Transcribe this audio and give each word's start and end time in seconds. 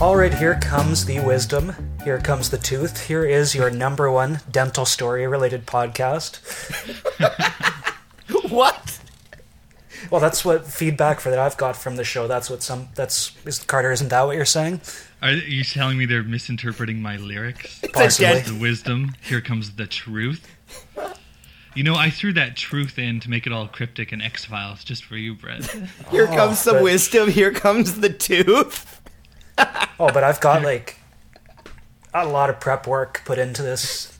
All 0.00 0.16
right, 0.16 0.34
here 0.34 0.56
comes 0.60 1.06
the 1.06 1.20
wisdom. 1.20 1.74
Here 2.04 2.18
comes 2.20 2.50
the 2.50 2.58
tooth. 2.58 3.06
Here 3.06 3.24
is 3.24 3.54
your 3.54 3.70
number 3.70 4.10
one 4.10 4.40
dental 4.50 4.84
story 4.84 5.26
related 5.26 5.66
podcast. 5.66 6.40
What? 8.48 9.00
Well, 10.10 10.20
that's 10.20 10.44
what 10.44 10.66
feedback 10.66 11.18
for 11.20 11.30
that 11.30 11.38
I've 11.38 11.56
got 11.56 11.76
from 11.76 11.96
the 11.96 12.04
show. 12.04 12.28
That's 12.28 12.48
what 12.50 12.62
some. 12.62 12.88
That's 12.94 13.32
is 13.46 13.58
Carter. 13.64 13.90
Isn't 13.90 14.10
that 14.10 14.22
what 14.22 14.36
you're 14.36 14.44
saying? 14.44 14.80
Are 15.22 15.32
you 15.32 15.64
telling 15.64 15.98
me 15.98 16.06
they're 16.06 16.22
misinterpreting 16.22 17.00
my 17.00 17.16
lyrics? 17.16 17.80
Possibly. 17.92 18.42
The 18.42 18.58
wisdom. 18.60 19.16
Here 19.22 19.40
comes 19.40 19.74
the 19.74 19.86
truth. 19.86 20.46
You 21.74 21.82
know, 21.82 21.96
I 21.96 22.10
threw 22.10 22.32
that 22.34 22.56
truth 22.56 22.98
in 22.98 23.18
to 23.20 23.30
make 23.30 23.46
it 23.46 23.52
all 23.52 23.66
cryptic 23.66 24.12
and 24.12 24.22
X 24.22 24.44
Files 24.44 24.84
just 24.84 25.04
for 25.04 25.16
you, 25.16 25.34
Brett. 25.34 25.64
Here 26.10 26.28
oh, 26.30 26.36
comes 26.36 26.60
some 26.60 26.76
but- 26.76 26.84
wisdom. 26.84 27.30
Here 27.30 27.52
comes 27.52 28.00
the 28.00 28.10
tooth. 28.10 29.00
Oh, 30.00 30.10
but 30.12 30.24
I've 30.24 30.40
got 30.40 30.62
like 30.64 30.98
a 32.12 32.26
lot 32.26 32.50
of 32.50 32.58
prep 32.58 32.88
work 32.88 33.22
put 33.24 33.38
into 33.38 33.62
this 33.62 34.18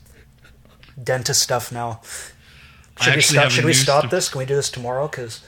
dentist 1.03 1.41
stuff 1.41 1.69
now. 1.69 1.99
I 2.97 3.03
Should 3.03 3.15
we 3.17 3.21
stop? 3.21 3.51
Should 3.51 3.65
we 3.65 3.73
stop 3.73 4.05
sto- 4.05 4.09
this? 4.15 4.29
Can 4.29 4.39
we 4.39 4.45
do 4.45 4.55
this 4.55 4.69
tomorrow? 4.69 5.09
Because 5.09 5.43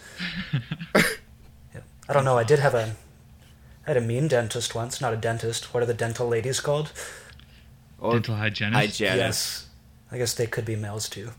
I 0.96 2.14
don't 2.14 2.26
know. 2.26 2.38
I 2.38 2.44
did 2.44 2.60
have 2.60 2.74
a 2.74 2.96
I 3.86 3.92
had 3.92 3.96
a 3.98 4.02
mean 4.02 4.28
dentist 4.28 4.76
once. 4.76 5.00
Not 5.00 5.14
a 5.14 5.18
dentist. 5.18 5.74
What 5.74 5.82
are 5.82 5.86
the 5.86 5.94
dental 5.94 6.28
ladies 6.28 6.60
called? 6.60 6.92
Oh, 8.02 8.12
Dental 8.12 8.36
hygienist. 8.36 8.76
hygienist. 8.76 9.18
Yes. 9.18 9.68
I 10.12 10.18
guess 10.18 10.34
they 10.34 10.48
could 10.48 10.66
be 10.66 10.76
males 10.76 11.08
too. 11.08 11.32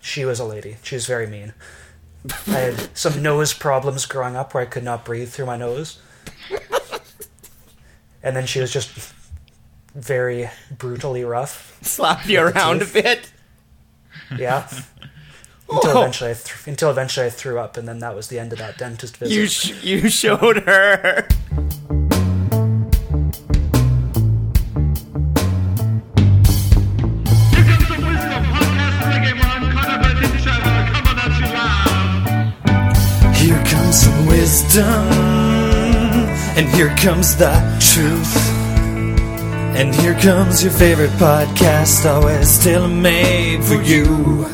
She 0.00 0.24
was 0.24 0.40
a 0.40 0.44
lady. 0.44 0.76
She 0.82 0.94
was 0.96 1.06
very 1.06 1.26
mean. 1.26 1.52
I 2.46 2.50
had 2.50 2.96
some 2.96 3.22
nose 3.22 3.54
problems 3.54 4.04
growing 4.06 4.36
up 4.36 4.52
where 4.54 4.62
I 4.62 4.66
could 4.66 4.84
not 4.84 5.04
breathe 5.04 5.30
through 5.30 5.46
my 5.46 5.56
nose. 5.56 5.98
And 8.22 8.36
then 8.36 8.46
she 8.46 8.60
was 8.60 8.72
just 8.72 8.90
very 9.94 10.50
brutally 10.76 11.24
rough. 11.24 11.78
Slap 11.82 12.26
you 12.28 12.40
around 12.40 12.82
a 12.82 12.86
bit. 12.86 13.32
Yeah. 14.36 14.68
Until 15.70 15.90
Oh. 15.98 16.00
eventually, 16.00 16.30
I 16.30 16.34
th- 16.34 16.66
until 16.66 16.90
eventually 16.90 17.26
I 17.26 17.30
threw 17.30 17.60
up, 17.60 17.76
and 17.76 17.86
then 17.86 18.00
that 18.00 18.16
was 18.16 18.26
the 18.26 18.40
end 18.40 18.52
of 18.52 18.58
that 18.58 18.76
dentist 18.76 19.16
visit. 19.18 19.32
You 19.32 19.46
sh- 19.46 19.84
you 19.84 20.10
showed 20.10 20.64
her. 20.64 21.28
And 36.56 36.68
here 36.68 36.94
comes 36.96 37.36
the 37.36 37.52
truth. 37.80 38.36
And 39.76 39.94
here 39.94 40.14
comes 40.14 40.62
your 40.62 40.72
favorite 40.72 41.10
podcast, 41.10 42.04
oh, 42.04 42.16
always 42.16 42.62
tailor 42.62 42.88
made 42.88 43.62
for 43.64 43.80
you. 43.82 44.44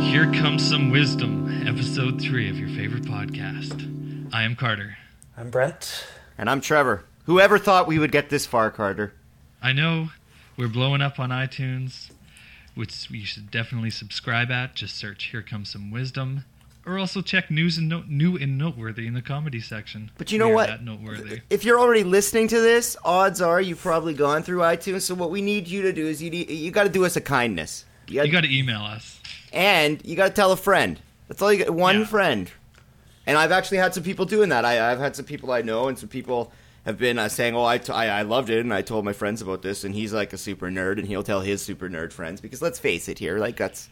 Here 0.00 0.30
comes 0.40 0.68
some 0.68 0.90
wisdom. 0.90 1.66
Episode 1.66 2.20
three 2.20 2.48
of 2.50 2.58
your 2.58 2.68
favorite 2.68 3.04
podcast. 3.04 4.32
I 4.32 4.42
am 4.42 4.54
Carter. 4.54 4.96
I'm 5.36 5.50
Brent. 5.50 6.06
And 6.36 6.50
I'm 6.50 6.60
Trevor. 6.60 7.04
Whoever 7.24 7.58
thought 7.58 7.86
we 7.86 7.98
would 7.98 8.12
get 8.12 8.30
this 8.30 8.46
far, 8.46 8.70
Carter? 8.70 9.12
I 9.62 9.72
know 9.72 10.10
we're 10.56 10.68
blowing 10.68 11.00
up 11.02 11.18
on 11.18 11.30
iTunes, 11.30 12.10
which 12.74 13.10
you 13.10 13.24
should 13.24 13.50
definitely 13.50 13.90
subscribe 13.90 14.50
at. 14.50 14.74
Just 14.74 14.96
search 14.96 15.24
"Here 15.24 15.42
Comes 15.42 15.70
Some 15.70 15.90
Wisdom," 15.90 16.44
or 16.88 16.98
also 16.98 17.20
check 17.20 17.50
news 17.50 17.76
and 17.78 17.92
new 18.08 18.36
and 18.36 18.56
noteworthy 18.56 19.06
in 19.06 19.14
the 19.14 19.22
comedy 19.22 19.60
section. 19.60 20.10
But 20.16 20.32
you 20.32 20.38
know 20.38 20.48
what? 20.48 20.82
Noteworthy. 20.82 21.42
If 21.50 21.64
you're 21.64 21.78
already 21.78 22.04
listening 22.04 22.48
to 22.48 22.60
this, 22.60 22.96
odds 23.04 23.40
are 23.42 23.60
you've 23.60 23.80
probably 23.80 24.14
gone 24.14 24.42
through 24.42 24.60
iTunes. 24.60 25.02
So 25.02 25.14
what 25.14 25.30
we 25.30 25.42
need 25.42 25.68
you 25.68 25.82
to 25.82 25.92
do 25.92 26.06
is 26.06 26.22
you 26.22 26.30
need, 26.30 26.50
you 26.50 26.70
got 26.70 26.84
to 26.84 26.88
do 26.88 27.04
us 27.04 27.16
a 27.16 27.20
kindness. 27.20 27.84
You 28.06 28.26
got, 28.30 28.44
to 28.44 28.52
email 28.58 28.80
us. 28.80 29.20
and 29.52 30.00
you 30.04 30.16
got 30.16 30.28
to 30.28 30.34
tell 30.34 30.50
a 30.52 30.56
friend. 30.56 30.98
That's 31.28 31.42
all 31.42 31.52
you 31.52 31.64
got. 31.64 31.74
One 31.74 32.00
Yeah. 32.00 32.06
friend. 32.06 32.50
And 33.26 33.36
I've 33.36 33.52
actually 33.52 33.78
had 33.78 33.92
some 33.92 34.02
people 34.02 34.24
doing 34.24 34.48
that. 34.48 34.64
I, 34.64 34.90
I've 34.90 34.98
had 34.98 35.14
some 35.14 35.26
people 35.26 35.52
I 35.52 35.60
know, 35.60 35.88
and 35.88 35.98
some 35.98 36.08
people 36.08 36.50
have 36.86 36.96
been 36.96 37.18
uh, 37.18 37.28
saying, 37.28 37.54
"Oh, 37.54 37.64
I, 37.64 37.76
t- 37.76 37.92
I 37.92 38.20
I 38.20 38.22
loved 38.22 38.48
it," 38.48 38.60
and 38.60 38.72
I 38.72 38.80
told 38.80 39.04
my 39.04 39.12
friends 39.12 39.42
about 39.42 39.60
this, 39.60 39.84
and 39.84 39.94
he's 39.94 40.14
like 40.14 40.32
a 40.32 40.38
super 40.38 40.70
nerd, 40.70 40.96
and 40.98 41.06
he'll 41.06 41.22
tell 41.22 41.42
his 41.42 41.60
super 41.60 41.90
nerd 41.90 42.14
friends 42.14 42.40
because 42.40 42.62
let's 42.62 42.78
face 42.78 43.06
it, 43.10 43.18
here, 43.18 43.36
like 43.38 43.58
that's 43.58 43.90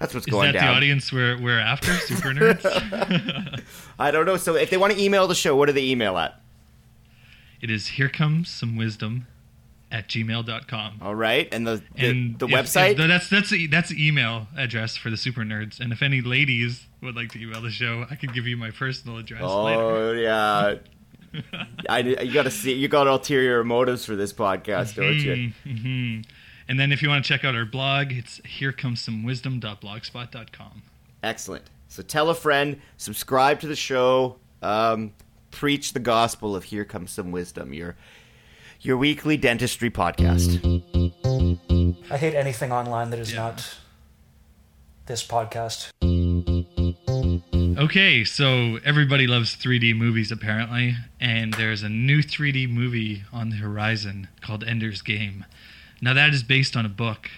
that's 0.00 0.12
what's 0.14 0.26
Is 0.26 0.32
going 0.32 0.52
that 0.52 0.58
down. 0.60 0.70
the 0.72 0.76
audience 0.76 1.12
we're, 1.12 1.40
we're 1.40 1.60
after? 1.60 1.92
Super 1.92 2.30
nerds? 2.30 3.62
I 3.98 4.10
don't 4.10 4.26
know. 4.26 4.36
So 4.36 4.56
if 4.56 4.70
they 4.70 4.76
want 4.76 4.92
to 4.94 5.00
email 5.00 5.28
the 5.28 5.34
show, 5.36 5.54
what 5.54 5.66
do 5.66 5.72
they 5.72 5.84
email 5.84 6.18
at? 6.18 6.40
it 7.62 7.70
is 7.70 7.86
here 7.86 8.08
comes 8.08 8.48
some 8.48 8.74
wisdom 8.76 9.26
at 9.92 10.08
gmail.com. 10.08 10.98
All 11.02 11.14
right, 11.14 11.46
and 11.52 11.66
the 11.66 11.82
the, 11.94 12.06
And 12.08 12.38
the 12.38 12.46
if- 12.48 12.52
website. 12.54 12.92
if- 12.92 12.96
that's 13.08 13.28
that's 13.28 13.50
the, 13.50 13.66
that's 13.66 13.90
the 13.90 14.06
email 14.08 14.46
address 14.56 14.96
for 14.96 15.10
the 15.10 15.16
super 15.18 15.42
nerds. 15.42 15.78
And 15.78 15.92
if 15.92 16.00
any 16.02 16.22
ladies 16.22 16.86
would 17.02 17.14
like 17.16 17.30
to 17.32 17.38
email 17.42 17.60
the 17.60 17.70
show, 17.70 18.06
I 18.10 18.14
could 18.14 18.32
give 18.32 18.46
you 18.46 18.56
my 18.56 18.70
personal 18.70 19.18
address 19.18 19.42
later. 19.42 19.80
Oh 19.82 20.12
yeah. 20.12 20.74
I, 21.88 21.98
you 22.00 22.32
got 22.32 22.42
to 22.44 22.50
see. 22.50 22.72
You 22.72 22.88
got 22.88 23.06
ulterior 23.06 23.62
motives 23.62 24.04
for 24.04 24.16
this 24.16 24.32
podcast, 24.32 24.94
don't 24.96 25.18
you? 25.18 25.52
hmm 25.64 26.20
And 26.70 26.78
then 26.78 26.92
if 26.92 27.02
you 27.02 27.08
want 27.08 27.24
to 27.24 27.28
check 27.28 27.44
out 27.44 27.56
our 27.56 27.64
blog, 27.64 28.12
it's 28.12 28.38
herecomesomewisdom.blogspot.com. 28.42 30.82
Excellent. 31.22 31.64
So 31.88 32.02
tell 32.02 32.30
a 32.30 32.34
friend, 32.34 32.80
subscribe 32.96 33.58
to 33.60 33.66
the 33.66 33.74
show, 33.74 34.36
um, 34.62 35.12
preach 35.50 35.92
the 35.94 35.98
gospel 36.00 36.54
of 36.54 36.62
"Here 36.64 36.84
Comes 36.84 37.10
Some 37.10 37.32
Wisdom." 37.32 37.74
Your 37.74 37.96
your 38.80 38.96
weekly 38.96 39.36
dentistry 39.36 39.90
podcast. 39.90 40.60
I 42.08 42.16
hate 42.16 42.36
anything 42.36 42.70
online 42.70 43.10
that 43.10 43.18
is 43.18 43.32
Yeah. 43.32 43.38
not 43.38 43.78
this 45.06 45.26
podcast. 45.26 45.90
Okay, 47.82 48.22
so 48.24 48.78
everybody 48.84 49.26
loves 49.26 49.56
3D 49.56 49.92
movies 49.92 50.30
apparently, 50.30 50.94
and 51.18 51.52
there's 51.54 51.82
a 51.82 51.88
new 51.88 52.22
3D 52.22 52.68
movie 52.68 53.24
on 53.32 53.50
the 53.50 53.56
horizon 53.56 54.28
called 54.40 54.62
Ender's 54.62 55.02
Game. 55.02 55.44
Now 56.00 56.14
that 56.14 56.32
is 56.32 56.42
based 56.42 56.76
on 56.76 56.86
a 56.86 56.88
book, 56.88 57.30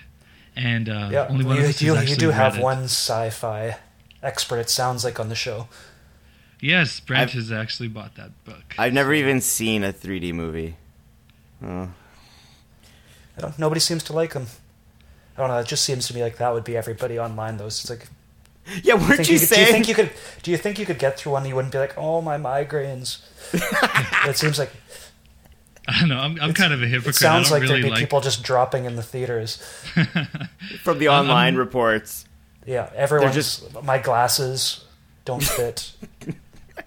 and 0.56 0.88
uh, 0.88 1.08
Yeah, 1.10 1.26
only 1.28 1.44
one 1.44 1.56
you, 1.56 1.62
of 1.62 1.68
us 1.70 1.82
you, 1.82 1.94
has 1.94 2.04
you 2.04 2.12
actually 2.12 2.26
do 2.26 2.30
have 2.30 2.58
it. 2.58 2.62
one 2.62 2.84
sci-fi 2.84 3.76
expert. 4.22 4.58
It 4.58 4.70
sounds 4.70 5.04
like 5.04 5.18
on 5.18 5.28
the 5.28 5.34
show. 5.34 5.68
Yes, 6.60 7.00
Brent 7.00 7.30
I've- 7.30 7.38
has 7.38 7.50
actually 7.50 7.88
bought 7.88 8.14
that 8.14 8.30
book. 8.44 8.74
I've 8.78 8.92
never 8.92 9.12
even 9.12 9.40
seen 9.40 9.82
a 9.82 9.92
3D 9.92 10.32
movie. 10.32 10.76
Oh. 11.64 11.88
I 13.36 13.40
don't, 13.40 13.58
nobody 13.58 13.80
seems 13.80 14.02
to 14.04 14.12
like 14.12 14.34
them. 14.34 14.46
I 15.36 15.40
don't 15.40 15.48
know. 15.48 15.58
It 15.58 15.66
just 15.66 15.84
seems 15.84 16.06
to 16.08 16.14
me 16.14 16.22
like 16.22 16.36
that 16.36 16.52
would 16.52 16.64
be 16.64 16.76
everybody 16.76 17.18
online. 17.18 17.56
Though 17.56 17.66
it's 17.66 17.88
like, 17.90 18.06
Yeah, 18.84 18.96
do 18.96 19.02
weren't 19.08 19.08
you, 19.08 19.08
you 19.10 19.16
could, 19.16 19.26
do 19.26 19.32
you 19.32 19.38
saying? 19.38 19.72
think 19.72 19.88
you 19.88 19.94
could? 19.94 20.10
Do 20.42 20.50
you 20.50 20.56
think 20.56 20.78
you 20.78 20.86
could 20.86 20.98
get 20.98 21.18
through 21.18 21.32
one? 21.32 21.42
and 21.42 21.48
You 21.48 21.56
wouldn't 21.56 21.72
be 21.72 21.78
like, 21.78 21.94
oh 21.96 22.20
my 22.20 22.36
migraines. 22.36 23.22
it 24.28 24.36
seems 24.36 24.58
like 24.58 24.70
I 25.88 25.98
don't 26.00 26.08
know. 26.08 26.18
I'm, 26.18 26.38
I'm 26.40 26.54
kind 26.54 26.72
of 26.72 26.82
a 26.82 26.86
hypocrite. 26.86 27.16
it 27.16 27.18
sounds 27.18 27.50
like 27.50 27.62
don't 27.62 27.68
there'd 27.70 27.82
be 27.82 27.90
like. 27.90 27.98
people 27.98 28.20
just 28.20 28.42
dropping 28.44 28.84
in 28.84 28.96
the 28.96 29.02
theaters. 29.02 29.56
from 30.82 30.98
the 30.98 31.08
online 31.08 31.54
I'm- 31.54 31.56
reports. 31.56 32.26
Yeah, 32.66 32.88
everyone's 32.94 33.34
just- 33.34 33.82
my 33.82 33.98
glasses 33.98 34.84
don't 35.24 35.42
fit. 35.42 35.92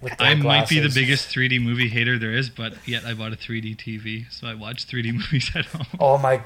with 0.01 0.17
their 0.17 0.27
I 0.29 0.35
might 0.35 0.69
be 0.69 0.79
the 0.79 0.89
biggest 0.89 1.27
3D 1.33 1.61
movie 1.61 1.89
hater 1.89 2.17
there 2.17 2.31
is, 2.31 2.49
but 2.49 2.73
yet 2.85 3.03
I 3.05 3.13
bought 3.13 3.33
a 3.33 3.35
3D 3.35 3.75
TV, 3.75 4.31
so 4.31 4.47
I 4.47 4.53
watch 4.53 4.87
3D 4.87 5.11
movies 5.13 5.51
at 5.55 5.65
home. 5.65 5.85
Oh 5.99 6.17
my! 6.17 6.37
g- 6.37 6.43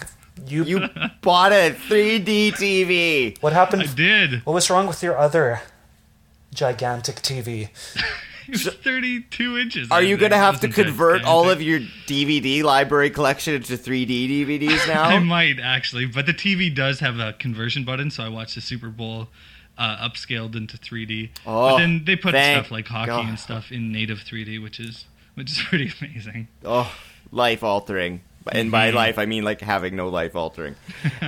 You, 0.47 0.63
You 0.63 0.87
bought 1.21 1.51
a 1.51 1.71
3D 1.87 2.53
TV. 2.53 3.39
what 3.41 3.53
happened? 3.53 3.83
I 3.83 3.85
did. 3.93 4.43
What 4.45 4.53
was 4.53 4.69
wrong 4.71 4.87
with 4.87 5.03
your 5.03 5.15
other 5.17 5.61
gigantic 6.53 7.17
TV? 7.17 7.69
It 8.49 8.65
was 8.65 8.75
32 8.75 9.57
inches. 9.57 9.91
Are 9.91 10.01
you 10.01 10.17
going 10.17 10.31
to 10.31 10.37
have 10.37 10.59
to 10.61 10.69
convert 10.69 11.23
all 11.23 11.49
of 11.49 11.61
your 11.61 11.79
DVD 12.07 12.63
library 12.63 13.09
collection 13.09 13.53
into 13.53 13.73
3D 13.77 14.29
DVDs 14.29 14.87
now? 14.87 15.03
I 15.03 15.19
might 15.19 15.59
actually, 15.59 16.07
but 16.07 16.25
the 16.25 16.33
TV 16.33 16.73
does 16.73 16.99
have 16.99 17.19
a 17.19 17.33
conversion 17.33 17.83
button, 17.83 18.09
so 18.09 18.23
I 18.23 18.29
watched 18.29 18.55
the 18.55 18.61
Super 18.61 18.89
Bowl 18.89 19.27
uh, 19.77 20.09
upscaled 20.09 20.55
into 20.55 20.77
3D. 20.77 21.29
Oh, 21.45 21.71
but 21.71 21.77
then 21.77 22.03
they 22.05 22.15
put 22.15 22.31
stuff 22.31 22.71
like 22.71 22.87
hockey 22.87 23.11
God. 23.11 23.29
and 23.29 23.39
stuff 23.39 23.71
in 23.71 23.91
native 23.91 24.19
3D, 24.19 24.61
which 24.61 24.79
is 24.79 25.05
which 25.35 25.51
is 25.51 25.61
pretty 25.69 25.91
amazing. 26.01 26.47
Oh, 26.65 26.93
life 27.31 27.63
altering. 27.63 28.21
And 28.51 28.67
Mm-hmm. 28.67 28.71
by 28.71 28.89
life, 28.91 29.19
I 29.19 29.25
mean 29.25 29.43
like 29.43 29.61
having 29.61 29.95
no 29.95 30.07
life 30.09 30.35
altering. 30.35 30.75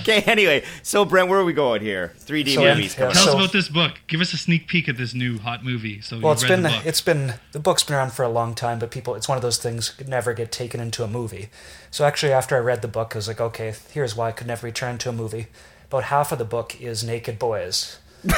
okay, 0.00 0.20
anyway, 0.26 0.62
so 0.82 1.04
Brent, 1.04 1.28
where 1.28 1.38
are 1.40 1.44
we 1.44 1.52
going 1.52 1.82
here? 1.82 2.12
3D 2.20 2.54
So, 2.54 2.60
movies. 2.62 2.92
yeah, 2.94 2.98
coming 2.98 3.14
Tell 3.14 3.22
up. 3.22 3.28
us 3.28 3.34
about 3.34 3.52
this 3.52 3.68
book. 3.68 4.00
Give 4.06 4.20
us 4.20 4.32
a 4.32 4.36
sneak 4.36 4.68
peek 4.68 4.88
at 4.88 4.96
this 4.96 5.14
new 5.14 5.38
hot 5.38 5.64
movie. 5.64 6.00
So 6.00 6.18
Well, 6.18 6.32
you've 6.32 6.42
it's 6.42 6.42
read 6.44 6.48
been 6.50 6.62
the 6.62 6.82
it's 6.88 7.00
been 7.00 7.34
the 7.52 7.58
book's 7.58 7.82
been 7.84 7.96
around 7.96 8.12
for 8.12 8.22
a 8.22 8.28
long 8.28 8.54
time, 8.54 8.78
but 8.78 8.90
people 8.90 9.14
it's 9.14 9.28
one 9.28 9.36
of 9.36 9.42
those 9.42 9.58
things 9.58 9.90
could 9.90 10.08
never 10.08 10.32
get 10.34 10.52
taken 10.52 10.80
into 10.80 11.02
a 11.04 11.08
movie. 11.08 11.48
So 11.90 12.04
actually, 12.04 12.32
after 12.32 12.54
I 12.56 12.60
read 12.60 12.82
the 12.82 12.88
book, 12.88 13.14
I 13.14 13.18
was 13.18 13.28
like, 13.28 13.40
okay, 13.40 13.74
here's 13.92 14.14
why 14.16 14.28
it 14.28 14.36
could 14.36 14.46
never 14.46 14.66
be 14.68 14.72
turned 14.72 14.94
into 14.94 15.08
a 15.08 15.12
movie. 15.12 15.46
about 15.86 16.04
half 16.04 16.32
of 16.32 16.38
the 16.38 16.44
book 16.44 16.80
is 16.80 17.02
naked 17.04 17.38
boys. 17.38 17.98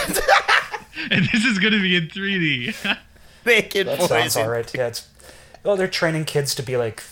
And 1.11 1.27
this 1.33 1.45
is 1.45 1.59
going 1.59 1.75
to 1.75 1.81
be 1.81 1.95
in 1.95 2.09
3D. 2.09 2.75
Naked 3.47 3.87
That 3.87 3.99
boys. 3.99 4.09
sounds 4.09 4.37
all 4.37 4.49
right. 4.49 4.75
Yeah, 4.75 4.89
it's 4.89 5.07
well, 5.63 5.77
they're 5.77 5.87
training 5.89 6.25
kids 6.25 6.55
to 6.57 6.63
be 6.63 6.77
like 6.79 7.03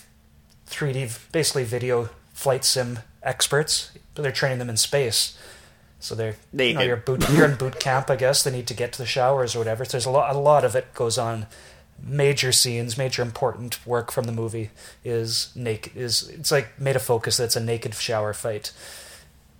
3D, 0.69 1.31
basically 1.33 1.65
video 1.65 2.11
flight 2.33 2.65
sim 2.65 2.99
experts, 3.23 3.93
but 4.15 4.23
they're 4.23 4.33
training 4.33 4.59
them 4.59 4.71
in 4.71 4.77
space. 4.77 5.39
So 6.01 6.15
they're 6.15 6.37
you 6.53 6.75
know 6.75 6.83
you're 6.83 6.97
boot 6.97 7.27
you're 7.31 7.47
in 7.47 7.57
boot 7.57 7.81
camp, 7.81 8.11
I 8.11 8.17
guess. 8.17 8.43
They 8.45 8.51
need 8.51 8.67
to 8.67 8.75
get 8.75 8.93
to 8.93 8.99
the 8.99 9.07
showers 9.07 9.55
or 9.55 9.59
whatever. 9.59 9.85
So 9.85 9.93
there's 9.93 10.07
a 10.07 10.11
lot 10.11 10.35
a 10.35 10.39
lot 10.39 10.65
of 10.65 10.77
it 10.77 10.93
goes 10.95 11.17
on. 11.17 11.47
Major 12.03 12.53
scenes, 12.53 12.99
major 12.99 13.23
important 13.23 13.87
work 13.87 14.11
from 14.11 14.25
the 14.25 14.33
movie 14.33 14.71
is 15.05 15.51
naked. 15.55 15.97
Is 15.97 16.29
it's 16.29 16.51
like 16.51 16.79
made 16.79 16.97
a 16.97 17.01
focus 17.01 17.39
that 17.39 17.45
it's 17.45 17.57
a 17.57 17.61
naked 17.61 17.95
shower 17.95 18.35
fight. 18.35 18.73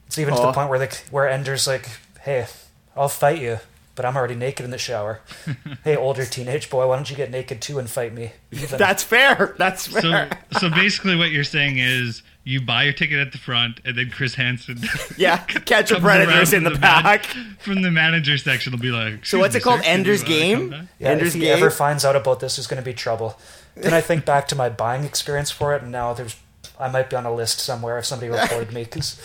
It's 0.07 0.19
even 0.19 0.35
to 0.35 0.43
the 0.43 0.53
point 0.53 0.69
where 0.69 0.81
the 0.81 1.01
where 1.11 1.29
Ender's 1.29 1.67
like, 1.67 1.89
"Hey, 2.21 2.47
I'll 2.95 3.09
fight 3.09 3.41
you, 3.41 3.61
but 3.95 4.05
I'm 4.05 4.17
already 4.17 4.35
naked 4.35 4.65
in 4.65 4.71
the 4.71 4.79
shower." 4.79 5.21
hey, 5.85 5.97
older 5.97 6.25
teenage 6.25 6.71
boy, 6.71 6.87
why 6.89 6.97
don't 6.97 7.09
you 7.11 7.17
get 7.17 7.31
naked 7.31 7.61
too 7.61 7.79
and 7.79 7.89
fight 7.89 8.13
me? 8.15 8.33
Even. 8.53 8.79
That's 8.79 9.03
fair. 9.03 9.55
That's 9.59 9.91
so, 9.91 10.01
fair. 10.01 10.31
so 10.59 10.71
basically, 10.71 11.17
what 11.17 11.31
you're 11.31 11.45
saying 11.45 11.79
is 11.79 12.23
you 12.45 12.61
buy 12.61 12.85
your 12.85 12.93
ticket 12.93 13.19
at 13.19 13.33
the 13.33 13.39
front, 13.39 13.81
and 13.85 13.97
then 13.97 14.11
Chris 14.11 14.35
Hansen 14.35 14.79
yeah, 15.17 15.39
catch 15.39 15.91
a 15.91 15.99
predators 16.01 16.53
in 16.53 16.65
the 16.65 16.71
from 16.73 16.81
man- 16.81 17.03
back. 17.03 17.25
from 17.59 17.83
the 17.83 17.91
manager 17.91 18.37
section. 18.37 18.73
Will 18.73 18.79
be 18.81 18.91
like, 18.91 19.25
So 19.25 19.39
what's 19.39 19.55
it 19.55 19.63
called? 19.63 19.81
sir, 19.81 19.85
can 19.85 19.99
Ender's 20.01 20.23
uh, 20.23 20.27
Game? 20.27 20.71
come? 20.71 20.89
Yeah, 20.99 21.09
Ender's 21.11 21.29
if 21.29 21.35
he 21.35 21.41
Game? 21.41 21.57
ever 21.57 21.71
finds 21.71 22.05
out 22.05 22.17
about 22.17 22.41
this, 22.41 22.57
there's 22.57 22.67
going 22.67 22.83
to 22.83 22.85
be 22.85 22.93
trouble. 22.95 23.39
Then 23.77 23.95
I 23.95 24.01
think 24.03 24.25
back 24.27 24.47
to 24.49 24.57
my 24.57 24.69
buying 24.69 25.05
experience 25.05 25.51
for 25.51 25.75
it, 25.75 25.83
and 25.83 25.91
now 25.91 26.13
there's 26.13 26.37
I 26.79 26.89
might 26.91 27.09
be 27.09 27.17
on 27.17 27.25
a 27.25 27.33
list 27.35 27.61
somewhere 27.61 27.99
if 27.99 28.05
somebody 28.05 28.31
reported 28.31 28.73
me 28.73 28.85
because 28.85 29.19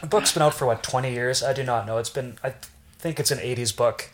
the 0.00 0.06
book's 0.06 0.32
been 0.32 0.42
out 0.42 0.54
for 0.54 0.66
what 0.66 0.82
20 0.82 1.12
years. 1.12 1.42
I 1.42 1.52
do 1.52 1.62
not 1.62 1.86
know. 1.86 1.98
It's 1.98 2.10
been 2.10 2.38
I 2.42 2.54
think 3.04 3.20
it's 3.20 3.30
an 3.30 3.38
80s 3.38 3.76
book, 3.76 4.08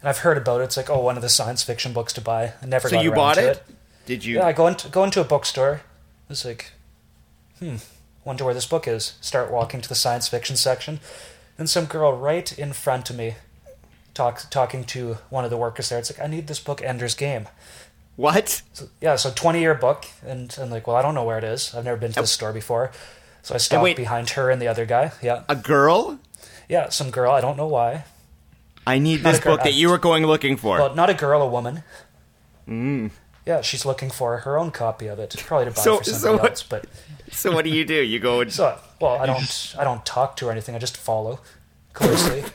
and 0.00 0.08
I've 0.08 0.18
heard 0.20 0.38
about 0.38 0.62
it. 0.62 0.64
It's 0.64 0.76
like 0.78 0.88
oh 0.88 1.00
one 1.00 1.16
of 1.16 1.22
the 1.22 1.28
science 1.28 1.62
fiction 1.62 1.92
books 1.92 2.14
to 2.14 2.22
buy. 2.22 2.54
I 2.62 2.66
never 2.66 2.88
So 2.88 2.96
got 2.96 3.04
you 3.04 3.10
around 3.10 3.16
bought 3.16 3.34
to 3.34 3.50
it? 3.50 3.62
Did 4.06 4.24
you? 4.24 4.36
Yeah, 4.36 4.46
I 4.46 4.52
go 4.52 4.66
into 4.66 4.88
go 4.88 5.04
into 5.04 5.20
a 5.20 5.24
bookstore. 5.24 5.82
It's 6.30 6.44
like, 6.44 6.72
hmm, 7.58 7.76
wonder 8.24 8.44
where 8.46 8.54
this 8.54 8.66
book 8.66 8.88
is. 8.88 9.14
Start 9.20 9.50
walking 9.52 9.82
to 9.82 9.88
the 9.88 9.94
science 9.94 10.26
fiction 10.26 10.56
section, 10.56 11.00
then 11.58 11.66
some 11.66 11.84
girl 11.84 12.12
right 12.16 12.50
in 12.58 12.72
front 12.72 13.10
of 13.10 13.16
me, 13.16 13.34
talk 14.14 14.48
talking 14.50 14.84
to 14.84 15.18
one 15.28 15.44
of 15.44 15.50
the 15.50 15.58
workers 15.58 15.90
there. 15.90 15.98
It's 15.98 16.10
like, 16.10 16.24
I 16.24 16.30
need 16.30 16.46
this 16.46 16.60
book, 16.60 16.80
Ender's 16.82 17.14
Game. 17.14 17.46
What? 18.16 18.62
So, 18.72 18.88
yeah, 19.02 19.16
so 19.16 19.30
twenty 19.34 19.60
year 19.60 19.74
book, 19.74 20.06
and 20.26 20.56
I'm 20.58 20.70
like, 20.70 20.86
well, 20.86 20.96
I 20.96 21.02
don't 21.02 21.14
know 21.14 21.24
where 21.24 21.38
it 21.38 21.44
is. 21.44 21.74
I've 21.74 21.84
never 21.84 21.98
been 21.98 22.12
to 22.12 22.20
this 22.22 22.32
store 22.32 22.52
before. 22.54 22.90
So 23.42 23.54
I 23.54 23.58
stopped 23.58 23.82
wait. 23.84 23.96
behind 23.96 24.30
her 24.30 24.50
and 24.50 24.60
the 24.62 24.68
other 24.68 24.86
guy. 24.86 25.12
Yeah, 25.22 25.42
A 25.48 25.56
girl? 25.56 26.18
yeah, 26.68 26.88
some 26.90 27.10
girl. 27.10 27.32
I 27.32 27.40
don't 27.40 27.56
know 27.56 27.66
why. 27.66 28.04
I 28.86 28.98
need 28.98 29.22
Not 29.22 29.32
this 29.32 29.40
book 29.40 29.62
that 29.62 29.74
you 29.74 29.88
were 29.90 29.98
going 29.98 30.26
looking 30.26 30.56
for. 30.56 30.78
Well, 30.78 30.94
not 30.94 31.10
a 31.10 31.14
girl, 31.14 31.42
a 31.42 31.48
woman. 31.48 31.82
Mm. 32.68 33.10
Yeah, 33.46 33.60
she's 33.62 33.84
looking 33.84 34.10
for 34.10 34.38
her 34.38 34.58
own 34.58 34.70
copy 34.70 35.06
of 35.06 35.18
it, 35.18 35.34
probably 35.46 35.66
to 35.66 35.70
buy 35.72 35.82
So- 35.82 35.98
for 35.98 36.04
so 36.04 36.12
somebody 36.12 36.42
what- 36.42 36.50
else. 36.52 36.62
But 36.62 36.86
so 37.30 37.52
what 37.52 37.64
do 37.64 37.70
you 37.70 37.84
do? 37.84 37.94
You 38.02 38.18
go 38.18 38.40
and 38.40 38.52
So, 38.52 38.78
well, 39.00 39.16
I 39.20 39.26
don't, 39.26 39.74
I 39.78 39.84
don't 39.84 40.04
talk 40.06 40.36
to 40.36 40.46
her 40.46 40.50
or 40.50 40.52
anything. 40.52 40.74
I 40.74 40.78
just 40.78 40.96
follow 40.96 41.40
closely. 41.92 42.42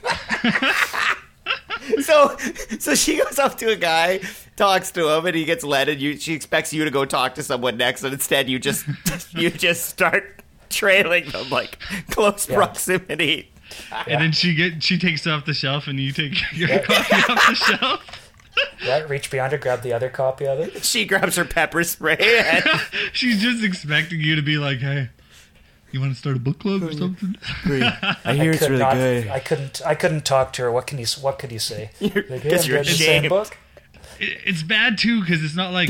so 2.01 2.35
so 2.79 2.95
she 2.95 3.17
goes 3.17 3.39
up 3.39 3.57
to 3.59 3.69
a 3.71 3.75
guy, 3.75 4.19
talks 4.55 4.91
to 4.91 5.09
him, 5.09 5.25
and 5.25 5.35
he 5.35 5.45
gets 5.45 5.63
led, 5.63 5.89
and 5.89 6.01
you 6.01 6.17
she 6.17 6.33
expects 6.33 6.73
you 6.73 6.83
to 6.85 6.91
go 6.91 7.05
talk 7.05 7.35
to 7.35 7.43
someone 7.43 7.77
next, 7.77 8.03
and 8.03 8.13
instead 8.13 8.49
you 8.49 8.59
just 8.59 8.85
you 9.33 9.49
just 9.49 9.85
start 9.85 10.41
trailing 10.69 11.29
them 11.29 11.49
like 11.49 11.77
close 12.11 12.47
Yeah. 12.49 12.55
proximity. 12.55 13.51
And 14.07 14.21
then 14.21 14.31
she 14.31 14.53
get 14.55 14.83
she 14.83 14.97
takes 14.97 15.25
it 15.25 15.31
off 15.31 15.45
the 15.45 15.53
shelf, 15.53 15.87
and 15.87 15.99
you 15.99 16.11
take 16.11 16.33
your 16.53 16.79
copy 16.79 17.15
off 17.15 17.47
the 17.49 17.55
shelf. 17.55 18.21
yeah, 18.85 18.99
reach 19.03 19.29
behind 19.31 19.51
her, 19.51 19.57
grab 19.57 19.81
the 19.81 19.91
other 19.93 20.09
copy 20.09 20.45
of 20.47 20.59
it. 20.59 20.83
She 20.85 21.05
grabs 21.05 21.35
her 21.35 21.43
pepper 21.45 21.83
spray 21.83 22.15
and 22.19 22.63
She's 23.11 23.41
just 23.41 23.63
expecting 23.63 24.19
you 24.21 24.35
to 24.35 24.41
be 24.41 24.57
like, 24.57 24.77
"Hey, 24.79 25.09
you 25.91 25.99
want 25.99 26.13
to 26.13 26.17
start 26.19 26.37
a 26.37 26.39
book 26.39 26.59
club 26.59 26.83
or 26.83 26.93
something?" 26.93 27.35
I 27.65 28.33
hear 28.33 28.51
it's 28.51 28.61
really 28.61 28.77
not- 28.77 28.95
I 28.97 29.39
couldn't, 29.43 29.81
I 29.85 29.95
couldn't 29.95 30.23
talk 30.25 30.53
to 30.53 30.61
her. 30.63 30.71
What 30.71 30.87
can 30.87 30.99
you, 30.99 31.05
what 31.21 31.37
could 31.39 31.51
you 31.51 31.59
say? 31.59 31.89
Like, 31.99 32.13
Because 32.29 32.67
you're 32.67 32.77
reading 32.77 32.91
the 32.93 32.97
same 32.97 33.09
ashamed. 33.25 33.29
book. 33.29 33.57
It's 34.17 34.63
bad 34.63 34.97
too 34.97 35.19
because 35.19 35.43
it's 35.43 35.55
not 35.55 35.73
like 35.73 35.89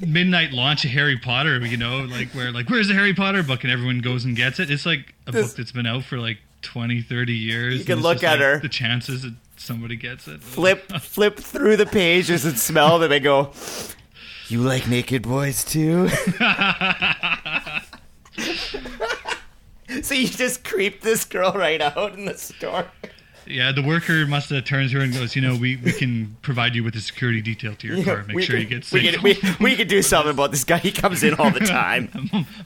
midnight 0.00 0.50
launch 0.52 0.84
of 0.84 0.90
Harry 0.90 1.16
Potter, 1.18 1.60
you 1.64 1.76
know, 1.76 1.98
like 2.00 2.30
where 2.30 2.50
like 2.50 2.68
where's 2.68 2.88
the 2.88 2.94
Harry 2.94 3.14
Potter 3.14 3.44
book 3.44 3.62
and 3.62 3.72
everyone 3.72 4.00
goes 4.00 4.24
and 4.24 4.34
gets 4.34 4.58
it. 4.58 4.68
It's 4.70 4.84
like 4.86 5.14
a 5.28 5.30
This- 5.32 5.48
book 5.48 5.56
that's 5.58 5.70
been 5.72 5.86
out 5.86 6.02
for 6.02 6.18
like 6.18 6.38
20, 6.62 7.02
30 7.02 7.32
years. 7.34 7.78
You 7.78 7.84
can 7.84 8.00
look 8.00 8.22
at 8.22 8.32
like, 8.32 8.40
her. 8.40 8.58
The 8.60 8.68
chances 8.68 9.22
that 9.22 9.34
somebody 9.56 9.96
gets 9.96 10.26
it. 10.28 10.42
flip 10.42 10.90
flip 11.00 11.38
through 11.38 11.76
the 11.76 11.86
pages 11.86 12.44
and 12.44 12.58
smell 12.58 12.98
them 12.98 13.12
and 13.12 13.22
go. 13.22 13.52
You 14.48 14.60
like 14.60 14.88
naked 14.88 15.22
boys 15.22 15.64
too? 15.64 16.08
so 20.02 20.14
you 20.14 20.28
just 20.28 20.64
creep 20.64 21.00
this 21.02 21.24
girl 21.24 21.52
right 21.52 21.80
out 21.80 22.14
in 22.14 22.24
the 22.24 22.36
store. 22.36 22.86
Yeah, 23.46 23.72
the 23.72 23.82
worker 23.82 24.26
must 24.26 24.50
have 24.50 24.64
turns 24.64 24.92
to 24.92 24.98
her 24.98 25.02
and 25.02 25.12
goes, 25.12 25.34
you 25.34 25.42
know, 25.42 25.56
we, 25.56 25.76
we 25.76 25.92
can 25.92 26.36
provide 26.42 26.74
you 26.74 26.84
with 26.84 26.94
a 26.94 27.00
security 27.00 27.40
detail 27.40 27.74
to 27.74 27.86
your 27.86 28.04
car. 28.04 28.24
Make 28.24 28.40
sure 28.40 28.56
can, 28.56 28.62
you 28.62 28.68
get 28.68 28.90
we 28.92 29.02
safe. 29.02 29.40
can, 29.40 29.56
we, 29.58 29.70
we 29.70 29.76
can 29.76 29.88
do 29.88 30.02
something 30.02 30.32
about 30.32 30.50
this 30.52 30.64
guy. 30.64 30.78
He 30.78 30.92
comes 30.92 31.22
in 31.22 31.34
all 31.34 31.50
the 31.50 31.60
time. 31.66 32.08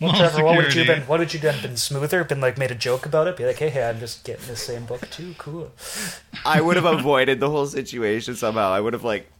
Mall 0.01 0.13
Trevor, 0.13 0.45
what 0.45 0.57
would 0.57 0.65
you 0.67 0.71
security. 0.71 1.01
been? 1.01 1.09
What 1.09 1.21
would 1.21 1.33
you 1.33 1.41
done? 1.41 1.61
Been 1.63 1.77
smoother? 1.77 2.25
Been 2.25 2.41
like 2.41 2.59
made 2.59 2.71
a 2.71 2.75
joke 2.75 3.07
about 3.07 3.27
it? 3.27 3.37
Be 3.37 3.45
like, 3.47 3.57
hey, 3.57 3.71
hey, 3.71 3.89
I'm 3.89 3.99
just 3.99 4.25
getting 4.25 4.47
the 4.47 4.57
same 4.57 4.85
book 4.85 5.09
too. 5.11 5.35
Cool. 5.39 5.73
I 6.45 6.61
would 6.61 6.77
have 6.77 6.85
avoided 6.85 7.41
the 7.41 7.51
whole 7.51 7.67
situation 7.67 8.35
somehow. 8.37 8.71
I 8.71 8.81
would 8.81 8.93
have 8.93 9.05
like, 9.05 9.31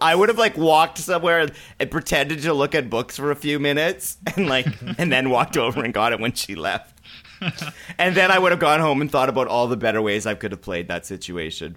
I 0.00 0.14
would 0.14 0.28
have 0.28 0.38
like 0.38 0.56
walked 0.56 0.98
somewhere 0.98 1.40
and, 1.40 1.52
and 1.78 1.90
pretended 1.90 2.42
to 2.42 2.52
look 2.54 2.74
at 2.74 2.90
books 2.90 3.16
for 3.16 3.30
a 3.30 3.36
few 3.36 3.58
minutes 3.60 4.18
and 4.36 4.48
like, 4.48 4.66
and 4.98 5.12
then 5.12 5.30
walked 5.30 5.56
over 5.56 5.84
and 5.84 5.94
got 5.94 6.12
it 6.12 6.20
when 6.20 6.32
she 6.32 6.54
left. 6.54 6.95
and 7.98 8.14
then 8.14 8.30
I 8.30 8.38
would 8.38 8.52
have 8.52 8.60
gone 8.60 8.80
home 8.80 9.00
and 9.00 9.10
thought 9.10 9.28
about 9.28 9.48
all 9.48 9.66
the 9.68 9.76
better 9.76 10.00
ways 10.00 10.26
I 10.26 10.34
could 10.34 10.52
have 10.52 10.62
played 10.62 10.88
that 10.88 11.06
situation. 11.06 11.76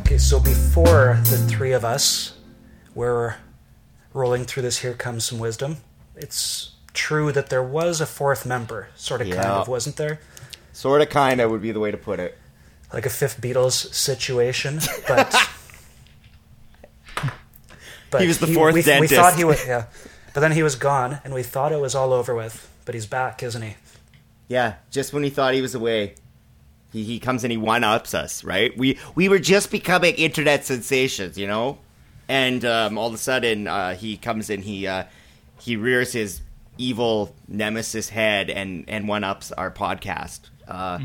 Okay, 0.00 0.18
so 0.18 0.40
before 0.40 1.18
the 1.24 1.38
three 1.48 1.72
of 1.72 1.84
us 1.84 2.36
were 2.94 3.36
rolling 4.12 4.44
through 4.44 4.62
this, 4.62 4.78
here 4.78 4.94
comes 4.94 5.24
some 5.24 5.38
wisdom. 5.38 5.78
It's 6.16 6.72
true 6.92 7.32
that 7.32 7.48
there 7.48 7.62
was 7.62 8.00
a 8.00 8.06
fourth 8.06 8.44
member, 8.44 8.88
sort 8.94 9.22
of, 9.22 9.28
kind 9.30 9.40
of, 9.46 9.68
wasn't 9.68 9.96
there? 9.96 10.20
Sort 10.72 11.00
of, 11.00 11.08
kind 11.08 11.40
of 11.40 11.50
would 11.50 11.62
be 11.62 11.72
the 11.72 11.80
way 11.80 11.90
to 11.90 11.96
put 11.96 12.20
it. 12.20 12.38
Like 12.92 13.06
a 13.06 13.10
fifth 13.10 13.40
Beatles 13.40 13.92
situation, 13.94 14.80
but 15.08 15.34
but 18.10 18.20
He 18.20 18.26
was 18.28 18.38
the 18.38 18.46
fourth 18.46 18.74
we, 18.74 18.80
We 18.80 18.84
dentist. 18.84 19.14
thought 19.14 19.34
he 19.34 19.44
was 19.44 19.64
yeah, 19.66 19.86
but 20.34 20.40
then 20.40 20.52
he 20.52 20.62
was 20.62 20.74
gone, 20.76 21.18
and 21.24 21.32
we 21.34 21.42
thought 21.42 21.72
it 21.72 21.80
was 21.80 21.94
all 21.94 22.12
over 22.12 22.34
with. 22.34 22.68
But 22.84 22.94
he's 22.94 23.06
back, 23.06 23.42
isn't 23.42 23.62
he? 23.62 23.76
Yeah, 24.48 24.74
just 24.90 25.12
when 25.12 25.22
he 25.22 25.30
thought 25.30 25.54
he 25.54 25.62
was 25.62 25.74
away, 25.74 26.14
he, 26.92 27.04
he 27.04 27.18
comes 27.20 27.44
and 27.44 27.50
he 27.50 27.56
one 27.56 27.84
ups 27.84 28.12
us, 28.14 28.44
right? 28.44 28.76
We 28.76 28.98
we 29.14 29.28
were 29.28 29.38
just 29.38 29.70
becoming 29.70 30.14
internet 30.16 30.64
sensations, 30.66 31.38
you 31.38 31.46
know, 31.46 31.78
and 32.28 32.64
um, 32.64 32.98
all 32.98 33.08
of 33.08 33.14
a 33.14 33.18
sudden 33.18 33.66
uh, 33.68 33.94
he 33.94 34.16
comes 34.16 34.50
in, 34.50 34.62
he 34.62 34.86
uh, 34.86 35.04
he 35.60 35.76
rears 35.76 36.12
his 36.12 36.42
evil 36.78 37.34
nemesis 37.48 38.08
head 38.10 38.50
and 38.50 38.84
and 38.88 39.06
one 39.08 39.24
ups 39.24 39.52
our 39.52 39.70
podcast. 39.70 40.40
Uh, 40.68 40.98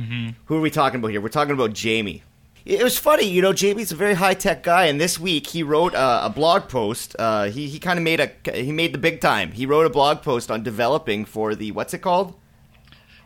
Who 0.46 0.58
are 0.58 0.62
we 0.62 0.70
talking 0.70 1.00
about 1.00 1.10
here? 1.10 1.22
We're 1.22 1.30
talking 1.30 1.54
about 1.54 1.74
Jamie. 1.74 2.24
It 2.66 2.84
was 2.84 2.98
funny, 2.98 3.26
you 3.26 3.42
know. 3.42 3.54
Jamie's 3.54 3.94
a 3.94 3.96
very 3.96 4.16
high 4.16 4.34
tech 4.34 4.62
guy, 4.62 4.88
and 4.88 5.00
this 5.00 5.18
week 5.18 5.48
he 5.48 5.64
wrote 5.64 5.94
a, 5.94 6.26
a 6.26 6.30
blog 6.30 6.68
post. 6.68 7.16
Uh, 7.18 7.46
he 7.46 7.68
he 7.70 7.80
kind 7.80 7.98
of 7.98 8.04
made 8.04 8.20
a 8.20 8.30
he 8.54 8.74
made 8.74 8.94
the 8.94 8.98
big 8.98 9.22
time. 9.22 9.54
He 9.54 9.66
wrote 9.66 9.86
a 9.86 9.90
blog 9.90 10.22
post 10.22 10.52
on 10.52 10.64
developing 10.64 11.24
for 11.24 11.56
the 11.56 11.72
what's 11.72 11.94
it 11.94 12.00
called? 12.00 12.36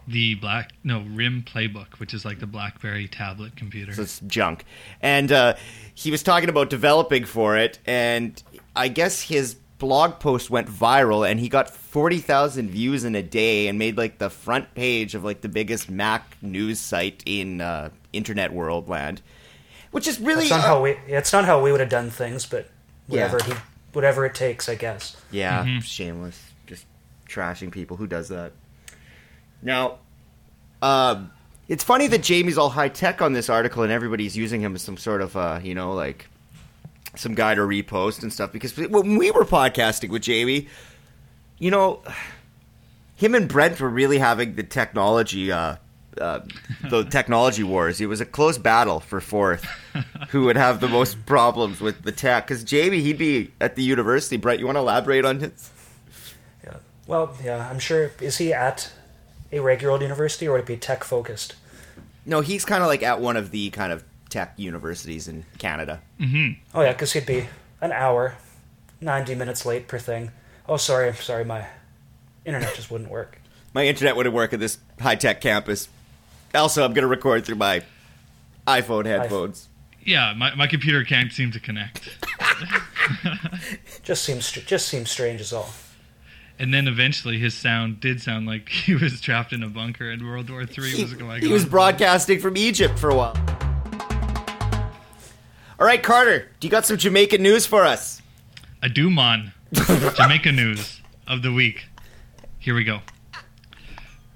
The 0.07 0.35
black 0.35 0.73
no 0.83 1.03
RIM 1.11 1.43
playbook, 1.43 1.99
which 1.99 2.13
is 2.13 2.23
like 2.23 2.39
the 2.39 2.45
BlackBerry 2.45 3.07
tablet 3.07 3.55
computer. 3.55 3.93
So 3.93 4.03
it's 4.03 4.19
junk. 4.27 4.63
And 5.01 5.31
uh, 5.31 5.55
he 5.93 6.11
was 6.11 6.21
talking 6.21 6.49
about 6.49 6.69
developing 6.69 7.25
for 7.25 7.57
it, 7.57 7.79
and 7.85 8.41
I 8.75 8.89
guess 8.89 9.21
his 9.21 9.55
blog 9.81 10.19
post 10.19 10.49
went 10.49 10.69
viral, 10.69 11.29
and 11.29 11.39
he 11.39 11.49
got 11.49 11.69
forty 11.69 12.19
thousand 12.19 12.69
views 12.69 13.03
in 13.03 13.15
a 13.15 13.21
day, 13.23 13.67
and 13.67 13.77
made 13.77 13.97
like 13.97 14.17
the 14.19 14.29
front 14.29 14.73
page 14.75 15.13
of 15.15 15.25
like 15.25 15.41
the 15.41 15.49
biggest 15.49 15.89
Mac 15.89 16.37
news 16.41 16.79
site 16.79 17.21
in 17.25 17.59
uh, 17.59 17.89
internet 18.13 18.53
world 18.53 18.87
land, 18.87 19.21
which 19.91 20.07
is 20.07 20.19
really 20.21 20.43
It's 20.43 20.51
not 20.51 20.59
uh, 20.61 20.67
how 20.67 20.81
we. 20.81 20.91
It's 21.07 21.33
not 21.33 21.43
how 21.43 21.61
we 21.61 21.71
would 21.71 21.81
have 21.81 21.89
done 21.89 22.09
things, 22.09 22.45
but 22.45 22.69
Yeah. 23.09 23.29
whatever 23.29 23.43
he, 23.43 23.53
whatever 23.91 24.25
it 24.25 24.35
takes, 24.35 24.69
I 24.69 24.75
guess. 24.75 25.17
Yeah, 25.31 25.79
shameless. 25.81 26.39
Just 26.67 26.85
trashing 27.27 27.71
people. 27.71 27.97
Who 27.97 28.07
does 28.07 28.29
that? 28.29 28.53
Now, 29.61 29.97
um, 30.81 31.31
It's 31.67 31.83
funny 31.83 32.07
that 32.07 32.21
Jamie's 32.23 32.57
all 32.57 32.69
high 32.69 32.89
tech 32.89 33.21
on 33.21 33.33
this 33.33 33.49
article 33.49 33.83
and 33.83 33.91
everybody's 33.91 34.35
using 34.37 34.61
him 34.61 34.75
as 34.75 34.81
some 34.81 34.97
sort 34.97 35.21
of, 35.21 35.35
uh, 35.37 35.59
you 35.63 35.73
know, 35.73 35.93
like 35.93 36.27
some 37.15 37.35
guy 37.35 37.55
to 37.55 37.61
repost 37.61 38.23
and 38.23 38.31
stuff. 38.31 38.51
Because 38.51 38.75
when 38.77 39.17
we 39.17 39.31
were 39.31 39.45
podcasting 39.45 40.09
with 40.09 40.21
Jamie, 40.21 40.67
you 41.59 41.71
know, 41.71 42.01
him 43.15 43.35
and 43.35 43.47
Brent 43.47 43.79
were 43.79 43.89
really 43.89 44.17
having 44.17 44.55
the 44.55 44.63
technology, 44.63 45.51
uh, 45.51 45.75
uh, 46.19 46.39
the 46.89 47.03
technology 47.09 47.63
wars. 47.63 48.01
It 48.01 48.07
was 48.07 48.21
a 48.21 48.25
close 48.25 48.57
battle 48.57 48.99
for 48.99 49.21
fourth, 49.21 49.65
who 50.29 50.45
would 50.45 50.57
have 50.57 50.79
the 50.79 50.87
most 50.87 51.25
problems 51.25 51.81
with 51.81 52.03
the 52.03 52.11
tech. 52.11 52.47
Because 52.47 52.63
Jamie, 52.63 53.01
he'd 53.01 53.17
be 53.17 53.51
at 53.61 53.75
the 53.75 53.83
university. 53.83 54.37
Brent, 54.37 54.59
you 54.59 54.65
want 54.65 54.77
to 54.77 54.81
elaborate 54.81 55.25
on 55.25 55.39
his? 55.39 55.69
Yeah. 56.63 56.77
Well, 57.07 57.35
yeah, 57.43 57.69
I'm 57.69 57.79
sure. 57.79 58.11
Is 58.19 58.37
he 58.37 58.53
at 58.53 58.91
a 59.51 59.59
regular 59.59 59.91
old 59.93 60.01
university 60.01 60.47
or 60.47 60.53
would 60.53 60.61
it 60.61 60.65
be 60.65 60.77
tech 60.77 61.03
focused? 61.03 61.55
No, 62.25 62.41
he's 62.41 62.65
kind 62.65 62.83
of 62.83 62.87
like 62.87 63.03
at 63.03 63.19
one 63.19 63.35
of 63.35 63.51
the 63.51 63.69
kind 63.71 63.91
of 63.91 64.03
tech 64.31 64.53
universities 64.57 65.27
in 65.27 65.45
Canada. 65.59 66.01
Mm-hmm. 66.19 66.59
Oh 66.73 66.81
yeah, 66.81 66.93
because 66.93 67.13
he'd 67.13 67.27
be 67.27 67.45
an 67.81 67.91
hour, 67.91 68.35
ninety 68.99 69.35
minutes 69.35 69.63
late 69.65 69.87
per 69.87 69.99
thing. 69.99 70.31
Oh, 70.67 70.77
sorry, 70.77 71.13
sorry, 71.13 71.45
my 71.45 71.67
internet 72.45 72.73
just 72.75 72.89
wouldn't 72.89 73.11
work. 73.11 73.37
My 73.73 73.85
internet 73.85 74.17
wouldn't 74.17 74.35
work 74.35 74.51
at 74.51 74.59
this 74.59 74.79
high 74.99 75.15
tech 75.15 75.39
campus. 75.39 75.87
Also, 76.53 76.83
I'm 76.83 76.91
going 76.93 77.03
to 77.03 77.07
record 77.07 77.45
through 77.45 77.55
my 77.55 77.83
iPhone 78.67 79.05
headphones. 79.05 79.69
Yeah, 80.03 80.33
my, 80.35 80.53
my 80.55 80.67
computer 80.67 81.05
can't 81.05 81.31
seem 81.31 81.51
to 81.51 81.59
connect. 81.61 82.09
Just 84.03 84.23
seems 84.25 84.51
just 84.51 84.87
seems 84.89 85.09
strange 85.09 85.39
as 85.39 85.53
all. 85.53 85.69
And 86.59 86.73
then 86.73 86.87
eventually 86.87 87.39
his 87.39 87.53
sound 87.53 88.01
did 88.01 88.21
sound 88.21 88.45
like 88.45 88.67
he 88.85 88.93
was 88.93 89.21
trapped 89.21 89.53
in 89.53 89.63
a 89.63 89.69
bunker 89.69 90.09
and 90.09 90.21
World 90.27 90.49
War 90.49 90.65
Three 90.65 90.91
He, 90.91 91.03
was 91.03 91.13
going 91.13 91.39
he 91.41 91.47
on. 91.47 91.53
was 91.53 91.63
broadcasting 91.65 92.39
from 92.39 92.57
Egypt 92.57 92.99
for 92.99 93.09
a 93.09 93.15
while. 93.15 93.35
All 95.81 95.87
right, 95.87 96.03
Carter, 96.03 96.47
do 96.59 96.67
you 96.67 96.69
got 96.69 96.85
some 96.85 96.97
Jamaican 96.97 97.41
news 97.41 97.65
for 97.65 97.85
us? 97.85 98.21
A 98.83 98.87
Dumon. 98.87 99.51
Jamaica 100.15 100.51
news 100.51 101.01
of 101.25 101.41
the 101.41 101.51
week. 101.51 101.85
Here 102.59 102.75
we 102.75 102.83
go. 102.83 102.99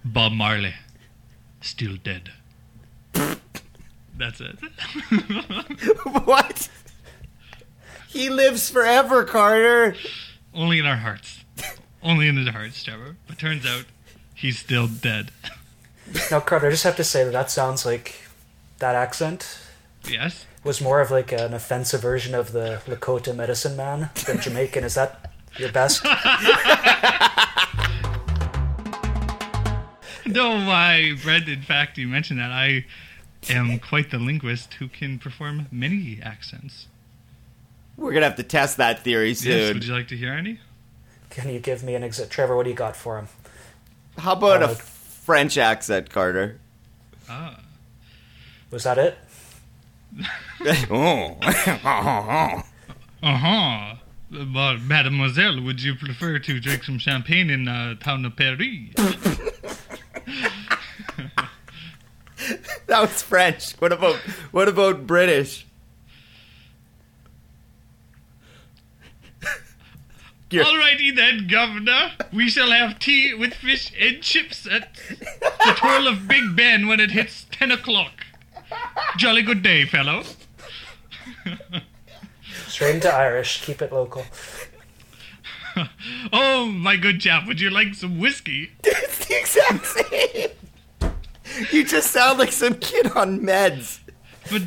Bob 0.04 0.32
Marley. 0.32 0.74
Still 1.62 1.98
dead. 1.98 2.32
That's 4.18 4.42
it. 4.42 4.58
what? 6.26 6.68
He 8.08 8.32
lives 8.32 8.72
forever, 8.72 9.24
Carter. 9.24 9.96
Only 10.52 10.80
in 10.80 10.88
our 10.88 10.98
hearts. 10.98 11.46
Only 12.02 12.28
in 12.28 12.44
the 12.44 12.52
hearts, 12.52 12.84
Trevor. 12.84 13.18
But 13.28 13.38
turns 13.38 13.68
out 13.68 13.86
he's 14.34 14.58
still 14.58 14.88
dead. 14.88 15.30
Now, 16.32 16.40
Carter, 16.40 16.66
I 16.66 16.72
just 16.72 16.86
have 16.86 16.96
to 16.96 17.04
say 17.04 17.24
that 17.24 17.34
that 17.34 17.52
sounds 17.52 17.86
like 17.86 18.16
that 18.80 18.96
accent 18.96 19.60
Yes? 20.10 20.46
Was 20.66 20.82
more 20.82 21.00
of 21.00 21.12
like 21.12 21.32
an 21.32 21.54
offensive 21.54 22.02
version 22.02 22.36
of 22.36 22.52
the 22.52 22.82
Lakota 22.88 23.34
medicine 23.34 23.78
man 23.78 24.10
than 24.26 24.42
Jamaican. 24.42 24.84
Is 24.84 24.96
that 24.96 25.32
your 25.58 25.72
best? 25.72 26.06
No, 30.28 30.52
I 30.54 31.14
read, 31.24 31.48
in 31.48 31.62
fact, 31.62 31.98
you 32.00 32.08
mentioned 32.08 32.40
that. 32.40 32.52
I 32.52 32.86
am 33.48 33.78
quite 33.80 34.10
the 34.10 34.18
linguist 34.18 34.74
who 34.74 34.88
can 34.90 35.20
perform 35.20 35.68
many 35.72 36.20
accents. 36.22 36.88
We're 37.96 38.10
going 38.12 38.22
to 38.22 38.28
have 38.28 38.36
to 38.38 38.44
test 38.44 38.76
that 38.78 39.00
theory 39.04 39.30
Yes, 39.30 39.40
soon. 39.40 39.76
would 39.76 39.86
you 39.86 39.94
like 39.94 40.08
to 40.10 40.18
hear 40.18 40.34
any? 40.34 40.60
Can 41.30 41.48
you 41.54 41.60
give 41.60 41.84
me 41.84 41.94
an 41.96 42.04
exit? 42.04 42.30
Trevor, 42.32 42.56
what 42.58 42.64
do 42.64 42.70
you 42.72 42.76
got 42.76 42.96
for 42.98 43.18
him? 43.20 43.28
How 44.18 44.34
about 44.34 44.64
Uh, 44.64 44.70
a 44.72 44.76
French 44.76 45.58
accent, 45.60 46.10
Carter? 46.10 46.60
Ah. 47.30 47.60
Was 48.72 48.84
that 48.84 48.98
it? 48.98 49.18
oh. 50.92 51.38
Uh 53.24 53.38
huh. 53.38 53.96
But, 54.30 54.82
mademoiselle, 54.82 55.60
would 55.62 55.82
you 55.82 55.96
prefer 55.96 56.38
to 56.38 56.60
drink 56.60 56.84
some 56.84 57.00
champagne 57.00 57.50
in 57.50 57.68
uh, 57.68 57.96
town 57.96 58.24
of 58.24 58.36
Paris? 58.36 58.60
that 62.86 63.02
was 63.02 63.24
French. 63.24 63.72
What 63.80 63.92
about 63.92 64.18
what 64.52 64.68
about 64.68 65.08
British? 65.08 65.66
You're- 70.52 70.66
Alrighty 70.66 71.16
then, 71.16 71.48
Governor. 71.48 72.12
We 72.32 72.50
shall 72.50 72.72
have 72.72 73.00
tea 73.00 73.34
with 73.34 73.54
fish 73.56 73.92
and 74.00 74.22
chips 74.22 74.68
at 74.70 74.94
the 75.10 75.74
twirl 75.76 76.08
of 76.08 76.28
Big 76.28 76.56
Ben 76.56 76.88
when 76.88 77.00
it 77.00 77.12
hits 77.12 77.46
10 77.52 77.72
o'clock. 77.72 78.25
Jolly 79.18 79.42
good 79.42 79.62
day, 79.64 79.86
fellow. 79.86 80.24
Straight 82.68 82.96
into 82.96 83.14
Irish. 83.14 83.62
Keep 83.64 83.82
it 83.82 83.92
local. 83.92 84.26
Oh, 86.32 86.68
my 86.68 86.96
good 86.96 87.20
chap, 87.20 87.46
would 87.48 87.60
you 87.60 87.70
like 87.70 87.96
some 87.96 88.18
whiskey? 88.18 88.72
It's 88.86 89.26
the 89.26 89.40
exact 89.40 89.86
same. 89.86 90.50
You 91.72 91.86
just 91.86 92.12
sound 92.12 92.40
like 92.40 92.52
some 92.52 92.76
kid 92.76 93.12
on 93.12 93.42
meds. 93.42 94.00
But, 94.50 94.62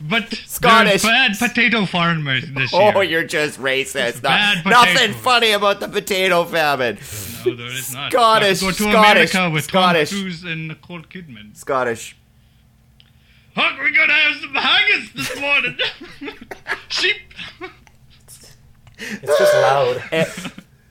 but 0.00 0.32
Scottish. 0.32 1.02
bad 1.02 1.36
potato 1.38 1.84
farmers 1.86 2.44
this 2.52 2.72
oh, 2.72 2.80
year. 2.80 2.92
Oh, 2.94 3.00
you're 3.00 3.24
just 3.24 3.60
racist. 3.60 4.22
Bad 4.22 4.64
nothing 4.64 5.12
funny 5.14 5.52
about 5.52 5.80
the 5.80 5.88
potato 5.88 6.44
famine. 6.44 6.98
No, 7.44 7.56
there 7.56 7.66
is 7.66 7.92
not. 7.92 8.12
Scottish, 8.12 8.60
Go 8.60 8.68
to 8.68 8.74
Scottish, 8.74 9.34
America 9.34 9.50
with 9.52 9.64
Scottish. 9.64 10.10
Tom 10.10 10.20
Cruise 10.20 10.44
and 10.44 10.68
Nicole 10.68 11.02
Kidman. 11.02 11.56
Scottish. 11.56 12.16
Huck, 14.40 14.40
have 14.40 14.40
some 14.40 14.54
haggis 14.54 15.12
this 15.14 15.40
morning. 15.40 15.78
Sheep. 16.88 17.16
It's 18.98 19.38
just 19.38 19.54
loud. 19.54 20.02
Eh, 20.12 20.24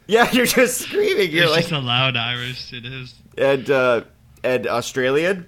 yeah, 0.07 0.29
you're 0.31 0.45
just 0.45 0.79
screaming. 0.81 1.31
You're 1.31 1.43
It's 1.43 1.51
like 1.53 1.61
just 1.61 1.71
a 1.71 1.79
loud 1.79 2.17
Irish. 2.17 2.73
It 2.73 2.85
is. 2.85 3.15
and 3.37 3.69
uh, 3.69 4.01
and 4.43 4.67
Australian. 4.67 5.47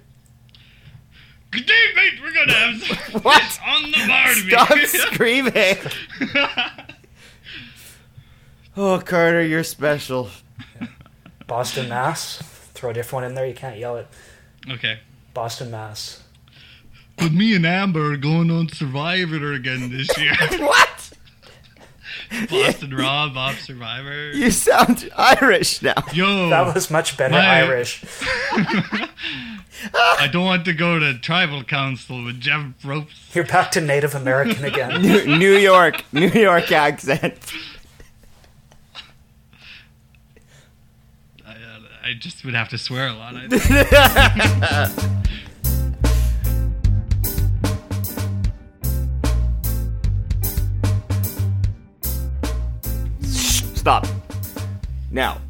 Good 1.50 1.66
day, 1.66 1.82
mate. 1.94 2.14
We're 2.22 2.32
gonna 2.32 2.52
have 2.52 2.82
some 3.12 3.20
What? 3.22 3.42
fish 3.42 3.58
on 3.66 3.90
the 3.90 4.04
barbie. 4.08 4.86
Stop 4.86 5.10
screaming. 5.12 5.76
Oh, 8.76 8.98
Carter, 8.98 9.44
you're 9.44 9.62
special. 9.62 10.30
Boston, 11.46 11.88
Mass. 11.88 12.38
Throw 12.74 12.90
a 12.90 12.92
different 12.92 13.12
one 13.12 13.24
in 13.24 13.34
there. 13.34 13.46
You 13.46 13.54
can't 13.54 13.78
yell 13.78 13.96
it. 13.98 14.08
okay. 14.68 14.98
Boston, 15.32 15.70
Mass. 15.70 16.23
But 17.16 17.32
me 17.32 17.54
and 17.54 17.64
Amber 17.66 18.12
are 18.12 18.16
going 18.16 18.50
on 18.50 18.68
Survivor 18.68 19.52
again 19.52 19.90
this 19.90 20.16
year. 20.18 20.34
What? 20.60 20.90
Boston 22.50 22.94
Rob, 22.94 23.34
Bob 23.34 23.54
Survivor. 23.56 24.30
You 24.32 24.50
sound 24.50 25.08
Irish 25.16 25.82
now. 25.82 25.94
Yo, 26.12 26.48
That 26.50 26.74
was 26.74 26.90
much 26.90 27.16
better 27.16 27.32
My- 27.34 27.60
Irish. 27.62 28.02
I 29.94 30.28
don't 30.32 30.44
want 30.44 30.64
to 30.64 30.72
go 30.72 30.98
to 30.98 31.16
tribal 31.18 31.62
council 31.62 32.24
with 32.24 32.40
Jeff 32.40 32.64
Probst. 32.82 33.34
You're 33.34 33.44
back 33.44 33.70
to 33.72 33.80
Native 33.80 34.14
American 34.14 34.64
again. 34.72 35.02
New 35.02 35.24
New 35.38 35.54
York, 35.56 36.02
New 36.12 36.28
York 36.28 36.72
accent. 36.72 37.36
I, 41.46 41.50
uh, 41.52 41.54
I 42.02 42.14
just 42.18 42.44
would 42.44 42.54
have 42.54 42.68
to 42.70 42.78
swear 42.78 43.08
a 43.08 43.12
lot. 43.12 43.34
I 43.36 43.48
think. 44.88 45.20
Stop. 53.84 54.06
Now, 55.10 55.42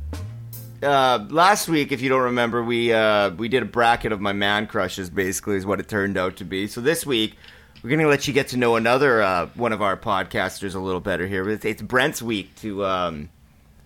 uh, 0.82 1.24
last 1.30 1.68
week, 1.68 1.92
if 1.92 2.00
you 2.02 2.08
don't 2.08 2.22
remember, 2.22 2.64
we 2.64 2.92
uh, 2.92 3.30
we 3.30 3.46
did 3.48 3.62
a 3.62 3.64
bracket 3.64 4.10
of 4.10 4.20
my 4.20 4.32
man 4.32 4.66
crushes. 4.66 5.08
Basically, 5.08 5.54
is 5.54 5.64
what 5.64 5.78
it 5.78 5.86
turned 5.88 6.18
out 6.18 6.34
to 6.38 6.44
be. 6.44 6.66
So 6.66 6.80
this 6.80 7.06
week, 7.06 7.36
we're 7.80 7.90
gonna 7.90 8.08
let 8.08 8.26
you 8.26 8.34
get 8.34 8.48
to 8.48 8.56
know 8.56 8.74
another 8.74 9.22
uh, 9.22 9.46
one 9.54 9.72
of 9.72 9.80
our 9.82 9.96
podcasters 9.96 10.74
a 10.74 10.80
little 10.80 10.98
better 11.00 11.28
here. 11.28 11.48
It's, 11.48 11.64
it's 11.64 11.80
Brent's 11.80 12.20
week 12.20 12.52
to 12.56 12.84
um, 12.84 13.28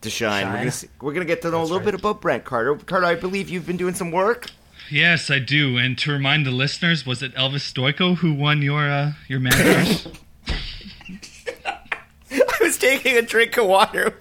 to 0.00 0.08
shine. 0.08 0.46
We're 0.46 0.70
Shine. 0.70 0.88
gonna 0.88 0.92
we're 1.02 1.12
gonna 1.12 1.26
get 1.26 1.42
to 1.42 1.50
know 1.50 1.58
That's 1.58 1.68
a 1.68 1.72
little 1.74 1.78
right. 1.80 1.92
bit 1.92 2.00
about 2.00 2.22
Brent 2.22 2.44
Carter. 2.46 2.74
Carter, 2.76 3.04
I 3.04 3.16
believe 3.16 3.50
you've 3.50 3.66
been 3.66 3.76
doing 3.76 3.92
some 3.92 4.10
work. 4.10 4.50
yes, 4.90 5.30
I 5.30 5.40
do. 5.40 5.76
And 5.76 5.98
to 5.98 6.10
remind 6.10 6.46
the 6.46 6.52
listeners, 6.52 7.04
was 7.04 7.22
it 7.22 7.34
Elvis 7.34 7.70
Stojko 7.70 8.16
who 8.16 8.32
won 8.32 8.62
your 8.62 8.88
uh, 8.88 9.12
your 9.28 9.40
man 9.40 9.52
crush? 9.52 10.06
I 12.32 12.58
was 12.62 12.78
taking 12.78 13.14
a 13.18 13.20
drink 13.20 13.54
of 13.58 13.66
water. 13.66 14.14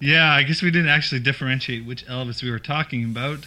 Yeah, 0.00 0.32
I 0.32 0.44
guess 0.44 0.62
we 0.62 0.70
didn't 0.70 0.90
actually 0.90 1.20
differentiate 1.20 1.84
which 1.84 2.06
Elvis 2.06 2.42
we 2.42 2.50
were 2.50 2.60
talking 2.60 3.04
about. 3.04 3.46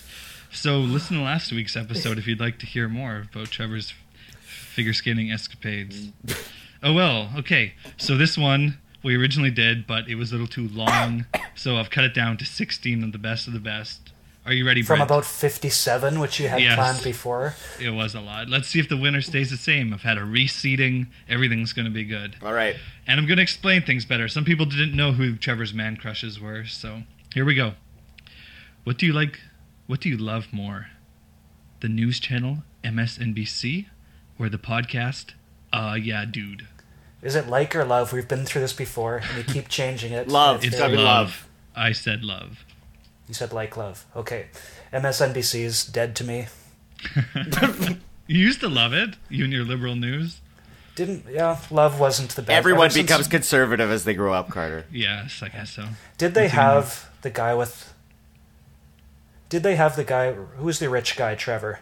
So 0.51 0.79
listen 0.79 1.17
to 1.17 1.23
last 1.23 1.51
week's 1.51 1.77
episode 1.77 2.17
if 2.17 2.27
you'd 2.27 2.41
like 2.41 2.59
to 2.59 2.65
hear 2.65 2.89
more 2.89 3.27
about 3.31 3.47
Trevor's 3.47 3.93
figure 4.41 4.93
skating 4.93 5.31
escapades. 5.31 6.07
Mm. 6.25 6.49
Oh 6.83 6.93
well, 6.93 7.29
okay. 7.37 7.73
So 7.97 8.17
this 8.17 8.37
one 8.37 8.79
we 9.03 9.15
originally 9.15 9.51
did, 9.51 9.87
but 9.87 10.07
it 10.09 10.15
was 10.15 10.31
a 10.31 10.35
little 10.35 10.47
too 10.47 10.67
long, 10.67 11.25
so 11.55 11.77
I've 11.77 11.89
cut 11.89 12.03
it 12.03 12.13
down 12.13 12.37
to 12.37 12.45
16 12.45 13.03
of 13.03 13.11
the 13.11 13.17
best 13.17 13.47
of 13.47 13.53
the 13.53 13.59
best. 13.59 14.11
Are 14.43 14.53
you 14.53 14.65
ready, 14.65 14.81
From 14.81 14.97
Brent? 14.97 15.09
about 15.11 15.25
57, 15.25 16.19
which 16.19 16.39
you 16.39 16.47
had 16.47 16.61
Yes. 16.61 16.75
planned 16.75 17.03
before. 17.03 17.53
It 17.79 17.91
was 17.91 18.15
a 18.15 18.21
lot. 18.21 18.49
Let's 18.49 18.67
see 18.69 18.79
if 18.79 18.89
the 18.89 18.97
winner 18.97 19.21
stays 19.21 19.51
the 19.51 19.57
same. 19.57 19.93
I've 19.93 20.01
had 20.01 20.17
a 20.17 20.21
reseeding. 20.21 21.07
Everything's 21.29 21.73
going 21.73 21.85
to 21.85 21.91
be 21.91 22.03
good. 22.03 22.37
All 22.41 22.53
right. 22.53 22.75
And 23.05 23.19
I'm 23.19 23.27
going 23.27 23.37
to 23.37 23.43
explain 23.43 23.83
things 23.83 24.03
better. 24.03 24.27
Some 24.27 24.43
people 24.43 24.65
didn't 24.65 24.95
know 24.95 25.11
who 25.11 25.35
Trevor's 25.35 25.73
man 25.75 25.95
crushes 25.95 26.39
were, 26.39 26.65
so 26.65 27.03
here 27.35 27.45
we 27.45 27.53
go. 27.53 27.73
What 28.83 28.97
do 28.97 29.05
you 29.05 29.13
like? 29.13 29.39
What 29.85 29.99
do 30.01 30.09
you 30.09 30.17
love 30.17 30.47
more? 30.51 30.87
The 31.81 31.89
news 31.89 32.19
channel 32.19 32.63
MSNBC 32.83 33.85
or 34.39 34.49
the 34.49 34.57
podcast 34.57 35.31
Uh 35.71 35.97
Yeah 36.01 36.25
Dude? 36.25 36.67
Is 37.21 37.35
it 37.35 37.47
like 37.47 37.75
or 37.75 37.85
love? 37.85 38.11
We've 38.11 38.27
been 38.27 38.45
through 38.45 38.61
this 38.63 38.73
before, 38.73 39.17
and 39.17 39.37
you 39.37 39.43
keep 39.43 39.67
changing 39.69 40.13
it. 40.13 40.27
Love. 40.27 40.65
It's 40.65 40.75
gotta 40.75 40.89
be 40.89 40.95
very- 40.95 41.05
love. 41.05 41.47
I 41.75 41.91
said 41.91 42.23
love. 42.23 42.65
You 43.31 43.35
said 43.35 43.53
like 43.53 43.77
love. 43.77 44.05
Okay. 44.13 44.47
MSNBC 44.91 45.61
is 45.61 45.85
dead 45.85 46.17
to 46.17 46.25
me. 46.25 46.47
You 48.27 48.37
used 48.37 48.59
to 48.59 48.67
love 48.69 48.91
it, 48.93 49.15
you 49.29 49.45
and 49.45 49.51
your 49.53 49.63
liberal 49.63 49.95
news. 49.95 50.39
Didn't 50.95 51.25
yeah? 51.29 51.57
Love 51.69 51.97
wasn't 51.97 52.31
the 52.31 52.41
best. 52.41 52.51
Everyone 52.57 52.87
Ever 52.87 52.93
since- 52.93 53.07
becomes 53.07 53.27
conservative 53.29 53.89
as 53.89 54.03
they 54.03 54.13
grow 54.13 54.33
up, 54.33 54.49
Carter. 54.49 54.85
Yes, 54.91 55.41
I 55.41 55.47
guess 55.47 55.71
so. 55.71 55.85
Did 56.17 56.33
they 56.33 56.43
What's 56.43 56.53
your 56.53 56.61
have 56.61 57.09
the 57.21 57.29
guy 57.29 57.53
with? 57.55 57.93
Did 59.47 59.63
they 59.63 59.75
have 59.75 59.95
the 59.95 60.03
guy? 60.03 60.33
Who's 60.33 60.79
the 60.79 60.89
rich 60.89 61.15
guy, 61.15 61.35
Trevor? 61.35 61.79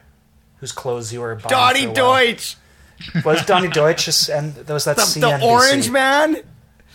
Whose 0.58 0.72
clothes 0.72 1.12
you 1.12 1.22
were 1.22 1.34
buying? 1.36 1.50
Donny 1.50 1.82
for 1.82 1.86
a 2.02 2.04
while? 2.04 2.26
Deutsch! 2.26 2.56
Was 3.26 3.44
Donny 3.46 3.70
Deutsch 3.70 4.30
and 4.30 4.54
there 4.54 4.74
was 4.76 4.86
that 4.86 4.98
The, 4.98 5.02
CNBC? 5.04 5.40
the 5.40 5.46
orange 5.46 5.90
man? 5.90 6.38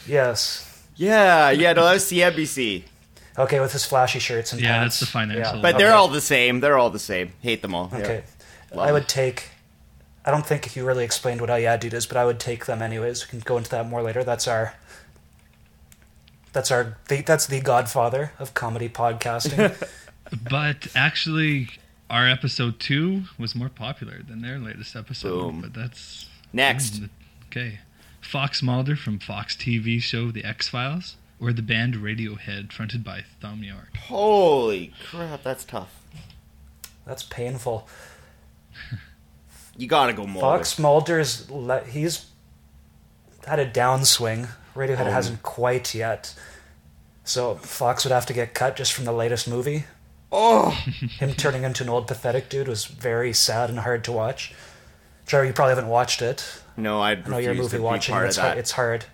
Yes. 0.07 0.83
Yeah, 0.97 1.51
yeah, 1.51 1.73
no, 1.73 1.85
that's 1.85 2.05
CNBC. 2.11 2.85
Okay, 3.37 3.59
with 3.61 3.73
his 3.73 3.85
flashy 3.85 4.19
shirts 4.21 4.53
and 4.53 4.61
Yeah, 4.63 4.79
pants. 4.79 5.01
that's 5.01 5.11
the 5.11 5.13
financial- 5.13 5.57
Yeah. 5.57 5.63
But 5.63 5.77
they're 5.79 5.89
okay. 5.89 5.97
all 5.97 6.09
the 6.09 6.21
same. 6.21 6.61
They're 6.61 6.79
all 6.79 6.91
the 6.91 6.99
same. 7.01 7.33
Hate 7.41 7.63
them 7.63 7.75
all. 7.75 7.91
Okay. 7.93 8.23
Love 8.73 8.89
I 8.89 8.93
would 8.93 9.09
take. 9.09 9.51
I 10.25 10.31
don't 10.31 10.47
think 10.47 10.67
if 10.67 10.77
you 10.77 10.87
really 10.87 11.05
explained 11.05 11.41
what 11.41 11.51
Yeah 11.61 11.77
Dude 11.77 11.95
is, 11.95 12.07
but 12.07 12.17
I 12.17 12.25
would 12.25 12.39
take 12.41 12.67
them 12.67 12.81
anyways. 12.81 13.25
We 13.27 13.31
can 13.31 13.41
go 13.41 13.57
into 13.59 13.71
that 13.71 13.87
more 13.89 14.03
later. 14.03 14.23
That's 14.25 14.47
our. 14.49 14.75
That's 16.53 16.71
our. 16.71 16.97
The, 17.09 17.23
that's 17.23 17.47
the 17.47 17.61
Godfather 17.61 18.33
of 18.39 18.55
comedy 18.55 18.89
podcasting. 18.89 19.75
But 20.51 20.89
actually, 20.97 21.69
our 22.09 22.27
episode 22.29 22.81
two 22.81 23.25
was 23.39 23.55
more 23.55 23.69
popular 23.69 24.23
than 24.27 24.41
their 24.41 24.59
latest 24.59 24.97
episode. 24.97 25.39
Boom. 25.53 25.61
But 25.61 25.75
that's 25.75 26.27
Next. 26.53 27.03
okay. 27.49 27.79
Fox 28.23 28.63
Mulder 28.63 28.97
from 28.97 29.19
Fox 29.19 29.55
TV 29.55 30.01
show 30.01 30.31
The 30.31 30.43
X 30.43 30.67
Files, 30.69 31.17
or 31.41 31.53
the 31.53 31.63
band 31.63 31.95
Radiohead, 31.97 32.73
fronted 32.73 33.03
by 33.05 33.25
Thom 33.41 33.63
Yorke. 33.63 33.97
Holy 33.97 34.93
crap, 35.09 35.43
that's 35.43 35.65
tough. 35.65 36.01
that's 37.07 37.23
painful. 37.23 37.89
You 39.77 39.89
gotta 39.89 40.13
go 40.13 40.27
more. 40.27 40.41
Fox 40.41 40.79
Mulder's 40.79 41.51
le- 41.51 41.85
he's 41.85 42.27
had 43.47 43.59
a 43.59 43.69
downswing. 43.69 44.49
Radiohead 44.75 45.07
Oh. 45.07 45.11
hasn't 45.11 45.43
quite 45.43 45.95
yet. 45.95 46.35
So 47.25 47.57
Fox 47.57 48.05
would 48.05 48.13
have 48.13 48.27
to 48.27 48.33
get 48.33 48.55
cut 48.55 48.77
just 48.77 48.93
from 48.93 49.05
the 49.05 49.13
latest 49.13 49.49
movie. 49.49 49.85
Oh, 50.31 50.71
Him 51.19 51.35
turning 51.35 51.65
into 51.65 51.83
an 51.83 51.89
old 51.89 52.07
pathetic 52.07 52.49
dude 52.49 52.69
was 52.69 52.85
very 52.85 53.33
sad 53.33 53.71
and 53.71 53.81
hard 53.81 54.05
to 54.05 54.13
watch. 54.13 54.53
Jerry, 55.27 55.49
you 55.49 55.53
probably 55.53 55.75
haven't 55.75 55.89
watched 55.91 56.23
it. 56.23 56.61
no, 56.77 57.01
I'd 57.01 57.27
I 57.27 57.31
know 57.31 57.39
you're 57.39 57.53
a 57.53 57.55
movie 57.55 57.77
to 57.79 57.83
watching. 57.83 58.15
It's 58.17 58.37
hard, 58.37 58.59
it's 58.59 58.73
hard. 58.73 59.07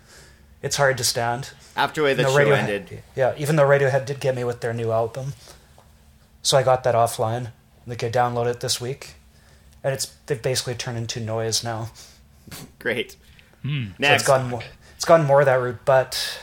It's 0.62 0.76
hard 0.76 0.98
to 0.98 1.04
stand. 1.04 1.50
After 1.76 2.00
the 2.00 2.04
way 2.04 2.14
the 2.14 2.24
No, 2.24 2.30
show 2.30 2.36
Radiohead- 2.36 2.58
ended. 2.58 3.02
Yeah, 3.16 3.34
even 3.38 3.56
though 3.56 3.66
Radiohead 3.66 4.04
did 4.04 4.20
get 4.20 4.34
me 4.36 4.44
with 4.44 4.60
their 4.60 4.72
new 4.74 4.92
album, 4.92 5.32
so 6.42 6.58
I 6.58 6.62
got 6.62 6.84
that 6.84 6.94
offline. 6.94 7.52
Like 7.86 8.04
I 8.04 8.10
downloaded 8.10 8.50
it 8.52 8.60
this 8.60 8.80
week, 8.80 9.14
and 9.82 9.94
it's 9.94 10.06
they've 10.26 10.40
basically 10.40 10.74
turned 10.74 10.98
into 10.98 11.18
noise 11.20 11.64
now. 11.64 11.90
Great. 12.78 13.16
Hmm. 13.62 13.86
So 13.86 13.92
Next. 13.98 14.22
it's 14.22 14.26
gone 14.28 14.48
more. 14.50 14.62
It's 14.96 15.04
gone 15.04 15.24
more 15.26 15.44
that 15.44 15.54
route, 15.54 15.80
but 15.84 16.40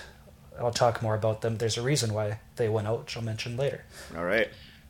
I'll 0.60 0.72
talk 0.72 1.02
more 1.04 1.14
about 1.16 1.42
them. 1.42 1.58
There's 1.58 1.78
a 1.78 1.82
reason 1.84 2.14
why 2.14 2.40
they 2.56 2.70
went 2.70 2.88
out, 2.88 3.00
which 3.02 3.18
I'll 3.18 3.24
mention 3.24 3.56
later. 3.58 3.84
All 4.18 4.24
right. 4.26 4.50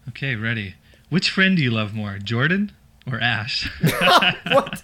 Okay, 0.10 0.36
ready. 0.36 0.76
Which 1.10 1.30
friend 1.30 1.58
do 1.58 1.64
you 1.64 1.72
love 1.72 1.94
more, 1.94 2.18
Jordan 2.18 2.72
or 3.10 3.20
Ash? 3.20 3.70
What? 4.48 4.84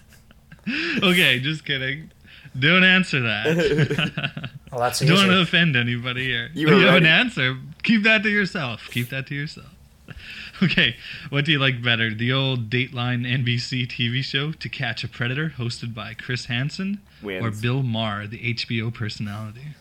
okay, 1.03 1.39
just 1.39 1.63
kidding. 1.65 2.11
Don't 2.57 2.83
answer 2.83 3.21
that. 3.21 4.49
Well, 4.73 4.81
that's 4.81 4.99
Don't 5.01 5.17
want 5.17 5.29
to 5.29 5.41
offend 5.41 5.75
anybody 5.75 6.25
here. 6.25 6.49
You 6.55 6.67
You, 6.67 6.87
have 6.87 6.95
an 6.95 7.05
answer. 7.05 7.57
Keep 7.83 8.01
that 8.03 8.23
to 8.23 8.29
yourself. 8.29 8.89
Keep 8.89 9.09
that 9.09 9.27
to 9.27 9.35
yourself. 9.35 9.67
Okay, 10.61 10.95
what 11.29 11.45
do 11.45 11.51
you 11.51 11.59
like 11.59 11.81
better? 11.81 12.13
The 12.13 12.31
old 12.31 12.69
Dateline 12.69 13.25
NBC 13.25 13.87
TV 13.87 14.23
show 14.23 14.51
To 14.51 14.69
Catch 14.69 15.03
a 15.03 15.07
Predator, 15.07 15.53
hosted 15.57 15.93
by 15.93 16.13
Chris 16.13 16.45
Hansen, 16.45 17.01
or 17.23 17.51
Bill 17.51 17.83
Maher, 17.83 18.27
the 18.27 18.53
HBO 18.53 18.93
personality? 18.93 19.75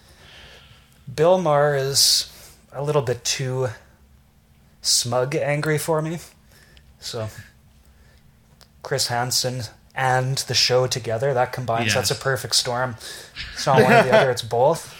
Bill 1.15 1.41
Maher 1.41 1.77
is 1.77 2.57
a 2.73 2.83
little 2.83 3.03
bit 3.03 3.23
too 3.23 3.69
smug 4.81 5.37
angry 5.37 5.79
for 5.79 6.03
me. 6.03 6.19
So 6.99 7.29
Chris 8.83 9.07
Hansen 9.09 9.63
and 9.95 10.39
the 10.39 10.55
show 10.55 10.87
together, 10.87 11.35
that 11.35 11.53
combines, 11.53 11.93
that's 11.95 12.11
a 12.11 12.15
perfect 12.15 12.55
storm. 12.57 12.97
It's 13.55 13.67
not 13.67 13.83
one 13.83 13.93
or 13.93 14.03
the 14.03 14.13
other, 14.17 14.31
it's 14.31 14.43
both. 14.43 14.95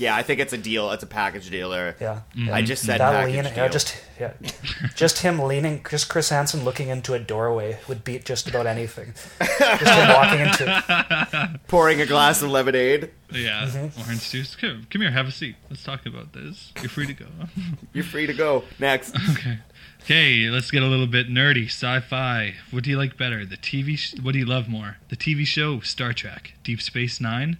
Yeah, 0.00 0.16
I 0.16 0.22
think 0.22 0.40
it's 0.40 0.54
a 0.54 0.58
deal. 0.58 0.90
It's 0.92 1.02
a 1.02 1.06
package 1.06 1.50
deal 1.50 1.68
there. 1.68 1.94
Yeah. 2.00 2.20
I 2.50 2.62
just 2.62 2.84
said 2.86 3.00
that 3.00 3.12
package 3.12 3.34
lean, 3.34 3.44
deal. 3.44 3.52
yeah, 3.54 3.68
just 3.68 3.96
yeah, 4.18 4.32
just 4.96 5.18
him 5.18 5.38
leaning, 5.40 5.84
just 5.90 6.08
Chris 6.08 6.30
Hansen 6.30 6.64
looking 6.64 6.88
into 6.88 7.12
a 7.12 7.18
doorway 7.18 7.78
would 7.86 8.02
beat 8.02 8.24
just 8.24 8.48
about 8.48 8.66
anything. 8.66 9.12
Just 9.40 9.82
him 9.82 10.08
walking 10.08 10.40
into, 10.40 11.60
Pouring 11.68 12.00
a 12.00 12.06
glass 12.06 12.40
of 12.42 12.50
lemonade. 12.50 13.10
Yeah, 13.30 13.66
Mm-hmm. 13.66 14.00
orange 14.00 14.30
juice. 14.30 14.56
Come, 14.56 14.86
come 14.90 15.02
here, 15.02 15.10
have 15.10 15.28
a 15.28 15.32
seat. 15.32 15.56
Let's 15.68 15.84
talk 15.84 16.06
about 16.06 16.32
this. 16.32 16.72
You're 16.80 16.88
free 16.88 17.06
to 17.06 17.12
go. 17.14 17.26
You're 17.92 18.04
free 18.04 18.26
to 18.26 18.32
go. 18.34 18.64
Next. 18.78 19.14
okay. 19.32 19.58
Okay, 20.04 20.48
let's 20.48 20.70
get 20.70 20.82
a 20.82 20.86
little 20.86 21.06
bit 21.06 21.28
nerdy. 21.28 21.66
Sci-fi. 21.66 22.54
What 22.70 22.84
do 22.84 22.90
you 22.90 22.96
like 22.96 23.18
better? 23.18 23.44
The 23.44 23.58
TV. 23.58 23.98
Sh- 23.98 24.14
what 24.22 24.32
do 24.32 24.38
you 24.38 24.46
love 24.46 24.66
more? 24.66 24.96
The 25.10 25.16
TV 25.16 25.44
show 25.46 25.80
Star 25.80 26.14
Trek, 26.14 26.54
Deep 26.64 26.80
Space 26.80 27.20
Nine, 27.20 27.58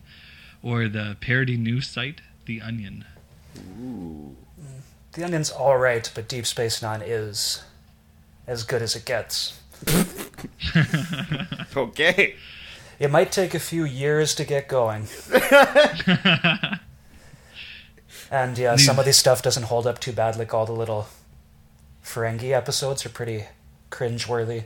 or 0.63 0.89
the 0.89 1.17
parody 1.21 1.57
news 1.59 1.87
site 1.87 2.23
The 2.47 2.61
Onion? 2.61 3.05
Ooh. 3.83 4.37
the 5.13 5.25
Onion's 5.25 5.51
all 5.51 5.77
right, 5.79 6.11
but 6.15 6.29
Deep 6.29 6.47
Space 6.47 6.81
Nine 6.83 7.03
is 7.05 7.63
as 8.47 8.63
good 8.65 8.83
as 8.83 8.95
it 8.97 9.05
gets. 9.05 9.59
Okay. 11.77 12.35
It 12.99 13.11
might 13.11 13.31
take 13.33 13.55
a 13.55 13.59
few 13.61 13.85
years 13.85 14.35
to 14.35 14.45
get 14.45 14.67
going. 14.69 15.07
and 18.31 18.57
yeah, 18.59 18.77
some 18.77 18.99
of 18.99 19.05
this 19.05 19.19
stuff 19.19 19.43
doesn't 19.43 19.65
hold 19.65 19.87
up 19.87 20.01
too 20.01 20.13
bad. 20.13 20.37
Like 20.37 20.53
all 20.53 20.67
the 20.67 20.73
little 20.73 21.07
Ferengi 22.05 22.51
episodes 22.53 23.05
are 23.07 23.11
pretty 23.11 23.45
cringe-worthy. 23.91 24.65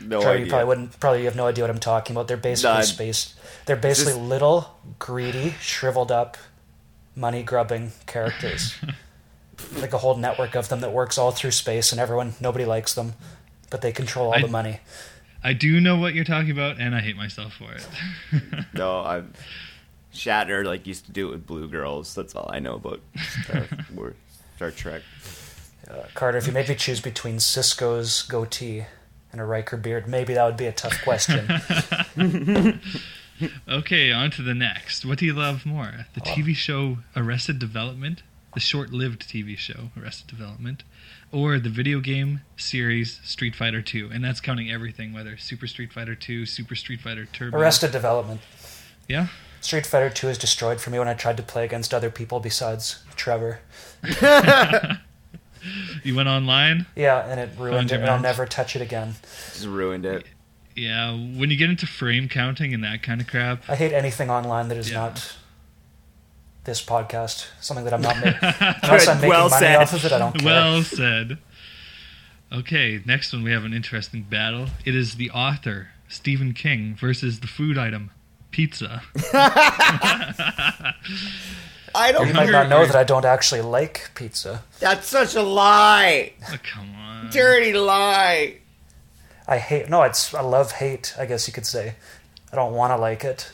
No 0.00 0.20
Trevor, 0.20 0.34
you 0.36 0.40
idea. 0.42 0.50
probably 0.50 0.66
wouldn't. 0.66 1.00
Probably 1.00 1.18
you 1.20 1.24
have 1.26 1.36
no 1.36 1.46
idea 1.46 1.64
what 1.64 1.70
I'm 1.70 1.78
talking 1.80 2.14
about. 2.14 2.28
They're 2.28 2.36
basically 2.36 2.74
None. 2.74 2.82
spaced. 2.84 3.34
They're 3.66 3.76
basically 3.76 4.12
this- 4.14 4.22
little, 4.22 4.76
greedy, 4.98 5.54
shriveled 5.60 6.10
up, 6.12 6.36
money 7.20 7.42
grubbing 7.44 7.92
characters. 8.06 8.74
like 9.78 9.92
a 9.92 9.98
whole 9.98 10.16
network 10.16 10.54
of 10.56 10.68
them 10.70 10.80
that 10.80 10.90
works 10.92 11.18
all 11.18 11.30
through 11.30 11.50
space, 11.50 11.92
and 11.92 12.00
everyone, 12.00 12.32
nobody 12.40 12.64
likes 12.64 12.94
them, 12.94 13.12
but 13.68 13.82
they 13.82 13.92
control 13.92 14.28
all 14.28 14.34
I- 14.38 14.42
the 14.42 14.48
money. 14.48 14.80
I 15.42 15.54
do 15.54 15.80
know 15.80 15.96
what 15.96 16.12
you're 16.14 16.24
talking 16.24 16.50
about, 16.50 16.78
and 16.78 16.94
I 16.94 17.00
hate 17.00 17.16
myself 17.16 17.54
for 17.54 17.72
it. 17.72 17.86
No, 18.74 19.00
I'm 19.00 19.32
Shatner 20.14 20.64
like 20.64 20.86
used 20.86 21.06
to 21.06 21.12
do 21.12 21.28
it 21.28 21.30
with 21.32 21.46
Blue 21.46 21.66
Girls. 21.68 22.14
That's 22.14 22.34
all 22.34 22.50
I 22.52 22.58
know 22.58 22.74
about 22.74 23.00
Star, 23.44 23.66
Star 24.56 24.70
Trek. 24.70 25.02
Uh, 25.90 26.02
Carter, 26.14 26.36
if 26.38 26.46
you 26.46 26.52
made 26.52 26.68
me 26.68 26.74
choose 26.74 27.00
between 27.00 27.36
Sisko's 27.36 28.22
goatee 28.22 28.84
and 29.32 29.40
a 29.40 29.44
Riker 29.44 29.76
beard, 29.78 30.06
maybe 30.06 30.34
that 30.34 30.44
would 30.44 30.56
be 30.58 30.66
a 30.66 30.72
tough 30.72 31.02
question. 31.02 31.48
Okay, 33.68 34.12
on 34.12 34.30
to 34.32 34.42
the 34.42 34.54
next. 34.54 35.04
What 35.04 35.18
do 35.18 35.26
you 35.26 35.32
love 35.32 35.64
more? 35.64 36.06
The. 36.14 36.20
TV 36.20 36.54
show 36.54 36.98
Arrested 37.16 37.58
Development, 37.58 38.22
the 38.54 38.60
short 38.60 38.92
lived 38.92 39.28
TV 39.28 39.56
show 39.56 39.90
Arrested 40.00 40.26
Development, 40.26 40.82
or 41.32 41.58
the 41.58 41.68
video 41.68 42.00
game 42.00 42.42
series 42.56 43.20
Street 43.24 43.54
Fighter 43.54 43.82
2? 43.82 44.10
And 44.12 44.24
that's 44.24 44.40
counting 44.40 44.70
everything, 44.70 45.12
whether 45.12 45.36
Super 45.36 45.66
Street 45.66 45.92
Fighter 45.92 46.14
2, 46.14 46.46
Super 46.46 46.74
Street 46.74 47.00
Fighter 47.00 47.26
Turbo. 47.26 47.58
Arrested 47.58 47.92
Development. 47.92 48.40
Yeah? 49.08 49.28
Street 49.60 49.86
Fighter 49.86 50.10
2 50.10 50.28
is 50.28 50.38
destroyed 50.38 50.80
for 50.80 50.90
me 50.90 50.98
when 50.98 51.08
I 51.08 51.14
tried 51.14 51.36
to 51.36 51.42
play 51.42 51.64
against 51.64 51.92
other 51.92 52.10
people 52.10 52.40
besides 52.40 53.02
Trevor. 53.16 53.60
You 56.02 56.16
went 56.16 56.28
online? 56.28 56.86
Yeah, 56.96 57.18
and 57.30 57.38
it 57.38 57.50
ruined 57.58 57.90
Found 57.90 57.92
it, 57.92 58.00
and 58.00 58.10
I'll 58.10 58.20
never 58.20 58.46
touch 58.46 58.74
it 58.76 58.82
again. 58.82 59.16
Just 59.52 59.66
ruined 59.66 60.06
it. 60.06 60.24
Yeah, 60.80 61.12
when 61.12 61.50
you 61.50 61.56
get 61.56 61.68
into 61.70 61.86
frame 61.86 62.28
counting 62.28 62.72
and 62.72 62.82
that 62.84 63.02
kind 63.02 63.20
of 63.20 63.26
crap, 63.26 63.68
I 63.68 63.76
hate 63.76 63.92
anything 63.92 64.30
online 64.30 64.68
that 64.68 64.78
is 64.78 64.90
Yeah. 64.90 64.98
not 65.00 65.36
this 66.64 66.82
podcast. 66.84 67.46
Something 67.60 67.84
that 67.84 67.92
I'm 67.94 68.00
not 68.00 68.16
making. 68.24 68.38
Unless 68.82 69.08
I'm 69.08 69.16
making 69.16 69.28
Well 69.30 69.48
money 69.50 69.60
said. 69.66 69.76
off 69.76 69.92
of 69.92 70.04
it, 70.04 70.12
I 70.12 70.18
don't 70.18 70.32
care. 70.38 70.46
Well 70.46 70.82
said. 70.82 71.38
Okay, 72.52 73.00
next 73.06 73.32
one 73.32 73.42
we 73.44 73.52
have 73.52 73.64
an 73.64 73.72
interesting 73.74 74.22
battle. 74.22 74.68
It 74.84 74.94
is 74.96 75.14
the 75.16 75.30
author, 75.30 75.88
Stephen 76.08 76.52
King, 76.54 76.96
versus 76.98 77.40
the 77.40 77.46
food 77.46 77.76
item, 77.78 78.10
pizza. 78.50 79.02
I 81.94 82.12
don't. 82.12 82.26
you 82.28 82.34
might 82.34 82.50
not 82.50 82.68
know 82.68 82.86
that 82.86 82.94
I 82.96 83.04
don't 83.04 83.24
actually 83.24 83.60
like 83.62 84.10
pizza. 84.14 84.62
That's 84.78 85.06
such 85.06 85.34
a 85.34 85.42
lie. 85.42 86.32
Oh, 86.50 86.56
come 86.62 86.94
on. 86.94 87.30
Dirty 87.30 87.72
lie. 87.72 88.58
I 89.50 89.58
hate. 89.58 89.90
No, 89.90 90.02
it's 90.04 90.32
I 90.32 90.40
love 90.40 90.72
hate. 90.72 91.14
I 91.18 91.26
guess 91.26 91.46
you 91.46 91.52
could 91.52 91.66
say. 91.66 91.94
I 92.52 92.56
don't 92.56 92.72
want 92.72 92.92
to 92.92 92.96
like 92.96 93.22
it, 93.24 93.50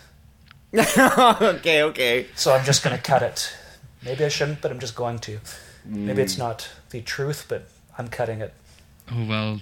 okay, 0.75 1.83
okay. 1.83 2.27
so 2.35 2.55
I'm 2.55 2.65
just 2.65 2.83
gonna 2.85 2.99
cut 2.99 3.23
it. 3.23 3.53
Maybe 4.05 4.25
I 4.25 4.29
shouldn't, 4.29 4.61
but 4.63 4.71
I'm 4.71 4.79
just 4.79 4.95
going 4.95 5.19
to. 5.21 5.39
Maybe 5.85 6.21
Mm. 6.21 6.25
it's 6.25 6.39
not 6.39 6.69
the 6.91 7.01
truth, 7.01 7.47
but 7.49 7.69
I'm 7.99 8.09
cutting 8.09 8.41
it. 8.41 8.53
Oh, 9.11 9.25
well, 9.27 9.61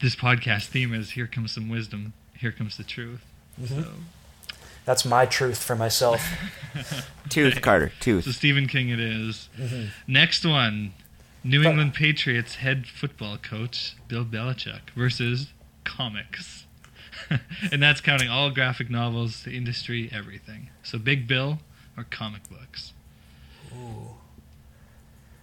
this 0.00 0.14
podcast 0.16 0.66
theme 0.66 0.92
is 0.94 1.10
Here 1.12 1.26
Comes 1.26 1.52
Some 1.52 1.68
Wisdom, 1.68 2.12
Here 2.36 2.50
Comes 2.52 2.76
the 2.76 2.82
Truth. 2.84 3.24
Mm-hmm. 3.60 3.82
So, 3.82 3.88
That's 4.84 5.04
my 5.04 5.24
truth 5.26 5.62
for 5.62 5.76
myself. 5.76 6.20
Tooth, 7.28 7.60
Carter. 7.62 7.90
so 7.90 7.94
Tooth. 8.00 8.34
Stephen 8.34 8.66
King 8.68 8.88
it 8.88 9.00
is. 9.00 9.48
Next 10.06 10.44
one 10.44 10.92
New 11.46 11.62
England 11.62 11.94
Patriots 11.94 12.56
head 12.56 12.86
football 12.86 13.36
coach, 13.38 13.94
Bill 14.08 14.24
Belichick, 14.24 14.90
versus 14.96 15.52
comics. 15.84 16.66
and 17.72 17.82
that's 17.82 18.00
counting 18.00 18.28
all 18.28 18.50
graphic 18.50 18.90
novels, 18.90 19.44
the 19.44 19.56
industry, 19.56 20.10
everything. 20.12 20.70
So 20.82 20.98
Big 20.98 21.26
Bill 21.26 21.60
or 21.96 22.04
comic 22.04 22.48
books. 22.48 22.92
Ooh. 23.72 24.16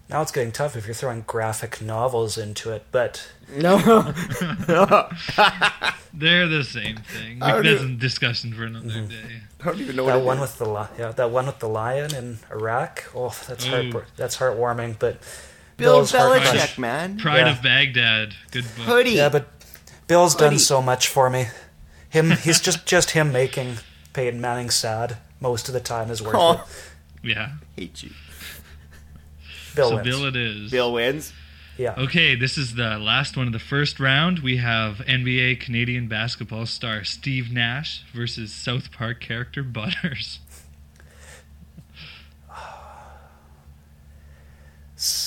Now 0.09 0.21
it's 0.21 0.31
getting 0.31 0.51
tough 0.51 0.75
if 0.75 0.85
you're 0.85 0.93
throwing 0.93 1.21
graphic 1.21 1.81
novels 1.81 2.37
into 2.37 2.71
it, 2.71 2.85
but 2.91 3.31
No. 3.55 3.77
They're 6.13 6.47
the 6.47 6.63
same 6.63 6.97
thing. 6.97 7.41
I 7.41 7.45
Like, 7.53 7.63
don't 7.63 7.65
that's 7.65 7.81
do- 7.81 7.87
a 7.87 7.95
discussion 7.95 8.53
for 8.53 8.65
another 8.65 8.87
mm-hmm. 8.89 9.07
day. 9.07 9.41
I 9.61 9.65
don't 9.65 9.79
even 9.79 9.95
know 9.95 10.05
that 10.05 10.19
it 10.19 10.25
one 10.25 10.37
is. 10.37 10.41
with 10.41 10.57
the 10.59 10.69
li- 10.69 10.87
yeah, 10.99 11.11
that 11.13 11.31
one 11.31 11.47
with 11.47 11.59
the 11.59 11.69
lion 11.69 12.13
in 12.13 12.39
Iraq. 12.51 13.09
Oh, 13.15 13.33
that's 13.47 13.65
Ooh. 13.65 13.91
heart 13.91 14.05
that's 14.17 14.37
heartwarming. 14.37 14.99
But 14.99 15.17
Bill 15.77 15.97
Bill's 15.97 16.11
heart- 16.11 16.41
Belichick, 16.41 16.77
man. 16.77 17.17
Pride 17.17 17.39
Yeah. 17.47 17.51
of 17.51 17.61
Baghdad. 17.63 18.35
Good 18.51 18.63
book. 18.75 18.85
Hoodie. 18.85 19.11
Yeah, 19.11 19.29
but 19.29 19.47
Bill's 20.07 20.35
done 20.35 20.49
Buddy. 20.53 20.57
so 20.59 20.81
much 20.81 21.07
for 21.07 21.29
me. 21.29 21.47
Him, 22.09 22.31
he's 22.43 22.59
just 22.61 22.85
just 22.85 23.11
him 23.11 23.31
making 23.31 23.77
Peyton 24.13 24.39
Manning 24.39 24.69
sad 24.69 25.17
most 25.39 25.67
of 25.67 25.73
the 25.73 25.79
time 25.79 26.09
is 26.11 26.21
worth 26.21 26.35
Oh. 26.37 26.51
it. 26.53 26.59
Yeah. 27.29 27.49
Hate 27.75 28.03
you. 28.03 28.11
Bill 29.75 29.89
so 29.89 29.95
wins. 29.95 30.07
Bill 30.07 30.25
it 30.25 30.35
is. 30.35 30.71
Bill 30.71 30.93
wins. 30.93 31.33
yeah, 31.77 31.95
Okay, 31.97 32.35
this 32.35 32.57
is 32.57 32.75
the 32.75 32.99
last 32.99 33.35
one 33.35 33.47
of 33.47 33.53
the 33.53 33.59
first 33.59 33.99
round. 33.99 34.39
We 34.39 34.57
have 34.57 34.97
NBA 35.07 35.59
Canadian 35.59 36.07
basketball 36.07 36.67
star 36.67 37.03
Steve 37.03 37.51
Nash 37.51 38.03
versus 38.13 38.53
South 38.53 38.91
Park 38.91 39.19
character 39.19 39.63
Butters. 39.63 40.39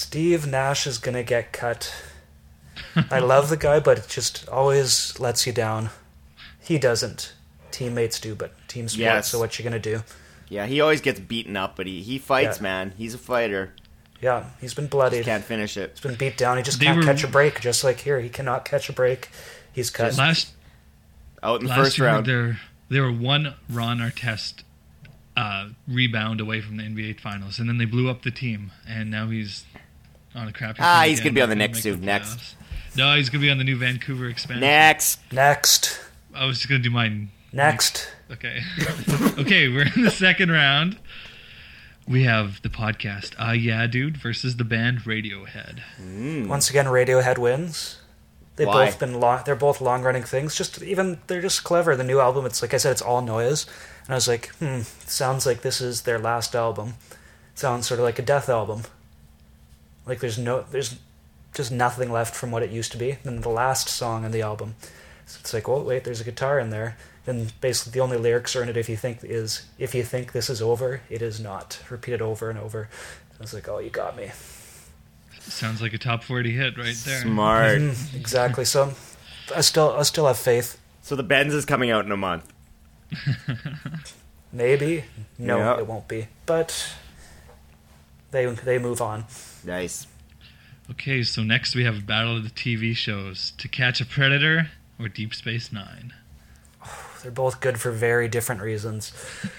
Steve 0.07 0.47
Nash 0.47 0.87
is 0.87 0.99
gonna 0.99 1.25
get 1.25 1.53
cut. 1.53 1.92
I 3.11 3.19
love 3.19 3.49
the 3.49 3.57
guy, 3.57 3.81
but 3.81 3.99
it 3.99 4.07
just 4.09 4.49
always 4.49 5.19
lets 5.19 5.49
you 5.49 5.53
down. 5.53 5.90
He 6.61 6.79
doesn't. 6.79 7.33
Teammates 7.73 8.21
do, 8.21 8.37
but 8.37 8.53
team 8.69 8.88
sport. 8.88 9.01
Yes. 9.01 9.29
So 9.29 9.40
what 9.40 9.59
you 9.59 9.64
gonna 9.64 9.81
do? 9.81 10.05
Yeah, 10.49 10.66
he 10.66 10.81
always 10.81 11.01
gets 11.01 11.19
beaten 11.19 11.57
up, 11.57 11.75
but 11.75 11.88
he, 11.88 12.03
he 12.03 12.19
fights, 12.19 12.59
Yeah. 12.59 12.62
man. 12.62 12.92
He's 12.97 13.14
a 13.14 13.19
fighter. 13.19 13.73
Yeah, 14.23 14.45
he's 14.61 14.75
been 14.75 14.87
bloodied. 14.87 15.25
Can't 15.25 15.42
finish 15.45 15.77
it. 15.77 15.90
He's 15.95 16.01
been 16.01 16.14
beat 16.14 16.37
down. 16.38 16.57
He 16.57 16.62
just 16.62 16.79
They 16.79 16.87
can't 16.87 16.99
were- 16.99 17.03
catch 17.05 17.25
a 17.25 17.29
break. 17.29 17.61
Just 17.61 17.83
like 17.83 17.99
here, 18.01 18.21
he 18.21 18.29
cannot 18.29 18.64
catch 18.64 18.88
a 18.88 18.92
break. 18.92 19.29
He's 19.73 19.90
cut. 19.90 20.16
Last 20.16 20.53
Out 21.42 21.61
in 21.61 21.64
the 21.66 21.71
last 21.71 21.79
first 21.81 21.99
year, 21.99 22.07
round. 22.07 22.27
they're 22.27 22.61
they 22.88 23.01
were 23.01 23.12
one 23.12 23.55
Ron 23.69 23.99
Artest 23.99 24.62
uh, 25.37 25.71
rebound 25.88 26.40
away 26.40 26.61
from 26.61 26.77
the 26.77 26.85
NBA 26.85 27.19
Finals, 27.19 27.59
and 27.59 27.69
then 27.69 27.79
they 27.79 27.85
blew 27.85 28.09
up 28.09 28.23
the 28.23 28.31
team, 28.31 28.71
and 28.87 29.11
now 29.11 29.27
he's 29.29 29.64
on 30.37 30.49
a 30.49 30.53
crappy. 30.53 30.79
Ah, 30.81 31.05
he's 31.07 31.20
gonna 31.20 31.33
be 31.33 31.40
on 31.40 31.49
the 31.49 31.55
not 31.55 31.70
next 31.70 31.85
make 31.85 31.94
soon. 31.94 32.05
Next. 32.05 32.55
No, 32.96 33.16
he's 33.16 33.31
gonna 33.31 33.42
be 33.42 33.51
on 33.51 33.59
the 33.59 33.64
new 33.64 33.77
Vancouver 33.77 34.29
expansion. 34.29 34.61
Next. 34.61 35.20
Next, 35.33 35.99
I 36.35 36.46
was 36.46 36.59
just 36.59 36.68
gonna 36.68 36.83
do 36.83 36.90
mine. 36.90 37.31
next. 37.53 38.09
Okay. 38.31 38.61
okay, 39.38 39.68
we're 39.68 39.88
in 39.94 40.03
the 40.03 40.11
second 40.11 40.51
round. 40.51 40.99
We 42.09 42.22
have 42.22 42.62
the 42.62 42.68
podcast 42.68 43.35
Ah 43.38 43.53
Yeah 43.53 43.87
Dude 43.87 44.16
versus 44.16 44.57
the 44.57 44.64
band 44.64 45.01
Radiohead. 45.01 45.81
Once 46.46 46.70
again, 46.70 46.87
Radiohead 46.87 47.38
wins. 47.38 47.99
They've 48.57 48.66
Why? 48.66 48.87
both 48.87 48.99
been 48.99 49.20
long. 49.20 49.42
They're 49.44 49.55
both 49.55 49.81
long 49.81 50.03
running 50.03 50.22
things. 50.22 50.55
Just 50.57 50.83
even 50.83 51.18
they're 51.27 51.42
just 51.42 51.62
clever. 51.62 51.94
The 51.94 52.05
new 52.05 52.20
album. 52.20 52.46
It's 52.46 52.62
like 52.62 52.72
I 52.72 52.79
said. 52.79 52.92
It's 52.92 53.03
all 53.03 53.20
noise, 53.20 53.66
and 54.07 54.12
I 54.12 54.14
was 54.14 54.29
like, 54.29 54.49
hmm. 54.57 54.81
Sounds 55.05 55.44
like 55.44 55.61
this 55.61 55.81
is 55.81 56.03
their 56.03 56.18
last 56.18 56.55
album. 56.55 56.94
Sounds 57.55 57.87
sort 57.87 58.01
of 58.01 58.05
like 58.05 58.18
a 58.18 58.22
death 58.22 58.49
album. 58.49 58.83
Like 60.07 60.21
there's 60.21 60.38
no, 60.38 60.64
there's 60.71 60.97
just 61.55 61.73
nothing 61.73 62.11
left 62.12 62.35
from 62.35 62.51
what 62.51 62.62
it 62.62 62.71
used 62.71 62.92
to 62.92 62.99
be. 62.99 63.19
And 63.25 63.42
the 63.42 63.49
last 63.49 63.88
song 63.88 64.25
on 64.25 64.31
the 64.31 64.42
album, 64.42 64.75
so 65.27 65.38
it's 65.40 65.53
like, 65.53 65.69
oh 65.69 65.83
wait, 65.83 66.05
there's 66.05 66.21
a 66.21 66.25
guitar 66.25 66.59
in 66.59 66.71
there. 66.71 66.97
And 67.29 67.53
basically, 67.61 67.90
the 67.90 68.01
only 68.01 68.16
lyrics 68.19 68.55
are 68.55 68.62
in 68.62 68.69
it. 68.69 68.77
If 68.77 68.88
you 68.88 68.97
think 68.97 69.19
is, 69.25 69.66
if 69.79 69.97
you 69.97 70.05
think 70.05 70.31
this 70.31 70.49
is 70.49 70.62
over, 70.62 71.01
it 71.11 71.23
is 71.23 71.40
not. 71.40 71.81
Repeated 71.90 72.23
over 72.23 72.49
and 72.51 72.59
over. 72.59 72.88
I 73.38 73.42
was 73.42 73.53
like, 73.53 73.69
oh, 73.69 73.81
you 73.81 73.90
got 73.90 74.16
me. 74.16 74.31
Sounds 75.40 75.83
like 75.83 75.92
a 75.92 75.99
top 75.99 76.23
40 76.23 76.53
hit 76.53 76.79
right 76.79 76.95
there. 77.05 77.21
Smart. 77.23 77.79
Mm, 77.81 78.14
exactly. 78.14 78.64
So, 78.64 78.92
I 79.55 79.61
still, 79.62 79.92
I 79.92 80.03
still 80.05 80.27
have 80.29 80.38
faith. 80.38 80.79
So 81.03 81.16
the 81.16 81.25
Benz 81.25 81.53
is 81.53 81.64
coming 81.64 81.90
out 81.90 82.05
in 82.05 82.12
a 82.12 82.16
month. 82.16 82.53
Maybe. 84.53 85.05
No, 85.38 85.59
Yeah. 85.59 85.79
it 85.79 85.87
won't 85.87 86.09
be. 86.09 86.29
But 86.47 86.95
they 88.31 88.47
they 88.47 88.79
move 88.79 89.01
on. 89.03 89.25
Nice. 89.67 90.07
Okay, 90.91 91.23
so 91.25 91.43
next 91.43 91.75
we 91.75 91.85
have 91.85 92.07
battle 92.07 92.37
of 92.37 92.45
the 92.45 92.51
TV 92.51 92.95
shows 92.97 93.53
To 93.59 93.67
Catch 93.69 94.01
a 94.01 94.07
Predator 94.07 94.71
or 94.99 95.09
Deep 95.09 95.35
Space 95.35 95.73
Nine. 95.73 96.15
They're 97.23 97.33
both 97.33 97.61
good 97.61 97.79
for 97.81 97.91
very 97.91 98.29
different 98.29 98.63
reasons. 98.63 99.13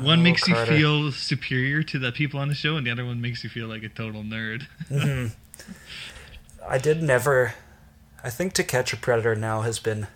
One 0.00 0.20
Oh, 0.20 0.22
makes 0.22 0.44
Carter. 0.44 0.72
you 0.72 0.78
feel 0.78 1.12
superior 1.12 1.82
to 1.82 1.98
the 1.98 2.12
people 2.12 2.38
on 2.40 2.48
the 2.48 2.54
show, 2.54 2.76
and 2.76 2.86
the 2.86 2.90
other 2.90 3.04
one 3.04 3.20
makes 3.20 3.42
you 3.44 3.50
feel 3.50 3.66
like 3.66 3.82
a 3.82 3.88
total 3.88 4.22
nerd. 4.22 4.66
Mm-hmm. 4.88 5.34
I 6.68 6.78
did 6.78 7.02
never. 7.02 7.54
I 8.22 8.30
think 8.30 8.52
To 8.54 8.64
Catch 8.64 8.92
a 8.92 8.96
Predator 8.96 9.34
now 9.34 9.62
has 9.62 9.78
been. 9.78 10.06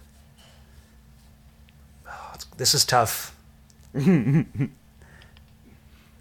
Oh, 2.09 2.35
this 2.57 2.75
is 2.75 2.85
tough. 2.85 3.35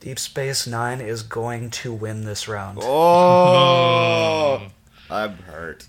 Deep 0.01 0.19
Space 0.19 0.67
Nine 0.67 0.99
is 0.99 1.23
going 1.23 1.69
to 1.69 1.93
win 1.93 2.25
this 2.25 2.47
round. 2.47 2.79
Oh, 2.83 4.67
I'm 5.09 5.37
hurt. 5.37 5.87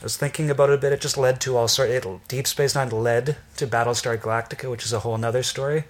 I 0.00 0.04
was 0.04 0.16
thinking 0.18 0.50
about 0.50 0.68
it 0.70 0.74
a 0.74 0.78
bit. 0.78 0.92
It 0.92 1.00
just 1.00 1.16
led 1.16 1.40
to 1.42 1.56
all 1.56 1.66
sort. 1.68 1.88
It, 1.90 2.04
Deep 2.28 2.46
Space 2.46 2.74
Nine 2.74 2.90
led 2.90 3.36
to 3.56 3.66
Battlestar 3.66 4.18
Galactica, 4.18 4.70
which 4.70 4.84
is 4.84 4.92
a 4.92 4.98
whole 5.00 5.16
nother 5.16 5.42
story. 5.42 5.84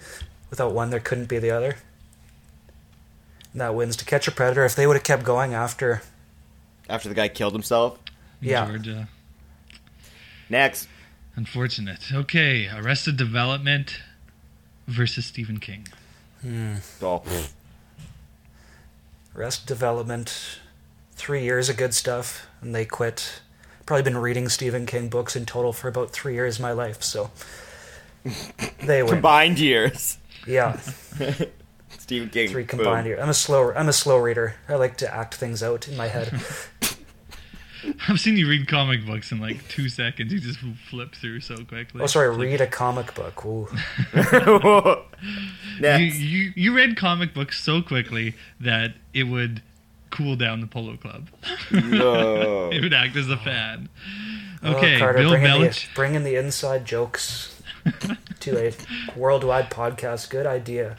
Without 0.49 0.71
one, 0.73 0.89
there 0.89 0.99
couldn't 1.01 1.27
be 1.27 1.37
the 1.39 1.51
other. 1.51 1.75
And 3.51 3.59
that 3.61 3.75
wins 3.75 3.95
to 3.97 4.05
Catch 4.05 4.27
a 4.27 4.31
Predator. 4.31 4.63
If 4.63 4.75
they 4.75 4.87
would 4.87 4.95
have 4.95 5.03
kept 5.03 5.23
going 5.23 5.53
after, 5.53 6.01
After 6.89 7.09
the 7.09 7.15
guy 7.15 7.27
killed 7.27 7.53
himself. 7.53 7.99
in 8.41 8.49
Yeah. 8.49 8.65
Georgia. 8.67 9.07
Next. 10.49 10.87
Unfortunate. 11.35 12.13
Okay, 12.13 12.69
Arrested 12.73 13.17
Development 13.17 13.99
versus 14.87 15.25
Stephen 15.25 15.59
King. 15.59 15.87
Hmm. 16.41 16.75
Oh. 17.01 17.23
Arrested 19.35 19.67
Development, 19.67 20.59
three 21.13 21.43
years 21.43 21.69
of 21.69 21.77
good 21.77 21.93
stuff, 21.93 22.47
and 22.61 22.73
they 22.73 22.85
quit. 22.85 23.41
Probably 23.85 24.03
been 24.03 24.17
reading 24.17 24.49
Stephen 24.49 24.85
King 24.85 25.09
books 25.09 25.35
in 25.35 25.45
total 25.45 25.73
for 25.73 25.87
about 25.87 26.11
three 26.11 26.33
years 26.33 26.55
of 26.55 26.61
my 26.61 26.71
life, 26.71 27.03
so 27.03 27.31
they 28.83 29.03
win. 29.03 29.11
Combined 29.13 29.59
years. 29.59 30.17
Yeah, 30.47 30.79
Stephen 31.99 32.29
King. 32.29 32.49
three 32.49 32.63
Boom. 32.63 32.79
combined. 32.79 33.07
Year. 33.07 33.19
I'm 33.21 33.29
a 33.29 33.33
slow. 33.33 33.71
I'm 33.73 33.89
a 33.89 33.93
slow 33.93 34.17
reader. 34.17 34.55
I 34.69 34.75
like 34.75 34.97
to 34.97 35.13
act 35.13 35.35
things 35.35 35.61
out 35.61 35.87
in 35.87 35.97
my 35.97 36.07
head. 36.07 36.31
I've 38.07 38.19
seen 38.19 38.37
you 38.37 38.47
read 38.49 38.67
comic 38.67 39.05
books 39.05 39.31
in 39.31 39.39
like 39.39 39.67
two 39.67 39.89
seconds. 39.89 40.31
You 40.33 40.39
just 40.39 40.59
flip 40.89 41.15
through 41.15 41.41
so 41.41 41.55
quickly. 41.57 42.01
Oh, 42.01 42.07
sorry. 42.07 42.35
Read 42.35 42.61
a 42.61 42.67
comic 42.67 43.13
book. 43.15 43.45
Ooh. 43.45 43.67
You, 45.79 45.87
you 45.97 46.53
you 46.55 46.73
read 46.75 46.95
comic 46.95 47.33
books 47.33 47.61
so 47.61 47.81
quickly 47.81 48.35
that 48.61 48.93
it 49.13 49.23
would 49.23 49.61
cool 50.09 50.35
down 50.37 50.61
the 50.61 50.67
Polo 50.67 50.95
Club. 50.97 51.27
No. 51.71 52.69
It 52.71 52.81
would 52.81 52.93
act 52.93 53.15
as 53.17 53.29
a 53.29 53.35
fan. 53.37 53.89
Oh, 54.63 54.75
Okay, 54.75 54.97
Carter, 54.99 55.17
Bill 55.19 55.31
bring 55.31 55.43
in, 55.43 55.61
the, 55.61 55.85
bring 55.93 56.15
in 56.15 56.23
the 56.23 56.35
inside 56.35 56.85
jokes. 56.85 57.61
to 58.39 58.57
a 58.57 58.73
worldwide 59.17 59.69
podcast. 59.69 60.29
Good 60.29 60.45
idea. 60.47 60.95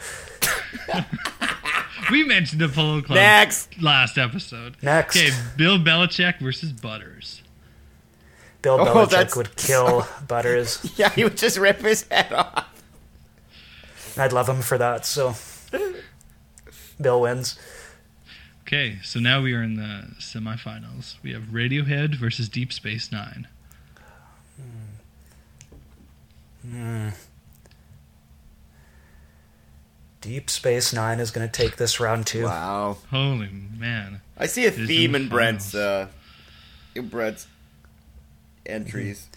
We 2.10 2.24
mentioned 2.24 2.60
the 2.60 2.68
Polo 2.68 3.02
Club 3.02 3.16
Next. 3.16 3.80
last 3.82 4.16
episode. 4.18 4.76
Next. 4.82 5.16
Okay, 5.16 5.30
Bill 5.56 5.78
Belichick 5.78 6.38
versus 6.40 6.72
Butters. 6.72 7.42
Bill 8.62 8.80
Oh, 8.80 8.84
Belichick 8.84 9.10
that's- 9.10 9.36
would 9.36 9.56
kill 9.56 10.06
Butters. 10.28 10.92
Yeah, 10.96 11.10
he 11.10 11.24
would 11.24 11.36
just 11.36 11.58
rip 11.58 11.80
his 11.82 12.06
head 12.10 12.32
off. 12.32 12.66
I'd 14.16 14.32
love 14.32 14.48
him 14.48 14.62
for 14.62 14.78
that. 14.78 15.04
So 15.04 15.34
Bill 17.00 17.20
wins. 17.20 17.58
Okay, 18.62 18.98
so 19.04 19.20
now 19.20 19.42
we 19.42 19.52
are 19.54 19.62
in 19.62 19.76
the 19.76 20.14
semifinals. 20.18 21.16
We 21.22 21.32
have 21.32 21.44
Radiohead 21.44 22.16
versus 22.16 22.48
Deep 22.48 22.72
Space 22.72 23.12
Nine. 23.12 23.46
Hmm. 26.64 26.68
Hmm. 26.68 27.08
Deep 30.20 30.50
Space 30.50 30.92
Nine 30.92 31.20
is 31.20 31.30
going 31.30 31.46
to 31.46 31.52
take 31.52 31.76
this 31.76 32.00
round 32.00 32.26
too. 32.26 32.44
Wow. 32.44 32.98
Holy 33.10 33.48
man. 33.48 34.20
I 34.38 34.46
see 34.46 34.66
a 34.66 34.70
This 34.70 34.86
theme 34.88 35.14
in 35.14 35.28
Brent's 35.28 35.74
uh, 35.74 36.08
in 36.94 37.08
Brent's 37.08 37.46
entries. 38.64 39.28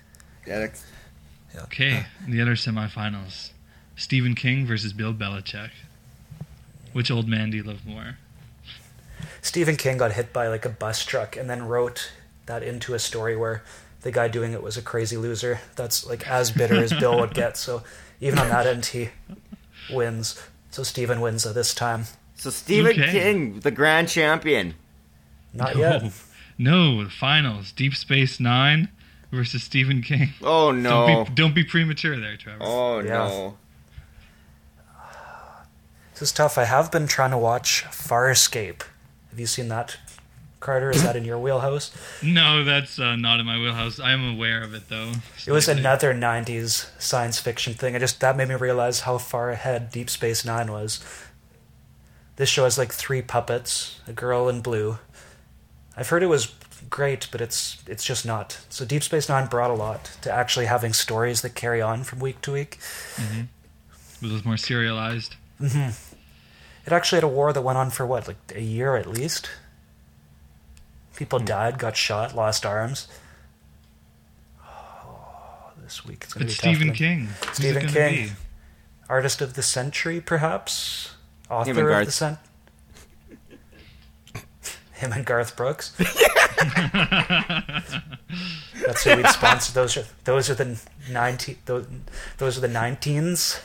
Edits. 0.47 0.85
Okay, 1.55 2.05
the 2.27 2.41
other 2.41 2.55
semifinals. 2.55 3.51
Stephen 3.95 4.33
King 4.35 4.65
versus 4.65 4.93
Bill 4.93 5.13
Belichick. 5.13 5.71
Which 6.93 7.11
old 7.11 7.27
man 7.27 7.49
do 7.51 7.57
you 7.57 7.63
love 7.63 7.85
more? 7.85 8.17
Stephen 9.41 9.75
King 9.75 9.97
got 9.97 10.13
hit 10.13 10.33
by 10.33 10.47
like 10.47 10.65
a 10.65 10.69
bus 10.69 11.03
truck 11.05 11.35
and 11.37 11.49
then 11.49 11.67
wrote 11.67 12.11
that 12.45 12.63
into 12.63 12.93
a 12.93 12.99
story 12.99 13.35
where 13.35 13.63
the 14.01 14.11
guy 14.11 14.27
doing 14.27 14.53
it 14.53 14.63
was 14.63 14.77
a 14.77 14.81
crazy 14.81 15.17
loser. 15.17 15.59
That's 15.75 16.05
like 16.07 16.27
as 16.27 16.51
bitter 16.51 16.75
as 16.75 16.93
Bill 16.93 17.19
would 17.19 17.33
get. 17.33 17.57
So 17.57 17.83
even 18.21 18.39
on 18.39 18.49
that 18.49 18.65
end, 18.65 18.85
he 18.87 19.09
wins. 19.91 20.41
So 20.71 20.83
Stephen 20.83 21.19
wins 21.21 21.45
uh, 21.45 21.53
this 21.53 21.73
time. 21.73 22.05
So 22.35 22.49
Stephen 22.49 22.91
Okay. 22.91 23.11
King, 23.11 23.59
the 23.59 23.71
grand 23.71 24.07
champion. 24.09 24.75
Not 25.53 25.75
no. 25.75 25.81
yet. 25.81 26.11
No, 26.57 27.03
the 27.03 27.09
finals. 27.09 27.71
Deep 27.71 27.95
Space 27.95 28.39
Nine 28.39 28.89
versus 29.31 29.63
Stephen 29.63 30.01
King. 30.01 30.29
Oh 30.41 30.71
no. 30.71 31.05
Don't 31.07 31.27
be 31.27 31.33
don't 31.35 31.55
be 31.55 31.63
premature 31.63 32.17
there, 32.19 32.37
Trevor. 32.37 32.59
Oh 32.61 32.99
Yeah. 32.99 33.27
no. 33.27 33.57
This 36.13 36.23
is 36.23 36.31
tough. 36.33 36.57
I 36.57 36.65
have 36.65 36.91
been 36.91 37.07
trying 37.07 37.31
to 37.31 37.37
watch 37.37 37.85
Farscape. 37.85 38.81
Have 39.29 39.39
you 39.39 39.45
seen 39.47 39.69
that, 39.69 39.97
Carter? 40.59 40.89
Is 40.91 41.03
that 41.03 41.15
in 41.15 41.23
your 41.25 41.39
wheelhouse? 41.39 41.91
No, 42.23 42.63
that's 42.63 42.99
uh, 42.99 43.15
not 43.15 43.39
in 43.39 43.45
my 43.45 43.57
wheelhouse. 43.57 43.99
I 43.99 44.11
am 44.11 44.33
aware 44.35 44.61
of 44.61 44.73
it 44.73 44.89
though. 44.89 45.13
It 45.47 45.51
was 45.51 45.67
another 45.67 46.13
'90s 46.13 46.89
science 47.01 47.39
fiction 47.39 47.73
thing. 47.73 47.95
I 47.95 47.99
just 47.99 48.19
that 48.19 48.35
made 48.35 48.49
me 48.49 48.55
realize 48.55 49.01
how 49.01 49.17
far 49.17 49.49
ahead 49.51 49.91
Deep 49.91 50.09
Space 50.09 50.43
Nine 50.45 50.71
was. 50.71 51.03
This 52.35 52.49
show 52.49 52.63
has 52.65 52.77
like 52.77 52.93
three 52.93 53.21
puppets, 53.21 53.99
a 54.07 54.13
girl 54.13 54.47
in 54.49 54.61
blue. 54.61 54.97
I've 55.97 56.09
heard 56.09 56.23
it 56.23 56.27
was 56.27 56.53
great, 56.89 57.27
but 57.31 57.41
it's 57.41 57.81
it's 57.87 58.03
just 58.03 58.25
not. 58.25 58.59
So 58.69 58.85
Deep 58.85 59.03
Space 59.03 59.27
Nine 59.29 59.47
brought 59.47 59.71
a 59.71 59.75
lot 59.75 60.11
to 60.21 60.31
actually 60.31 60.65
having 60.65 60.93
stories 60.93 61.41
that 61.41 61.55
carry 61.55 61.81
on 61.81 62.03
from 62.03 62.19
week 62.19 62.41
to 62.41 62.51
week. 62.53 62.79
It 64.21 64.31
was 64.31 64.43
more 64.45 64.57
serialized. 64.57 65.35
It 66.85 66.91
actually 66.93 67.17
had 67.17 67.23
a 67.23 67.27
war 67.27 67.53
that 67.53 67.61
went 67.61 67.77
on 67.77 67.89
for 67.89 68.05
what, 68.05 68.27
like 68.27 68.37
a 68.55 68.61
year 68.61 68.95
at 68.95 69.07
least. 69.07 69.49
People 71.19 71.39
died, 71.39 71.77
got 71.77 71.97
shot, 71.97 72.33
lost 72.33 72.65
arms. 72.65 73.09
Oh, 74.63 75.69
this 75.83 76.05
week 76.05 76.23
it's 76.23 76.33
gonna 76.33 76.45
be. 76.45 76.51
Stephen 76.53 76.87
then. 76.87 76.95
King. 76.95 77.25
Who's 77.25 77.49
it 77.49 77.55
Stephen 77.55 77.87
King. 77.89 78.27
be? 78.27 78.31
artist 79.09 79.41
of 79.41 79.55
the 79.55 79.61
century, 79.61 80.21
perhaps 80.21 81.15
author 81.49 81.71
and 81.71 81.79
of 81.79 81.85
Garth. 81.87 82.05
the 82.05 82.11
cent. 82.13 82.39
Him 84.93 85.11
and 85.11 85.25
Garth 85.25 85.57
Brooks. 85.57 85.89
That's 88.85 89.03
who 89.03 89.17
we'd 89.17 89.27
sponsor. 89.27 89.73
Those 89.73 89.97
are 89.97 90.05
those 90.23 90.49
are 90.49 90.55
the 90.55 90.79
nineteen. 91.11 91.57
Those, 91.65 91.85
those 92.37 92.57
are 92.57 92.61
the 92.61 92.69
nineteens. 92.69 93.59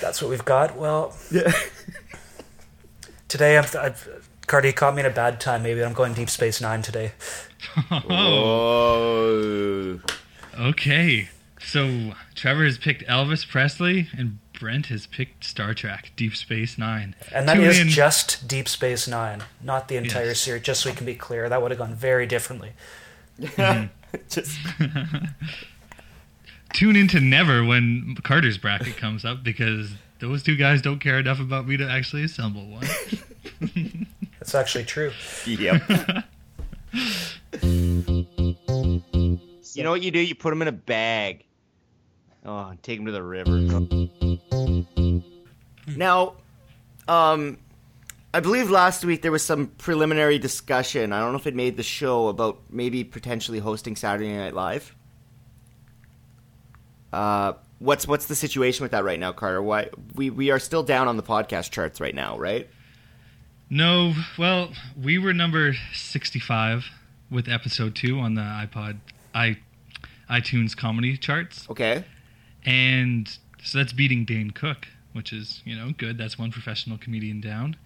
That's 0.00 0.22
what 0.22 0.30
we've 0.30 0.44
got. 0.46 0.74
Well, 0.74 1.14
yeah. 1.30 1.52
today 3.28 3.58
I'm. 3.58 3.66
I've, 3.78 4.23
Carter 4.46 4.72
caught 4.72 4.94
me 4.94 5.00
in 5.00 5.06
a 5.06 5.10
bad 5.10 5.40
time. 5.40 5.62
Maybe 5.62 5.82
I'm 5.84 5.92
going 5.92 6.12
Deep 6.14 6.28
Space 6.30 6.60
Nine 6.60 6.82
today. 6.82 7.12
Oh, 8.36 10.00
okay. 10.58 11.28
So 11.60 12.12
Trevor 12.34 12.64
has 12.64 12.76
picked 12.78 13.02
Elvis 13.06 13.46
Presley, 13.48 14.08
and 14.16 14.38
Brent 14.58 14.86
has 14.86 15.06
picked 15.06 15.44
Star 15.44 15.72
Trek: 15.74 16.12
Deep 16.16 16.36
Space 16.36 16.76
Nine. 16.78 17.14
And 17.32 17.48
that 17.48 17.54
Tune 17.54 17.64
is 17.64 17.80
in- 17.80 17.88
just 17.88 18.46
Deep 18.46 18.68
Space 18.68 19.08
Nine, 19.08 19.42
not 19.62 19.88
the 19.88 19.96
entire 19.96 20.26
Yes. 20.26 20.40
series. 20.40 20.62
Just 20.62 20.82
so 20.82 20.90
we 20.90 20.96
can 20.96 21.06
be 21.06 21.14
clear, 21.14 21.48
that 21.48 21.62
would 21.62 21.70
have 21.70 21.78
gone 21.78 21.94
very 21.94 22.26
differently. 22.26 22.72
Mm-hmm. 23.40 23.86
Just 24.28 24.56
tune 26.72 26.94
into 26.94 27.18
Never 27.18 27.64
when 27.64 28.14
Carter's 28.22 28.58
bracket 28.58 28.96
comes 28.96 29.24
up 29.24 29.42
because 29.42 29.90
those 30.20 30.44
two 30.44 30.54
guys 30.56 30.80
don't 30.80 31.00
care 31.00 31.18
enough 31.18 31.40
about 31.40 31.66
me 31.66 31.76
to 31.76 31.88
actually 31.90 32.22
assemble 32.22 32.64
one. 32.68 32.86
That's 34.44 34.54
actually 34.54 34.84
true. 34.84 35.10
yep. 35.46 35.82
you 37.62 38.26
know 39.82 39.90
what 39.90 40.02
you 40.02 40.10
do? 40.10 40.18
You 40.18 40.34
put 40.34 40.50
them 40.50 40.60
in 40.60 40.68
a 40.68 40.72
bag. 40.72 41.46
Oh, 42.44 42.74
take 42.82 42.98
them 42.98 43.06
to 43.06 43.12
the 43.12 43.22
river. 43.22 43.62
Now, 45.96 46.34
um, 47.08 47.56
I 48.34 48.40
believe 48.40 48.68
last 48.68 49.02
week 49.02 49.22
there 49.22 49.32
was 49.32 49.42
some 49.42 49.68
preliminary 49.78 50.38
discussion. 50.38 51.14
I 51.14 51.20
don't 51.20 51.32
know 51.32 51.38
if 51.38 51.46
it 51.46 51.54
made 51.54 51.78
the 51.78 51.82
show 51.82 52.28
about 52.28 52.60
maybe 52.68 53.02
potentially 53.02 53.60
hosting 53.60 53.96
Saturday 53.96 54.36
Night 54.36 54.52
Live. 54.52 54.94
Uh, 57.14 57.54
what's 57.78 58.06
what's 58.06 58.26
the 58.26 58.34
situation 58.34 58.82
with 58.82 58.92
that 58.92 59.04
right 59.04 59.18
now, 59.18 59.32
Carter? 59.32 59.62
Why 59.62 59.88
we 60.14 60.28
we 60.28 60.50
are 60.50 60.58
still 60.58 60.82
down 60.82 61.08
on 61.08 61.16
the 61.16 61.22
podcast 61.22 61.70
charts 61.70 61.98
right 61.98 62.14
now, 62.14 62.36
right? 62.36 62.68
No, 63.74 64.14
well, 64.38 64.70
we 65.00 65.18
were 65.18 65.32
number 65.34 65.74
sixty-five 65.92 66.86
with 67.30 67.48
episode 67.48 67.94
two 67.96 68.20
on 68.20 68.34
the 68.34 68.42
iPod, 68.42 68.98
i, 69.34 69.56
iTunes 70.30 70.76
comedy 70.76 71.16
charts, 71.16 71.66
Okay. 71.68 72.04
and 72.64 73.36
so 73.62 73.78
that's 73.78 73.92
beating 73.92 74.24
Dane 74.24 74.50
Cook, 74.52 74.86
which 75.12 75.32
is 75.32 75.60
you 75.64 75.74
know 75.76 75.90
good. 75.96 76.16
That's 76.18 76.38
one 76.38 76.52
professional 76.52 76.98
comedian 76.98 77.40
down. 77.40 77.76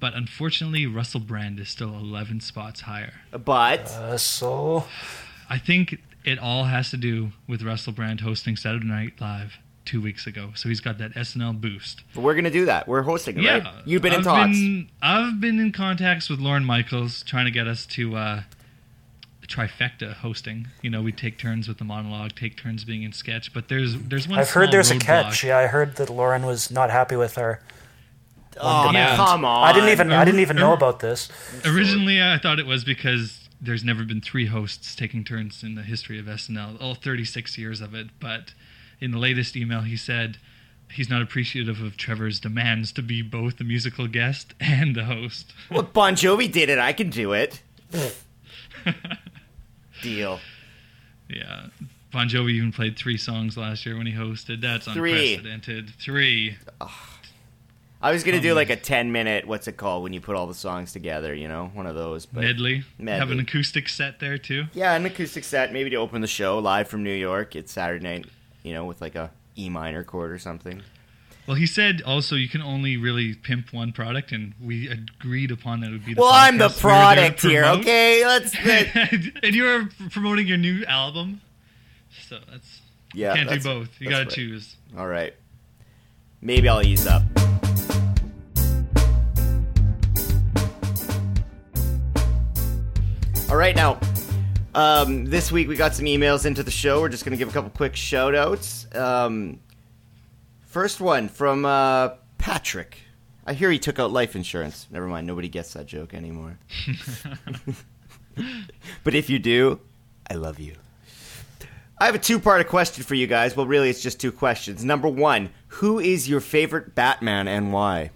But 0.00 0.14
unfortunately, 0.14 0.86
Russell 0.86 1.20
Brand 1.20 1.60
is 1.60 1.68
still 1.68 1.90
11 1.94 2.40
spots 2.40 2.80
higher. 2.82 3.12
But 3.30 3.86
Uh, 3.90 4.16
so 4.16 4.84
I 5.48 5.58
think 5.58 6.00
it 6.24 6.38
all 6.38 6.64
has 6.64 6.90
to 6.90 6.96
do 6.96 7.32
with 7.46 7.62
Russell 7.62 7.92
Brand 7.92 8.22
hosting 8.22 8.56
Saturday 8.56 8.86
Night 8.86 9.20
Live 9.20 9.58
two 9.90 10.00
weeks 10.00 10.24
ago. 10.26 10.50
So 10.54 10.68
he's 10.68 10.80
got 10.80 10.98
that 10.98 11.12
SNL 11.14 11.60
boost. 11.60 12.02
But 12.14 12.20
we're 12.20 12.36
gonna 12.36 12.50
do 12.50 12.64
that. 12.66 12.86
We're 12.86 13.02
hosting 13.02 13.38
it, 13.38 13.42
Yeah, 13.42 13.58
right? 13.58 13.66
You've 13.84 14.02
been 14.02 14.12
in 14.12 14.20
I've 14.20 14.24
talks. 14.24 14.56
Been, 14.56 14.88
I've 15.02 15.40
been 15.40 15.58
in 15.58 15.72
contacts 15.72 16.30
with 16.30 16.38
Lorne 16.38 16.64
Michaels 16.64 17.24
trying 17.24 17.46
to 17.46 17.50
get 17.50 17.66
us 17.66 17.86
to 17.86 18.14
uh, 18.16 18.42
trifecta 19.48 20.14
hosting. 20.14 20.68
You 20.80 20.90
know, 20.90 21.02
we 21.02 21.10
take 21.10 21.38
turns 21.38 21.66
with 21.66 21.78
the 21.78 21.84
monologue, 21.84 22.36
take 22.36 22.56
turns 22.56 22.84
being 22.84 23.02
in 23.02 23.12
sketch. 23.12 23.52
But 23.52 23.68
there's 23.68 23.96
there's 23.98 24.28
one. 24.28 24.38
I've 24.38 24.50
heard 24.50 24.70
there's 24.70 24.90
a 24.92 24.94
roadblock. 24.94 25.00
catch. 25.00 25.44
Yeah, 25.44 25.58
I 25.58 25.66
heard 25.66 25.96
that 25.96 26.08
Lorne 26.08 26.46
was 26.46 26.70
not 26.70 26.90
happy 26.90 27.16
with 27.16 27.34
her. 27.34 27.60
oh, 28.60 28.86
demand. 28.86 29.16
come 29.16 29.44
on! 29.44 29.68
I 29.68 29.72
didn't 29.72 29.88
even 29.90 30.12
I 30.12 30.24
didn't 30.24 30.40
even 30.40 30.56
know 30.56 30.72
about 30.72 31.00
this. 31.00 31.28
Originally, 31.66 32.22
I 32.22 32.38
thought 32.38 32.58
it 32.60 32.66
was 32.66 32.84
because 32.84 33.48
there's 33.60 33.82
never 33.84 34.04
been 34.04 34.20
three 34.20 34.46
hosts 34.46 34.94
taking 34.94 35.24
turns 35.24 35.62
in 35.64 35.74
the 35.74 35.82
history 35.82 36.18
of 36.18 36.26
SNL, 36.26 36.80
all 36.80 36.94
36 36.94 37.58
years 37.58 37.80
of 37.80 37.94
it. 37.94 38.06
But 38.20 38.54
in 39.00 39.10
the 39.12 39.18
latest 39.18 39.56
email, 39.56 39.80
he 39.82 39.96
said 39.96 40.38
he's 40.92 41.08
not 41.08 41.22
appreciative 41.22 41.80
of 41.80 41.96
Trevor's 41.96 42.40
demands 42.40 42.92
to 42.92 43.02
be 43.02 43.22
both 43.22 43.58
the 43.58 43.64
musical 43.64 44.06
guest 44.08 44.54
and 44.60 44.94
the 44.96 45.04
host. 45.04 45.52
Well, 45.70 45.82
Bon 45.84 46.14
Jovi 46.14 46.50
did 46.50 46.68
it. 46.68 46.78
I 46.78 46.92
can 46.92 47.10
do 47.10 47.32
it. 47.32 47.62
Deal. 50.02 50.40
Yeah. 51.28 51.66
Bon 52.12 52.28
Jovi 52.28 52.50
even 52.52 52.72
played 52.72 52.96
three 52.96 53.16
songs 53.16 53.56
last 53.56 53.86
year 53.86 53.96
when 53.96 54.06
he 54.06 54.12
hosted. 54.14 54.60
That's 54.60 54.86
Three. 54.86 55.34
unprecedented. 55.34 55.90
Three. 56.00 56.56
I 58.02 58.10
was 58.12 58.24
gonna 58.24 58.38
Um, 58.38 58.42
do 58.42 58.54
like 58.54 58.70
a 58.70 58.76
ten 58.76 59.12
minute. 59.12 59.46
What's 59.46 59.68
it 59.68 59.76
called 59.76 60.02
when 60.02 60.12
you 60.14 60.20
put 60.20 60.34
all 60.34 60.46
the 60.46 60.54
songs 60.54 60.92
together? 60.92 61.34
You 61.34 61.46
know, 61.48 61.70
one 61.74 61.86
of 61.86 61.94
those. 61.94 62.24
But 62.26 62.42
Medley. 62.42 62.82
Medley. 62.98 63.18
Have 63.20 63.30
an 63.30 63.38
acoustic 63.40 63.88
set 63.88 64.18
there 64.20 64.38
too. 64.38 64.64
yeah, 64.72 64.94
an 64.94 65.04
acoustic 65.06 65.44
set, 65.44 65.72
maybe 65.72 65.90
to 65.90 65.96
open 65.96 66.20
the 66.22 66.26
show 66.26 66.58
live 66.58 66.88
from 66.88 67.04
New 67.04 67.14
York. 67.14 67.54
It's 67.54 67.70
Saturday 67.72 68.02
night. 68.02 68.26
You 68.62 68.74
know, 68.74 68.84
with 68.84 69.00
like 69.00 69.14
a 69.14 69.30
E 69.56 69.68
minor 69.68 70.04
chord 70.04 70.30
or 70.32 70.38
something. 70.38 70.82
Well, 71.46 71.56
he 71.56 71.66
said 71.66 72.02
also 72.02 72.36
you 72.36 72.48
can 72.48 72.62
only 72.62 72.96
really 72.96 73.34
pimp 73.34 73.72
one 73.72 73.92
product, 73.92 74.30
and 74.30 74.54
we 74.62 74.88
agreed 74.88 75.50
upon 75.50 75.80
that 75.80 75.88
it 75.88 75.92
would 75.92 76.04
be 76.04 76.14
the 76.14 76.20
Well, 76.20 76.30
I'm 76.30 76.58
the 76.58 76.68
podcast 76.68 76.84
we 76.84 76.90
were 76.90 77.14
there 77.14 77.30
to 77.30 77.36
product 77.36 77.42
here. 77.42 77.64
Okay, 77.64 78.26
let's. 78.26 78.54
and 79.42 79.54
you're 79.54 79.88
promoting 80.10 80.46
your 80.46 80.58
new 80.58 80.84
album, 80.84 81.40
so 82.28 82.38
that's 82.50 82.80
Yeah, 83.14 83.34
Can't 83.34 83.48
do 83.48 83.60
both. 83.60 83.88
You 83.98 84.10
gotta 84.10 84.24
right. 84.24 84.32
choose. 84.32 84.76
All 84.96 85.06
right. 85.06 85.34
Maybe 86.42 86.68
I'll 86.68 86.82
ease 86.82 87.06
up. 87.06 87.22
All 93.50 93.56
right, 93.56 93.74
now, 93.74 93.98
um, 94.74 95.26
this 95.26 95.50
week 95.50 95.68
we 95.68 95.76
got 95.76 95.94
some 95.94 96.06
emails 96.06 96.46
into 96.46 96.62
the 96.62 96.70
show. 96.70 97.00
We're 97.00 97.08
just 97.08 97.24
going 97.24 97.32
to 97.32 97.38
give 97.38 97.48
a 97.48 97.52
couple 97.52 97.70
quick 97.70 97.96
shout 97.96 98.34
outs. 98.34 98.86
Um, 98.94 99.60
first 100.66 101.00
one 101.00 101.28
from 101.28 101.64
uh, 101.64 102.10
Patrick. 102.38 102.98
I 103.46 103.52
hear 103.52 103.70
he 103.70 103.78
took 103.78 103.98
out 103.98 104.12
life 104.12 104.36
insurance. 104.36 104.86
Never 104.90 105.06
mind, 105.06 105.26
nobody 105.26 105.48
gets 105.48 105.72
that 105.72 105.86
joke 105.86 106.14
anymore. 106.14 106.58
but 109.04 109.14
if 109.14 109.28
you 109.28 109.38
do, 109.38 109.80
I 110.30 110.34
love 110.34 110.60
you. 110.60 110.74
I 111.98 112.06
have 112.06 112.14
a 112.14 112.18
two 112.18 112.38
part 112.38 112.66
question 112.66 113.04
for 113.04 113.14
you 113.14 113.26
guys. 113.26 113.56
Well, 113.56 113.66
really, 113.66 113.90
it's 113.90 114.00
just 114.00 114.20
two 114.20 114.32
questions. 114.32 114.84
Number 114.84 115.08
one, 115.08 115.50
who 115.68 115.98
is 115.98 116.28
your 116.28 116.40
favorite 116.40 116.94
Batman 116.94 117.46
and 117.46 117.72
why? 117.72 118.10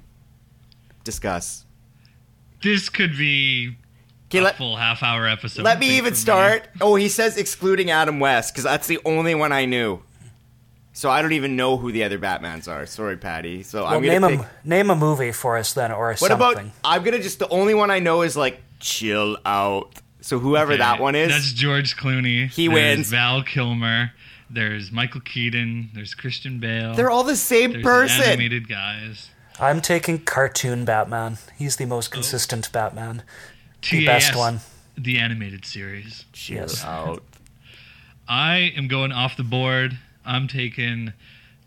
Discuss. 1.03 1.67
This 2.63 2.89
could 2.89 3.19
be 3.19 3.77
Okay, 4.37 4.43
a 4.43 4.45
let, 4.45 4.57
full 4.57 4.77
half 4.77 5.03
hour 5.03 5.27
episode. 5.27 5.63
let 5.63 5.79
me 5.79 5.97
even 5.97 6.13
for 6.15 6.19
start. 6.19 6.69
Oh, 6.81 6.95
he 6.95 7.09
says 7.09 7.37
excluding 7.37 7.91
Adam 7.91 8.21
West, 8.21 8.53
because 8.53 8.65
that's 8.65 8.87
the 8.87 8.99
only 9.05 9.35
one 9.35 9.53
I 9.53 9.65
knew. 9.65 10.01
So 10.93 11.11
I 11.11 11.23
don't 11.23 11.33
even 11.33 11.57
know 11.57 11.77
who 11.77 11.91
the 11.91 12.05
other 12.05 12.19
Batmans 12.19 12.69
are. 12.69 12.87
Sorry, 12.87 13.17
Patty. 13.17 13.63
So 13.65 13.83
Well, 13.83 13.95
I'm 13.95 14.03
name 14.03 14.21
gonna 14.23 14.35
a 14.35 14.39
pick. 14.39 14.47
name 14.65 14.91
a 14.91 14.97
movie 14.97 15.33
for 15.33 15.57
us 15.57 15.73
then, 15.73 15.91
or 15.91 16.09
What 16.09 16.19
something. 16.19 16.35
about? 16.37 16.65
I'm 16.85 17.03
gonna 17.03 17.19
just 17.21 17.39
the 17.41 17.49
only 17.49 17.75
one 17.75 17.91
I 17.91 17.99
know 17.99 18.23
is 18.23 18.37
like 18.37 18.63
chill 18.79 19.37
out. 19.45 19.91
So 20.21 20.39
whoever 20.39 20.73
Okay, 20.73 20.79
that 20.79 21.01
one 21.01 21.15
is, 21.17 21.29
That's 21.31 21.53
George 21.53 21.97
Clooney. 21.97 22.49
He 22.49 22.69
There's 22.69 22.75
wins. 22.99 23.11
Val 23.11 23.43
Kilmer. 23.43 24.13
There's 24.49 24.93
Michael 24.93 25.21
Keaton. 25.23 25.91
There's 25.95 26.15
Christian 26.15 26.61
Bale. 26.61 26.95
they're 26.95 27.11
all 27.11 27.25
the 27.25 27.37
same 27.37 27.73
there's 27.73 27.83
person. 27.85 28.21
The 28.21 28.27
animated 28.29 28.69
guys. 28.69 29.31
I'm 29.59 29.81
taking 29.81 30.19
cartoon 30.21 30.85
Batman. 30.85 31.39
He's 31.57 31.77
the 31.77 31.85
Oh. 31.85 31.89
most 31.89 32.11
consistent 32.13 32.71
Batman. 32.73 33.23
The 33.91 34.07
best 34.07 34.35
one. 34.37 34.61
The 34.97 35.19
animated 35.19 35.65
series. 35.65 36.25
Cheers 36.33 36.73
Yes. 36.75 36.85
out. 36.85 37.23
I 38.29 38.73
am 38.77 38.89
going 38.89 39.13
off 39.13 39.37
the 39.37 39.43
board. 39.45 39.99
I'm 40.25 40.49
taking 40.49 41.13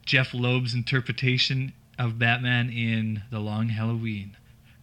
Jeph 0.06 0.34
Loeb's 0.34 0.74
interpretation 0.74 1.74
of 2.00 2.18
Batman 2.18 2.70
in 2.70 3.24
The 3.32 3.40
Long 3.40 3.70
Halloween, 3.70 4.36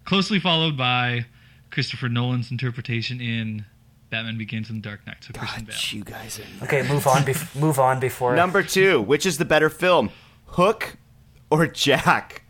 closely 0.05 0.39
followed 0.39 0.77
by 0.77 1.27
Christopher 1.71 2.09
Nolan's 2.09 2.51
interpretation 2.51 3.21
in 3.21 3.65
Batman 4.11 4.39
Begins 4.39 4.71
and 4.71 4.81
Dark 4.83 5.05
Knight. 5.07 5.17
So 5.23 5.33
Christian 5.33 5.65
Bale. 5.65 5.77
You 5.91 6.05
guys 6.05 6.39
are 6.39 6.65
Okay, 6.65 6.83
move 6.87 7.07
on. 7.07 7.23
Bef- 7.25 7.59
move 7.61 7.81
on 7.81 7.99
before. 7.99 8.37
Number 8.37 8.63
two, 8.63 9.01
which 9.01 9.27
is 9.27 9.39
the 9.39 9.45
better 9.45 9.69
film, 9.71 10.11
Hook 10.47 10.97
or 11.51 11.67
Jack? 11.67 12.44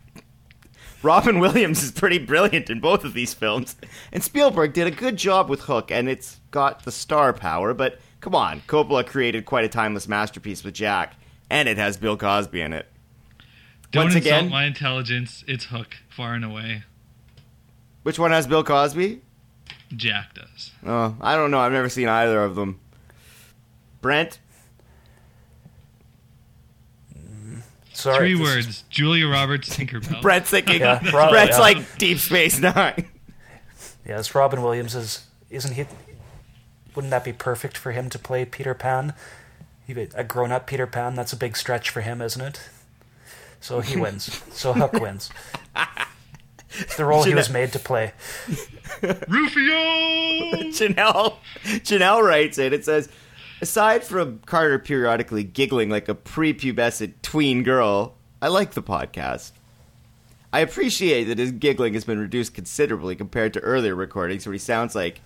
Robin 1.05 1.37
Williams 1.39 1.83
is 1.83 1.91
pretty 1.91 2.17
brilliant 2.17 2.69
in 2.69 2.79
both 2.79 3.03
of 3.05 3.13
these 3.13 3.33
films, 3.33 3.75
and 4.11 4.23
Spielberg 4.23 4.73
did 4.73 4.87
a 4.87 4.91
good 4.91 5.17
job 5.17 5.49
with 5.49 5.61
Hook, 5.61 5.91
and 5.91 6.09
it's 6.09 6.39
got 6.49 6.83
the 6.83 6.91
star 6.91 7.31
power. 7.31 7.75
But 7.75 7.99
come 8.21 8.33
on, 8.33 8.61
Coppola 8.61 9.05
created 9.05 9.45
quite 9.45 9.63
a 9.65 9.69
timeless 9.69 10.07
masterpiece 10.07 10.63
with 10.63 10.73
Jack, 10.73 11.13
and 11.49 11.69
it 11.69 11.77
has 11.77 11.95
Bill 11.97 12.17
Cosby 12.17 12.59
in 12.59 12.73
it. 12.73 12.87
Don't 13.91 14.05
Once 14.05 14.15
insult 14.15 14.35
again- 14.41 14.49
my 14.49 14.65
intelligence. 14.65 15.43
It's 15.47 15.65
Hook, 15.65 15.95
far 16.09 16.33
and 16.33 16.43
away. 16.43 16.83
Which 18.01 18.17
one 18.17 18.31
has 18.31 18.47
Bill 18.47 18.63
Cosby? 18.63 19.21
Jack 19.95 20.33
does. 20.33 20.71
Oh, 20.85 21.15
I 21.21 21.35
don't 21.35 21.51
know. 21.51 21.59
I've 21.59 21.71
never 21.71 21.87
seen 21.89 22.07
either 22.09 22.43
of 22.43 22.55
them. 22.55 22.79
Brent, 24.01 24.39
Sorry, 27.95 28.35
Three 28.35 28.37
this 28.45 28.49
is- 28.49 28.65
words: 28.65 28.83
Julia 28.89 29.27
Roberts, 29.27 29.75
Tinkerbell. 29.75 30.21
Brent's 30.21 30.49
thinking. 30.49 30.81
Yeah, 30.81 30.99
probably, 30.99 31.31
Brent's 31.33 31.55
yeah. 31.57 31.61
like 31.61 31.97
Deep 31.97 32.19
Space 32.19 32.59
Nine. 32.59 33.07
Yeah, 34.05 34.19
it's 34.19 34.35
Robin 34.35 34.61
Williams 34.61 34.93
is. 34.95 35.25
Isn't 35.49 35.73
he? 35.75 35.85
Wouldn't 36.95 37.11
that 37.11 37.23
be 37.23 37.33
perfect 37.33 37.77
for 37.77 37.91
him 37.91 38.09
to 38.09 38.19
play 38.19 38.45
Peter 38.45 38.73
Pan? 38.73 39.13
He, 39.87 39.93
a 39.93 40.23
grown-up 40.23 40.65
Peter 40.67 40.87
Pan. 40.87 41.15
That's 41.15 41.31
a 41.33 41.37
big 41.37 41.55
stretch 41.55 41.89
for 41.89 42.01
him, 42.01 42.21
isn't 42.21 42.41
it? 42.41 42.69
So 43.61 43.79
he 43.81 43.95
wins. 43.99 44.41
so 44.53 44.73
Hook 44.73 44.93
wins. 44.93 45.29
It's 46.77 46.97
the 46.97 47.05
role 47.05 47.23
he 47.23 47.33
was 47.35 47.49
made 47.49 47.71
to 47.73 47.79
play. 47.79 48.11
Rufio. 49.01 49.75
Janelle, 50.71 51.35
Janelle 51.63 52.21
writes 52.23 52.57
it. 52.57 52.73
It 52.73 52.83
says, 52.85 53.09
aside 53.61 54.03
from 54.03 54.39
Carter 54.45 54.79
periodically 54.79 55.43
giggling 55.43 55.89
like 55.89 56.09
a 56.09 56.15
prepubescent 56.15 57.13
tween 57.21 57.63
girl, 57.63 58.15
I 58.41 58.47
like 58.47 58.73
the 58.73 58.83
podcast. 58.83 59.51
I 60.53 60.59
appreciate 60.59 61.25
that 61.25 61.37
his 61.37 61.51
giggling 61.51 61.93
has 61.95 62.05
been 62.05 62.19
reduced 62.19 62.53
considerably 62.53 63.15
compared 63.15 63.53
to 63.53 63.59
earlier 63.59 63.95
recordings 63.95 64.45
where 64.45 64.53
he 64.53 64.59
sounds 64.59 64.95
like 64.95 65.19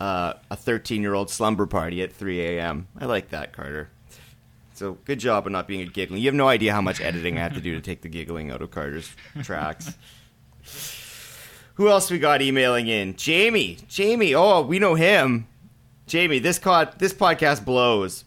uh, 0.00 0.34
a 0.50 0.56
13 0.56 1.02
year 1.02 1.14
old 1.14 1.30
slumber 1.30 1.66
party 1.66 2.02
at 2.02 2.12
3 2.12 2.40
a.m. 2.40 2.86
I 2.98 3.06
like 3.06 3.30
that, 3.30 3.52
Carter. 3.52 3.90
So 4.74 4.98
good 5.04 5.18
job 5.18 5.46
on 5.46 5.52
not 5.52 5.66
being 5.66 5.80
a 5.80 5.86
giggling. 5.86 6.20
You 6.20 6.28
have 6.28 6.34
no 6.36 6.46
idea 6.46 6.72
how 6.72 6.80
much 6.80 7.00
editing 7.00 7.36
I 7.36 7.40
have 7.40 7.54
to 7.54 7.60
do 7.60 7.74
to 7.74 7.80
take 7.80 8.02
the 8.02 8.08
giggling 8.08 8.52
out 8.52 8.62
of 8.62 8.70
Carter's 8.70 9.10
tracks. 9.42 9.92
Who 11.74 11.88
else 11.88 12.10
we 12.10 12.20
got 12.20 12.42
emailing 12.42 12.86
in? 12.86 13.16
Jamie. 13.16 13.78
Jamie. 13.88 14.34
Oh, 14.34 14.62
we 14.62 14.78
know 14.78 14.94
him. 14.94 15.48
Jamie, 16.08 16.38
this 16.40 16.58
co- 16.58 16.88
this 16.98 17.12
podcast 17.12 17.64
blows 17.64 18.24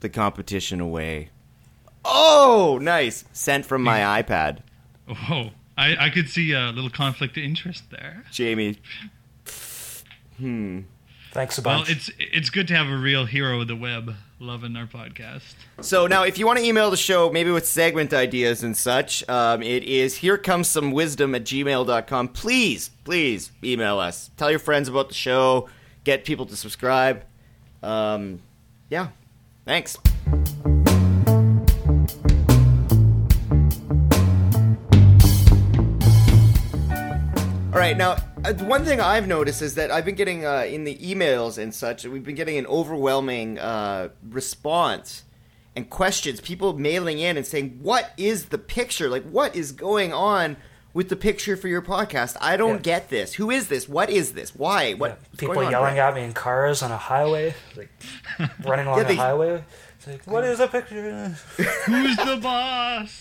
the 0.00 0.08
competition 0.08 0.80
away. 0.80 1.30
Oh, 2.04 2.78
nice. 2.80 3.24
Sent 3.32 3.66
from 3.66 3.82
my 3.82 4.22
iPad. 4.22 4.58
Oh, 5.08 5.50
I, 5.76 5.96
I 6.06 6.10
could 6.10 6.28
see 6.28 6.52
a 6.52 6.70
little 6.70 6.90
conflict 6.90 7.36
of 7.36 7.42
interest 7.42 7.90
there. 7.90 8.24
Jamie. 8.30 8.78
Hmm. 10.38 10.80
Thanks 11.32 11.58
a 11.58 11.62
Well, 11.62 11.78
bunch. 11.80 11.90
it's 11.90 12.10
it's 12.18 12.50
good 12.50 12.66
to 12.68 12.74
have 12.76 12.88
a 12.88 12.96
real 12.96 13.26
hero 13.26 13.60
of 13.60 13.68
the 13.68 13.76
web 13.76 14.14
loving 14.38 14.74
our 14.76 14.86
podcast. 14.86 15.54
So 15.82 16.06
now, 16.06 16.22
if 16.24 16.38
you 16.38 16.46
want 16.46 16.58
to 16.58 16.64
email 16.64 16.90
the 16.90 16.96
show, 16.96 17.30
maybe 17.30 17.50
with 17.50 17.66
segment 17.66 18.14
ideas 18.14 18.62
and 18.62 18.74
such, 18.76 19.26
um, 19.28 19.62
it 19.62 19.82
is 19.84 20.16
here 20.16 20.38
comes 20.38 20.66
some 20.68 20.92
wisdom 20.92 21.34
at 21.34 21.44
gmail.com. 21.44 22.28
Please, 22.28 22.90
please 23.04 23.50
email 23.62 23.98
us. 23.98 24.30
Tell 24.38 24.50
your 24.50 24.58
friends 24.58 24.88
about 24.88 25.08
the 25.08 25.14
show. 25.14 25.68
Get 26.06 26.24
people 26.24 26.46
to 26.46 26.54
subscribe. 26.54 27.24
Um, 27.82 28.40
yeah. 28.88 29.08
Thanks. 29.64 29.98
All 37.72 37.80
right, 37.80 37.96
now 37.96 38.18
uh, 38.44 38.54
one 38.54 38.84
thing 38.84 39.00
I've 39.00 39.26
noticed 39.26 39.60
is 39.62 39.74
that 39.74 39.90
I've 39.90 40.04
been 40.04 40.14
getting 40.14 40.46
uh, 40.46 40.60
in 40.68 40.84
the 40.84 40.96
emails 40.98 41.58
and 41.58 41.74
such. 41.74 42.04
We've 42.04 42.22
been 42.22 42.36
getting 42.36 42.56
an 42.56 42.66
overwhelming 42.66 43.58
uh, 43.58 44.10
response 44.30 45.24
and 45.74 45.90
questions. 45.90 46.40
People 46.40 46.78
mailing 46.78 47.18
in 47.18 47.36
and 47.36 47.44
saying, 47.44 47.80
"What 47.82 48.12
is 48.16 48.50
the 48.50 48.58
picture? 48.58 49.08
Like, 49.08 49.24
what 49.24 49.56
is 49.56 49.72
going 49.72 50.12
on 50.12 50.56
with 50.96 51.10
the 51.10 51.16
picture 51.16 51.56
for 51.58 51.68
your 51.68 51.82
podcast? 51.82 52.36
I 52.40 52.56
don't 52.56 52.76
Yeah. 52.76 52.92
get 52.98 53.10
this. 53.10 53.34
Who 53.34 53.50
is 53.50 53.68
this? 53.68 53.86
What 53.86 54.08
is 54.08 54.32
this? 54.32 54.54
Why? 54.56 54.94
What? 54.94 55.10
Yeah, 55.10 55.38
people 55.38 55.54
going 55.54 55.66
on, 55.66 55.72
yelling 55.72 55.94
Brett? 55.96 56.08
at 56.08 56.14
me 56.14 56.22
in 56.24 56.32
cars 56.32 56.82
on 56.82 56.90
a 56.90 56.96
highway, 56.96 57.54
like 57.76 57.90
running 58.64 58.86
along 58.86 58.98
Yeah, 59.00 59.04
they- 59.04 59.14
a 59.14 59.16
highway. 59.18 59.64
It's 59.98 60.06
like, 60.06 60.26
what 60.26 60.42
is 60.44 60.58
a 60.58 60.68
picture? 60.68 61.28
Who's 61.86 62.16
the 62.16 62.38
boss? 62.42 63.20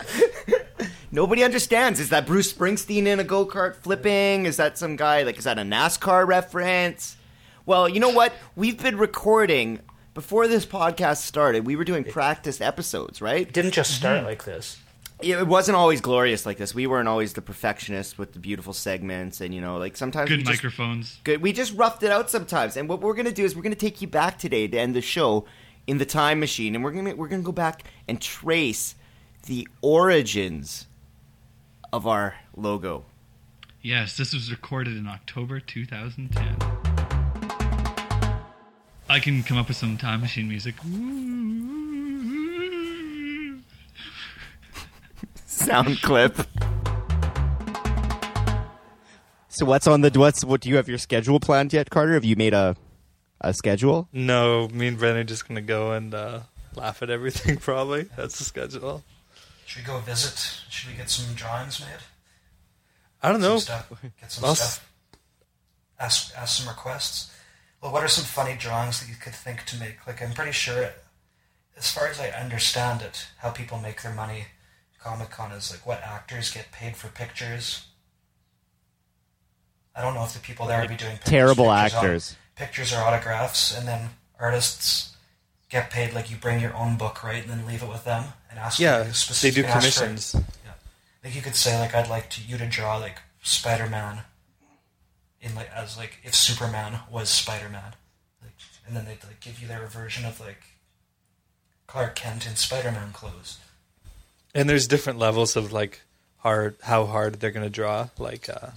Nobody 1.11 1.43
understands. 1.43 1.99
Is 1.99 2.09
that 2.09 2.25
Bruce 2.25 2.51
Springsteen 2.53 3.07
in 3.07 3.19
a 3.19 3.23
go 3.23 3.45
kart 3.45 3.75
flipping? 3.75 4.45
Is 4.45 4.55
that 4.57 4.77
some 4.77 4.95
guy? 4.95 5.23
Like, 5.23 5.37
is 5.37 5.43
that 5.43 5.57
a 5.59 5.63
NASCAR 5.63 6.25
reference? 6.27 7.17
Well, 7.65 7.87
you 7.89 7.99
know 7.99 8.09
what? 8.09 8.33
We've 8.55 8.81
been 8.81 8.97
recording 8.97 9.79
before 10.13 10.47
this 10.47 10.65
podcast 10.65 11.17
started. 11.17 11.65
We 11.65 11.75
were 11.75 11.83
doing 11.83 12.03
practice 12.05 12.61
episodes, 12.61 13.21
right? 13.21 13.47
It 13.47 13.53
didn't 13.53 13.71
just 13.71 13.93
start 13.95 14.17
Mm-hmm. 14.19 14.25
like 14.27 14.43
this. 14.45 14.79
It 15.21 15.47
wasn't 15.47 15.77
always 15.77 16.01
glorious 16.01 16.45
like 16.45 16.57
this. 16.57 16.75
We 16.75 16.87
weren't 16.87 17.07
always 17.07 17.33
the 17.33 17.41
perfectionists 17.41 18.17
with 18.17 18.33
the 18.33 18.39
beautiful 18.39 18.73
segments, 18.73 19.39
and 19.39 19.53
you 19.53 19.61
know, 19.61 19.77
like 19.77 19.95
sometimes 19.95 20.29
Good 20.29 20.39
just, 20.41 20.49
microphones. 20.49 21.19
good. 21.23 21.41
We 21.41 21.53
just 21.53 21.73
roughed 21.75 22.03
it 22.03 22.11
out 22.11 22.29
sometimes. 22.29 22.75
And 22.75 22.89
what 22.89 22.99
we're 23.01 23.13
gonna 23.13 23.31
do 23.31 23.45
is 23.45 23.55
we're 23.55 23.61
gonna 23.61 23.75
take 23.75 24.01
you 24.01 24.07
back 24.09 24.37
today 24.37 24.67
to 24.67 24.77
end 24.77 24.93
the 24.93 25.01
show 25.01 25.45
in 25.87 25.99
the 25.99 26.05
time 26.05 26.39
machine, 26.39 26.75
and 26.75 26.83
we're 26.83 26.91
gonna 26.91 27.15
we're 27.15 27.29
gonna 27.29 27.43
go 27.43 27.53
back 27.53 27.83
and 28.09 28.21
trace 28.21 28.95
the 29.45 29.67
origins 29.81 30.87
of 31.93 32.05
our 32.05 32.35
logo. 32.57 33.05
Yes, 33.81 34.17
this 34.17 34.33
was 34.33 34.51
recorded 34.51 34.97
in 34.97 35.07
October 35.07 35.59
2010. 35.61 36.57
I 39.07 39.19
can 39.19 39.43
come 39.43 39.57
up 39.57 39.67
with 39.69 39.77
some 39.77 39.97
time 39.97 40.21
machine 40.21 40.49
music. 40.49 40.75
Sound 45.55 46.01
clip. 46.01 46.35
So 49.47 49.65
what's 49.65 49.87
on 49.87 50.01
the 50.01 50.11
what's 50.19 50.43
what 50.43 50.59
do 50.61 50.69
you 50.69 50.75
have 50.75 50.89
your 50.89 50.97
schedule 50.97 51.39
planned 51.39 51.71
yet, 51.71 51.89
Carter? 51.89 52.13
Have 52.13 52.25
you 52.25 52.35
made 52.35 52.53
a 52.53 52.75
a 53.41 53.53
schedule? 53.53 54.09
No, 54.11 54.67
me 54.69 54.87
and 54.87 54.97
Brent 54.97 55.17
are 55.17 55.23
just 55.23 55.47
gonna 55.47 55.61
go 55.61 55.91
and 55.93 56.13
uh, 56.13 56.41
laugh 56.75 57.01
at 57.01 57.09
everything. 57.09 57.57
Probably 57.69 58.03
that's 58.17 58.37
the 58.37 58.43
schedule. 58.43 59.03
Should 59.65 59.83
we 59.83 59.87
go 59.87 59.99
visit? 59.99 60.37
Should 60.69 60.91
we 60.91 60.97
get 60.97 61.09
some 61.09 61.33
drawings 61.35 61.79
made? 61.79 61.87
I 63.23 63.31
don't 63.31 63.41
Some 63.41 63.49
know. 63.51 63.57
stuff. 63.59 63.91
Get 64.19 64.31
some 64.31 64.41
Well, 64.43 64.51
s- 64.51 64.59
stuff. 64.73 64.89
Ask 65.99 66.37
ask 66.37 66.57
some 66.61 66.67
requests. 66.67 67.31
Well, 67.81 67.93
what 67.93 68.03
are 68.03 68.07
some 68.09 68.25
funny 68.25 68.55
drawings 68.57 68.99
that 68.99 69.07
you 69.09 69.15
could 69.15 69.33
think 69.33 69.63
to 69.65 69.77
make? 69.79 70.05
Like, 70.05 70.21
I'm 70.21 70.33
pretty 70.33 70.51
sure, 70.51 70.89
as 71.77 71.89
far 71.91 72.07
as 72.07 72.19
I 72.19 72.29
understand 72.29 73.01
it, 73.01 73.27
how 73.37 73.51
people 73.51 73.77
make 73.77 74.01
their 74.01 74.13
money, 74.13 74.45
Comic 75.05 75.29
Con 75.29 75.51
is 75.51 75.69
like 75.69 75.85
what 75.85 76.01
actors 76.01 76.49
get 76.51 76.71
paid 76.71 76.95
for 76.95 77.09
pictures. 77.09 77.85
I 79.95 80.01
don't 80.01 80.15
know 80.15 80.23
if 80.23 80.33
the 80.33 80.39
people 80.39 80.65
there 80.65 80.79
would 80.79 80.89
be 80.89 80.95
doing 80.95 81.11
pictures, 81.17 81.29
Terrible 81.31 81.65
pictures, 81.71 81.93
au- 81.93 81.97
actors. 81.97 82.35
pictures 82.55 82.91
or 82.93 82.97
autographs, 82.97 83.77
and 83.77 83.87
then 83.87 84.09
artists 84.39 85.15
get 85.69 85.91
paid 85.91 86.13
like 86.13 86.31
you 86.31 86.37
bring 86.37 86.59
your 86.59 86.73
own 86.73 86.97
book, 86.97 87.23
right, 87.23 87.43
and 87.43 87.51
then 87.51 87.67
leave 87.67 87.83
it 87.83 87.87
with 87.87 88.03
them 88.03 88.33
and 88.49 88.57
ask. 88.57 88.79
Yeah, 88.79 88.97
like, 88.97 89.13
they 89.41 89.51
do 89.51 89.57
you 89.61 89.63
can 89.67 89.73
for- 89.73 89.79
commissions. 89.79 90.35
like 91.23 91.35
you 91.35 91.41
could 91.43 91.55
say 91.55 91.79
like 91.79 91.93
I'd 91.93 92.09
like 92.09 92.31
to, 92.31 92.41
you 92.41 92.57
to 92.57 92.65
draw 92.65 92.97
like 92.97 93.19
Spider 93.43 93.87
Man 93.87 94.21
in 95.39 95.53
like 95.53 95.69
as 95.71 95.97
like 95.97 96.17
if 96.23 96.33
Superman 96.33 96.99
was 97.11 97.29
Spider 97.29 97.69
Man, 97.69 97.93
like, 98.41 98.53
and 98.87 98.95
then 98.97 99.05
they'd 99.05 99.23
like 99.23 99.39
give 99.39 99.61
you 99.61 99.67
their 99.67 99.85
version 99.85 100.25
of 100.25 100.39
like 100.39 100.63
Clark 101.85 102.15
Kent 102.15 102.47
in 102.47 102.55
Spider 102.55 102.91
Man 102.91 103.11
clothes. 103.13 103.59
And 104.55 104.67
there's 104.67 104.87
different 104.87 105.19
levels 105.19 105.55
of 105.55 105.71
like 105.71 106.01
hard 106.39 106.75
how 106.81 107.05
hard 107.05 107.35
they're 107.35 107.51
gonna 107.51 107.69
draw. 107.69 108.09
Like 108.17 108.49
uh, 108.49 108.69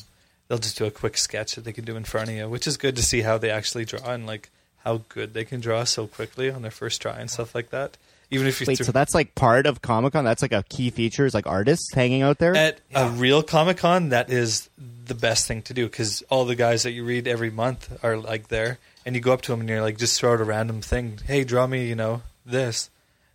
they'll 0.49 0.59
just 0.59 0.77
do 0.77 0.85
a 0.85 0.91
quick 0.91 1.17
sketch 1.17 1.55
that 1.55 1.65
they 1.65 1.73
can 1.73 1.85
do 1.85 1.97
in 1.97 2.05
front 2.05 2.29
of 2.29 2.35
you, 2.35 2.49
which 2.49 2.67
is 2.67 2.77
good 2.77 2.97
to 2.97 3.03
see 3.03 3.23
how 3.23 3.39
they 3.39 3.51
actually 3.51 3.85
draw 3.85 4.13
and 4.13 4.27
like 4.27 4.51
how 4.85 5.03
good 5.09 5.35
they 5.35 5.45
can 5.45 5.61
draw 5.61 5.85
so 5.85 6.07
quickly 6.07 6.51
on 6.51 6.63
their 6.63 6.71
first 6.71 7.01
try 7.01 7.19
and 7.19 7.31
stuff 7.31 7.55
like 7.55 7.71
that. 7.71 7.97
Even 8.31 8.47
if 8.47 8.61
you 8.61 8.67
Wait, 8.67 8.77
threw- 8.77 8.87
so 8.87 8.93
that's 8.93 9.15
like 9.15 9.35
part 9.35 9.67
of 9.67 9.81
Comic 9.81 10.13
Con? 10.13 10.25
That's 10.25 10.43
like 10.43 10.53
a 10.53 10.63
key 10.69 10.91
feature 10.91 11.25
is 11.25 11.33
like 11.33 11.47
artists 11.47 11.95
hanging 11.95 12.23
out 12.23 12.39
there? 12.39 12.55
at 12.55 12.81
a 12.95 13.09
real 13.09 13.43
Comic 13.43 13.79
Con, 13.79 14.11
that 14.11 14.31
is 14.31 14.69
the 15.07 15.15
best 15.15 15.47
thing 15.47 15.63
to 15.63 15.75
do 15.75 15.87
because 15.87 16.23
all 16.29 16.45
the 16.45 16.55
guys 16.55 16.83
that 16.83 16.91
you 16.91 17.05
read 17.05 17.27
every 17.27 17.51
month 17.51 17.99
are 18.05 18.19
like 18.19 18.49
there, 18.49 18.79
and 19.07 19.15
you 19.15 19.23
go 19.23 19.33
up 19.33 19.41
to 19.43 19.53
them 19.53 19.61
and 19.61 19.69
you're 19.69 19.81
like, 19.81 19.97
just 19.97 20.21
throw 20.21 20.35
out 20.35 20.41
a 20.41 20.45
random 20.45 20.83
thing. 20.83 21.19
Hey, 21.27 21.45
draw 21.45 21.67
me, 21.67 21.87
you 21.89 21.95
know, 21.95 22.23
this, 22.45 22.91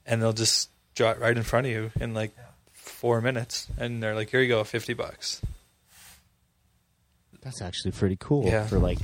and 0.06 0.22
they'll 0.22 0.34
just 0.34 0.70
draw 0.70 0.72
it 0.72 0.73
right 1.00 1.36
in 1.36 1.44
front 1.44 1.68
of 1.68 1.72
you 1.72 1.92
in 2.00 2.14
like 2.14 2.32
Yeah. 2.38 2.44
four 2.74 3.22
minutes, 3.22 3.68
and 3.78 4.02
they're 4.02 4.16
like, 4.16 4.30
here 4.30 4.42
you 4.42 4.48
go, 4.48 4.64
fifty 4.64 4.94
bucks. 4.94 5.42
That's 7.42 7.62
actually 7.62 7.92
pretty 7.92 8.18
cool 8.20 8.46
Yeah. 8.46 8.66
for 8.68 8.80
like 8.80 9.00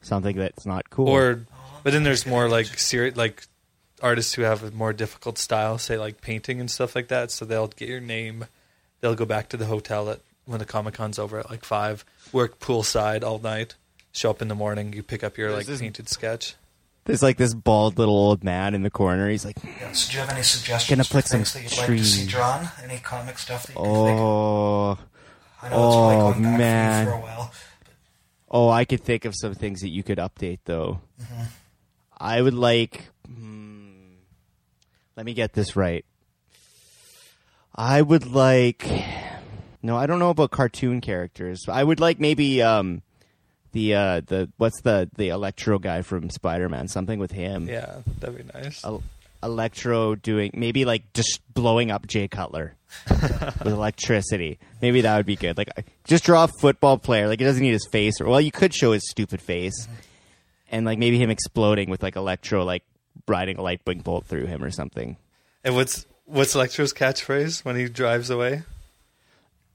something 0.00 0.36
that's 0.36 0.64
not 0.66 0.88
cool. 0.90 1.08
Or, 1.08 1.46
but 1.82 1.92
then 1.92 2.04
there's 2.04 2.26
more 2.26 2.48
like 2.48 2.66
serious 2.78 3.16
like 3.16 3.44
artists 4.00 4.34
who 4.34 4.42
have 4.42 4.62
a 4.64 4.70
more 4.70 4.92
difficult 4.92 5.38
style, 5.38 5.78
say 5.78 5.98
like 5.98 6.20
painting 6.20 6.58
and 6.60 6.70
stuff 6.70 6.96
like 6.96 7.08
that. 7.08 7.30
So 7.30 7.44
they'll 7.44 7.68
get 7.68 7.88
your 7.88 8.00
name, 8.00 8.46
they'll 9.00 9.14
go 9.14 9.24
back 9.26 9.48
to 9.50 9.56
the 9.56 9.66
hotel 9.66 10.08
at 10.10 10.20
when 10.44 10.58
the 10.58 10.64
Comic 10.64 10.94
Con's 10.94 11.18
over 11.18 11.38
at 11.38 11.50
like 11.50 11.64
five, 11.64 12.04
work 12.32 12.58
poolside 12.58 13.22
all 13.22 13.38
night, 13.38 13.74
show 14.10 14.30
up 14.30 14.42
in 14.42 14.48
the 14.48 14.54
morning, 14.56 14.92
you 14.92 15.02
pick 15.02 15.22
up 15.22 15.36
your 15.38 15.54
This 15.54 15.68
like 15.68 15.80
painted 15.80 16.08
sketch. 16.08 16.56
There's 17.04 17.22
like 17.22 17.36
this 17.36 17.54
bald 17.54 17.98
little 17.98 18.14
old 18.14 18.44
man 18.44 18.74
in 18.74 18.82
the 18.82 18.90
corner. 18.90 19.28
He's 19.28 19.44
like, 19.44 19.58
so 19.92 20.10
do 20.10 20.14
you 20.14 20.20
have 20.20 20.30
any 20.30 20.42
suggestions 20.42 20.88
Gonna 20.96 21.04
for 21.04 21.26
some 21.26 21.38
things 21.38 21.52
that 21.54 21.62
you'd 21.62 21.76
like 21.78 21.86
to 21.86 22.04
see 22.04 22.20
trees. 22.20 22.28
drawn? 22.28 22.68
Any 22.82 22.98
comic 22.98 23.38
stuff 23.38 23.66
that 23.66 23.72
you 23.74 23.82
can 23.82 23.84
think? 23.84 24.20
oh, 24.20 24.98
I 25.62 25.68
know 25.68 25.86
it's 25.86 25.96
probably 25.96 26.16
oh, 26.16 26.32
going 26.32 26.42
back 26.42 26.58
man. 26.58 27.06
for 27.06 27.10
you 27.10 27.16
for 27.16 27.22
a 27.22 27.26
while. 27.26 27.52
oh, 28.50 28.68
I 28.68 28.84
could 28.84 29.02
think 29.02 29.24
of 29.24 29.34
some 29.36 29.54
things 29.54 29.80
that 29.80 29.88
you 29.88 30.02
could 30.02 30.18
update 30.18 30.60
though. 30.64 31.00
I 32.18 32.40
would 32.40 32.54
like. 32.54 33.08
Hmm, 33.26 34.14
let 35.16 35.26
me 35.26 35.34
get 35.34 35.54
this 35.54 35.74
right. 35.74 36.04
I 37.74 38.02
would 38.02 38.26
like. 38.30 38.88
No, 39.82 39.96
I 39.96 40.06
don't 40.06 40.20
know 40.20 40.30
about 40.30 40.52
cartoon 40.52 41.00
characters. 41.00 41.68
I 41.68 41.82
would 41.82 41.98
like 41.98 42.20
maybe 42.20 42.62
um, 42.62 43.02
the 43.72 43.94
uh, 43.94 44.20
the 44.26 44.50
what's 44.56 44.80
the 44.82 45.10
the 45.16 45.28
Electro 45.30 45.78
guy 45.78 46.02
from 46.02 46.30
Spider 46.30 46.68
Man? 46.68 46.88
Something 46.88 47.18
with 47.18 47.32
him. 47.32 47.68
Yeah, 47.68 47.98
that'd 48.20 48.36
be 48.36 48.60
nice. 48.60 48.84
El- 48.84 49.02
Electro 49.42 50.14
doing 50.14 50.52
maybe 50.54 50.84
like 50.84 51.12
just 51.14 51.40
blowing 51.52 51.90
up 51.90 52.06
Jay 52.06 52.28
Cutler 52.28 52.76
with 53.10 53.66
electricity. 53.66 54.58
Maybe 54.80 55.00
that 55.00 55.16
would 55.16 55.26
be 55.26 55.36
good. 55.36 55.58
Like 55.58 55.70
just 56.04 56.24
draw 56.24 56.44
a 56.44 56.48
football 56.60 56.96
player. 56.98 57.26
Like 57.26 57.40
it 57.40 57.44
doesn't 57.44 57.62
need 57.62 57.72
his 57.72 57.88
face 57.90 58.20
or 58.20 58.26
well, 58.26 58.40
you 58.40 58.52
could 58.52 58.72
show 58.72 58.92
his 58.92 59.02
stupid 59.10 59.42
face, 59.42 59.88
and 60.70 60.86
like 60.86 60.98
maybe 60.98 61.18
him 61.18 61.30
exploding 61.30 61.90
with 61.90 62.02
like 62.02 62.14
Electro 62.14 62.64
like 62.64 62.84
riding 63.26 63.58
a 63.58 63.62
lightning 63.62 64.00
bolt 64.00 64.26
through 64.26 64.46
him 64.46 64.62
or 64.62 64.70
something. 64.70 65.16
And 65.64 65.74
what's 65.74 66.06
what's 66.26 66.54
Electro's 66.54 66.92
catchphrase 66.92 67.64
when 67.64 67.74
he 67.76 67.88
drives 67.88 68.30
away? 68.30 68.62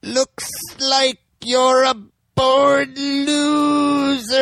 Looks 0.02 0.50
like 0.80 1.18
you're 1.42 1.82
a 1.84 1.94
bored 2.38 2.96
loser. 2.96 4.38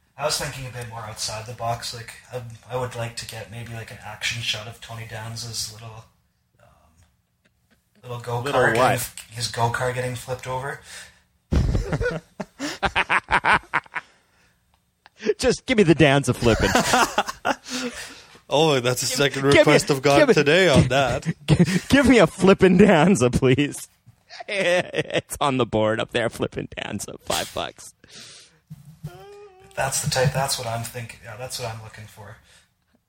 I 0.16 0.24
was 0.24 0.38
thinking 0.38 0.66
a 0.66 0.70
bit 0.72 0.88
more 0.88 1.00
outside 1.00 1.46
the 1.46 1.52
box. 1.54 1.94
Like, 1.94 2.12
I, 2.32 2.42
I 2.70 2.76
would 2.76 2.94
like 2.94 3.16
to 3.16 3.26
get 3.26 3.50
maybe 3.50 3.72
like 3.72 3.90
an 3.90 3.98
action 4.04 4.42
shot 4.42 4.66
of 4.66 4.80
Tony 4.80 5.06
Danza's 5.08 5.72
little, 5.72 6.04
um, 6.60 6.66
little 8.02 8.20
go 8.20 8.42
kart, 8.42 8.76
what? 8.76 9.10
his 9.30 9.48
go 9.48 9.70
kart 9.70 9.94
getting 9.94 10.14
flipped 10.14 10.46
over. 10.46 10.80
just 15.38 15.66
give 15.66 15.76
me 15.76 15.82
the 15.84 15.94
Danza 15.94 16.34
flipping. 16.34 16.70
Oh, 18.52 18.80
that's 18.80 19.00
a 19.02 19.06
second 19.06 19.42
give 19.42 19.52
me- 19.52 19.58
request 19.58 19.90
of 19.90 20.02
God 20.02 20.18
give 20.18 20.26
me- 20.28 20.34
today 20.34 20.68
on 20.68 20.88
that. 20.88 21.24
Give 21.88 22.08
me 22.08 22.18
a 22.18 22.26
flippin' 22.26 22.78
danza, 22.78 23.30
please. 23.30 23.86
it's 24.48 25.36
on 25.40 25.56
the 25.56 25.66
board 25.66 26.00
up 26.00 26.10
there, 26.12 26.28
flippin' 26.30 26.68
danza, 26.76 27.14
five 27.20 27.52
bucks. 27.54 27.94
That's 29.74 30.02
the 30.02 30.10
type. 30.10 30.32
That's 30.32 30.58
what 30.58 30.66
I'm 30.68 30.82
thinking. 30.84 31.20
Yeah, 31.24 31.36
that's 31.36 31.58
what 31.58 31.72
I'm 31.74 31.82
looking 31.82 32.04
for. 32.06 32.36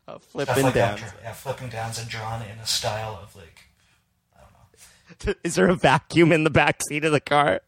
A 0.08 0.12
Stuff 0.12 0.24
flippin' 0.26 0.64
like 0.64 0.74
that. 0.76 0.98
danza. 1.00 1.14
Yeah, 1.24 1.34
flipping 1.34 1.70
Danza 1.70 2.06
drawn 2.06 2.42
in 2.42 2.58
a 2.60 2.66
style 2.66 3.20
of 3.22 3.36
like, 3.36 3.62
I 4.36 4.42
don't 4.42 5.28
know. 5.28 5.34
Is 5.44 5.56
there 5.56 5.70
a 5.70 5.76
vacuum 5.76 6.32
in 6.32 6.44
the 6.44 6.50
back 6.50 6.82
seat 6.84 7.04
of 7.06 7.12
the 7.12 7.20
car? 7.20 7.62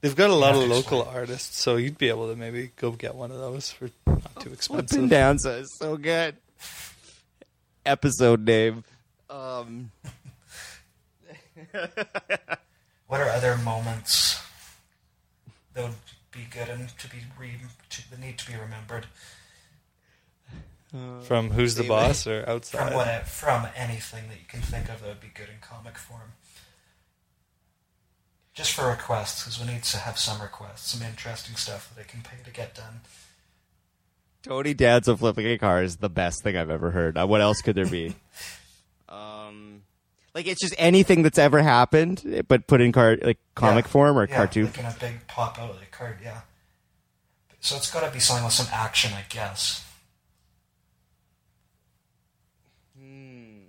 They've 0.00 0.14
got 0.16 0.30
a 0.30 0.34
lot 0.34 0.54
Yeah, 0.54 0.62
of 0.62 0.68
local 0.68 0.98
one. 1.04 1.14
artists, 1.14 1.58
so 1.60 1.76
you'd 1.76 1.98
be 1.98 2.08
able 2.10 2.28
to 2.30 2.36
maybe 2.36 2.70
go 2.76 2.90
get 2.92 3.14
one 3.14 3.30
of 3.30 3.38
those 3.38 3.70
for 3.72 3.90
not 4.06 4.40
too 4.40 4.52
expensive. 4.52 4.66
Flippin' 4.90 5.04
expensive. 5.04 5.10
danza 5.10 5.50
is 5.56 5.74
so 5.78 5.96
good. 5.96 6.36
Episode 7.84 8.44
name. 8.44 8.84
Um, 9.30 9.90
What 13.08 13.20
are 13.20 13.28
other 13.28 13.56
moments 13.56 14.42
that 15.74 15.84
would 15.84 15.94
be 16.32 16.46
good 16.50 16.68
and 16.68 16.88
to 16.98 17.08
be 17.08 17.18
re- 17.38 17.52
to, 17.90 18.10
that 18.10 18.20
need 18.20 18.36
to 18.38 18.50
be 18.50 18.58
remembered 18.58 19.06
From 21.22 21.50
Who's 21.50 21.76
the 21.76 21.82
David. 21.82 21.88
Boss 21.94 22.26
or 22.26 22.42
from 22.46 22.54
outside? 22.54 22.94
what 22.94 23.28
from 23.28 23.68
anything 23.76 24.24
that 24.28 24.38
you 24.38 24.46
can 24.48 24.60
think 24.60 24.88
of 24.88 25.00
that 25.02 25.08
would 25.08 25.20
be 25.20 25.30
good 25.32 25.48
in 25.48 25.60
comic 25.60 25.98
form? 25.98 26.32
Just 28.54 28.72
for 28.72 28.88
requests, 28.88 29.44
because 29.44 29.60
we 29.60 29.72
need 29.72 29.82
to 29.84 29.98
have 29.98 30.18
some 30.18 30.40
requests, 30.40 30.90
some 30.92 31.06
interesting 31.06 31.56
stuff 31.56 31.92
that 31.94 32.00
I 32.00 32.04
can 32.04 32.22
pay 32.22 32.42
to 32.42 32.50
get 32.50 32.74
done. 32.74 33.02
Tony 34.42 34.72
Danza 34.74 35.16
flipping 35.16 35.46
a 35.46 35.58
car 35.58 35.82
is 35.82 35.96
the 35.98 36.08
best 36.08 36.42
thing 36.42 36.56
I've 36.56 36.70
ever 36.70 36.90
heard. 36.90 37.18
Uh, 37.18 37.26
what 37.26 37.40
else 37.40 37.60
could 37.60 37.74
there 37.76 37.86
be? 37.86 38.14
like 40.36 40.46
it's 40.46 40.60
just 40.60 40.74
anything 40.76 41.22
that's 41.22 41.38
ever 41.38 41.62
happened, 41.62 42.44
but 42.46 42.66
put 42.66 42.82
in 42.82 42.92
car 42.92 43.16
like 43.22 43.38
comic 43.54 43.86
Yeah. 43.86 43.90
form 43.90 44.18
or 44.18 44.28
yeah, 44.28 44.36
cartoon. 44.36 44.66
like 44.66 44.78
in 44.78 44.84
a 44.84 44.94
big 45.00 45.26
pop 45.26 45.58
out 45.58 45.74
like 45.76 45.90
card, 45.90 46.18
yeah. 46.22 46.42
So 47.60 47.74
it's 47.76 47.90
got 47.90 48.04
to 48.06 48.12
be 48.12 48.20
something 48.20 48.44
with 48.44 48.52
some 48.52 48.68
action, 48.70 49.12
I 49.14 49.24
guess. 49.30 49.82
Hmm. 52.98 53.60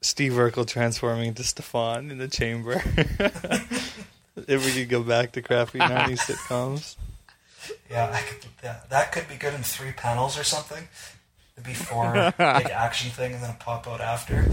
Steve 0.00 0.32
Urkel 0.32 0.66
transforming 0.66 1.26
into 1.28 1.42
Stefan 1.42 2.10
in 2.12 2.18
the 2.18 2.28
chamber. 2.28 2.74
if 4.36 4.64
we 4.64 4.72
could 4.72 4.88
go 4.88 5.02
back 5.02 5.32
to 5.32 5.42
crappy 5.42 5.80
90s 5.80 6.18
sitcoms. 6.30 6.96
Yeah, 7.90 8.08
I 8.12 8.20
could, 8.22 8.46
yeah, 8.62 8.80
that 8.88 9.10
could 9.12 9.28
be 9.28 9.34
good 9.34 9.52
in 9.54 9.62
three 9.62 9.92
panels 9.92 10.38
or 10.38 10.44
something. 10.44 10.88
The 11.56 11.60
before 11.62 12.12
big 12.38 12.70
action 12.70 13.10
thing, 13.10 13.34
and 13.34 13.42
then 13.42 13.50
a 13.50 13.56
pop 13.62 13.86
out 13.88 14.00
after. 14.00 14.46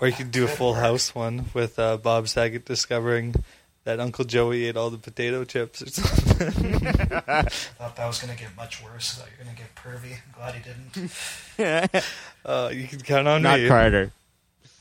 Or 0.00 0.08
you 0.08 0.14
could 0.14 0.30
do 0.30 0.44
a 0.44 0.48
full 0.48 0.72
work. 0.72 0.80
house 0.80 1.14
one 1.14 1.46
with 1.52 1.78
uh, 1.78 1.96
Bob 1.98 2.26
Saget 2.28 2.64
discovering 2.64 3.34
that 3.84 4.00
Uncle 4.00 4.24
Joey 4.24 4.64
ate 4.66 4.76
all 4.76 4.90
the 4.90 4.98
potato 4.98 5.44
chips 5.44 5.82
or 5.82 5.86
something. 5.90 6.80
Thought 6.80 7.96
that 7.96 8.06
was 8.06 8.18
gonna 8.20 8.34
get 8.36 8.54
much 8.56 8.82
worse. 8.82 9.14
Thought 9.14 9.28
you 9.30 9.38
were 9.38 9.44
gonna 9.44 9.56
get 9.56 9.74
pervy. 9.74 10.16
I'm 10.16 10.32
glad 10.34 10.54
he 10.54 10.62
didn't. 10.62 12.04
Uh, 12.42 12.70
you 12.72 12.88
can 12.88 13.00
count 13.02 13.28
on 13.28 13.42
me. 13.42 13.48
Not 13.50 13.60
me. 13.60 13.68
Carter. 13.68 14.12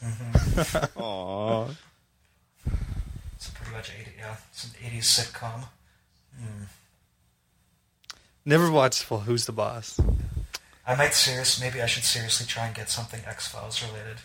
Mm-hmm. 0.02 1.00
Aww. 1.02 1.76
It's 3.36 3.50
pretty 3.50 3.72
much 3.74 3.92
eighty. 4.00 4.12
Yeah, 4.18 4.38
it's 4.50 4.64
an 4.64 4.70
'80s 4.82 5.04
sitcom. 5.04 5.66
Hmm. 6.40 6.64
Never 8.46 8.72
watched 8.72 9.04
full 9.04 9.20
Who's 9.20 9.46
the 9.46 9.52
Boss. 9.52 10.00
I 10.88 10.96
might 10.96 11.14
serious. 11.14 11.60
Maybe 11.60 11.82
I 11.82 11.86
should 11.86 12.06
seriously 12.06 12.46
try 12.48 12.66
and 12.68 12.74
get 12.74 12.90
something 12.90 13.20
X 13.28 13.50
Files 13.50 13.84
related. 13.84 14.18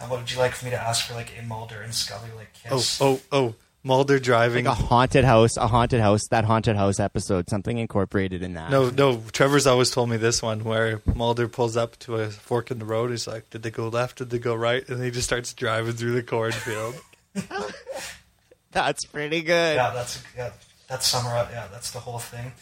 And 0.00 0.10
what 0.10 0.20
would 0.20 0.32
you 0.32 0.38
like 0.38 0.52
for 0.52 0.64
me 0.64 0.70
to 0.70 0.80
ask 0.80 1.06
for, 1.06 1.14
like 1.14 1.32
a 1.38 1.42
Mulder 1.42 1.80
and 1.82 1.94
Scully 1.94 2.30
like 2.36 2.48
Oh, 2.70 2.76
kiss? 2.76 3.00
oh, 3.00 3.20
oh. 3.32 3.38
oh! 3.50 3.54
Mulder 3.82 4.18
driving. 4.18 4.66
Like 4.66 4.78
a 4.78 4.82
haunted 4.82 5.24
house, 5.24 5.56
a 5.56 5.66
haunted 5.66 6.00
house, 6.00 6.28
that 6.28 6.44
haunted 6.44 6.76
house 6.76 7.00
episode, 7.00 7.48
something 7.48 7.78
incorporated 7.78 8.42
in 8.42 8.52
that. 8.54 8.70
No, 8.70 8.90
no. 8.90 9.22
Trevor's 9.32 9.66
always 9.66 9.90
told 9.90 10.10
me 10.10 10.18
this 10.18 10.42
one 10.42 10.64
where 10.64 11.00
Mulder 11.14 11.48
pulls 11.48 11.78
up 11.78 11.98
to 12.00 12.16
a 12.16 12.28
fork 12.28 12.70
in 12.70 12.78
the 12.78 12.84
road. 12.84 13.10
He's 13.10 13.26
like, 13.26 13.48
"Did 13.48 13.62
they 13.62 13.70
go 13.70 13.88
left? 13.88 14.18
Did 14.18 14.28
they 14.28 14.38
go 14.38 14.54
right?" 14.54 14.86
And 14.88 15.02
he 15.02 15.10
just 15.10 15.26
starts 15.26 15.54
driving 15.54 15.94
through 15.94 16.12
the 16.12 16.22
cornfield. 16.22 16.94
That's 18.72 19.04
pretty 19.04 19.42
good. 19.42 19.76
Yeah, 19.76 19.90
that's 19.90 20.22
yeah. 20.36 20.50
That's 20.88 21.06
summer. 21.06 21.30
Yeah, 21.50 21.66
that's 21.72 21.90
the 21.90 22.00
whole 22.00 22.18
thing. 22.18 22.52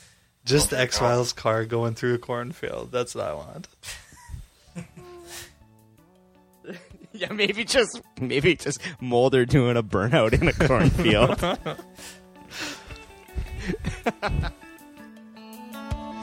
Just 0.45 0.73
my 0.73 0.79
X 0.79 0.99
Files 0.99 1.33
car 1.33 1.65
going 1.65 1.95
through 1.95 2.15
a 2.15 2.19
cornfield. 2.19 2.91
That's 2.93 3.15
what 3.15 3.27
I 3.27 3.35
want. 3.35 3.69
Yeah, 7.23 7.33
maybe 7.33 7.65
just 7.65 8.01
maybe 8.21 8.55
just 8.55 8.81
Mulder 9.01 9.45
doing 9.45 9.77
a 9.77 9.83
burnout 9.83 10.41
in 10.41 10.47
a 10.47 10.53
cornfield. 10.53 11.37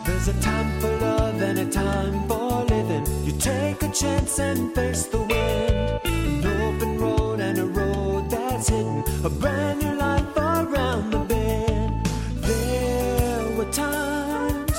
There's 0.06 0.28
a 0.30 0.42
time 0.42 0.80
for 0.80 0.96
love 0.98 1.42
and 1.42 1.60
a 1.60 1.70
time 1.70 2.26
for 2.30 2.64
living. 2.64 3.06
You 3.26 3.34
take 3.38 3.84
a 3.84 3.92
chance 3.92 4.40
and 4.40 4.74
face 4.74 5.08
the 5.08 5.18
wind. 5.18 6.00
An 6.06 6.46
open 6.62 6.98
road 6.98 7.42
and 7.42 7.58
a 7.60 7.66
road 7.66 8.30
that's 8.30 8.70
hidden. 8.70 9.04
A 9.26 9.30
brand 9.30 9.82
new 9.82 9.96
life 9.98 10.38
around 10.38 11.12
the 11.12 11.20
bend. 11.20 12.06
There 12.38 13.52
were 13.58 13.70
times 13.74 14.78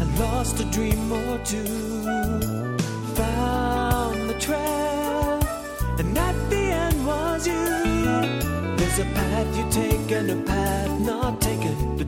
I 0.00 0.04
lost 0.18 0.60
a 0.60 0.64
dream 0.70 1.12
or 1.12 1.38
two. 1.44 1.87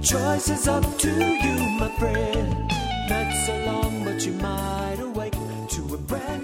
choice 0.03 0.49
is 0.49 0.67
up 0.67 0.85
to 0.99 1.11
you, 1.11 1.79
my 1.79 1.91
friend. 1.99 2.73
Not 3.09 3.33
so 3.47 3.57
long, 3.67 4.05
but 4.05 4.25
you 4.25 4.33
might 4.33 4.99
awake 4.99 5.35
to 5.69 5.95
a 5.95 5.99
brand 5.99 6.40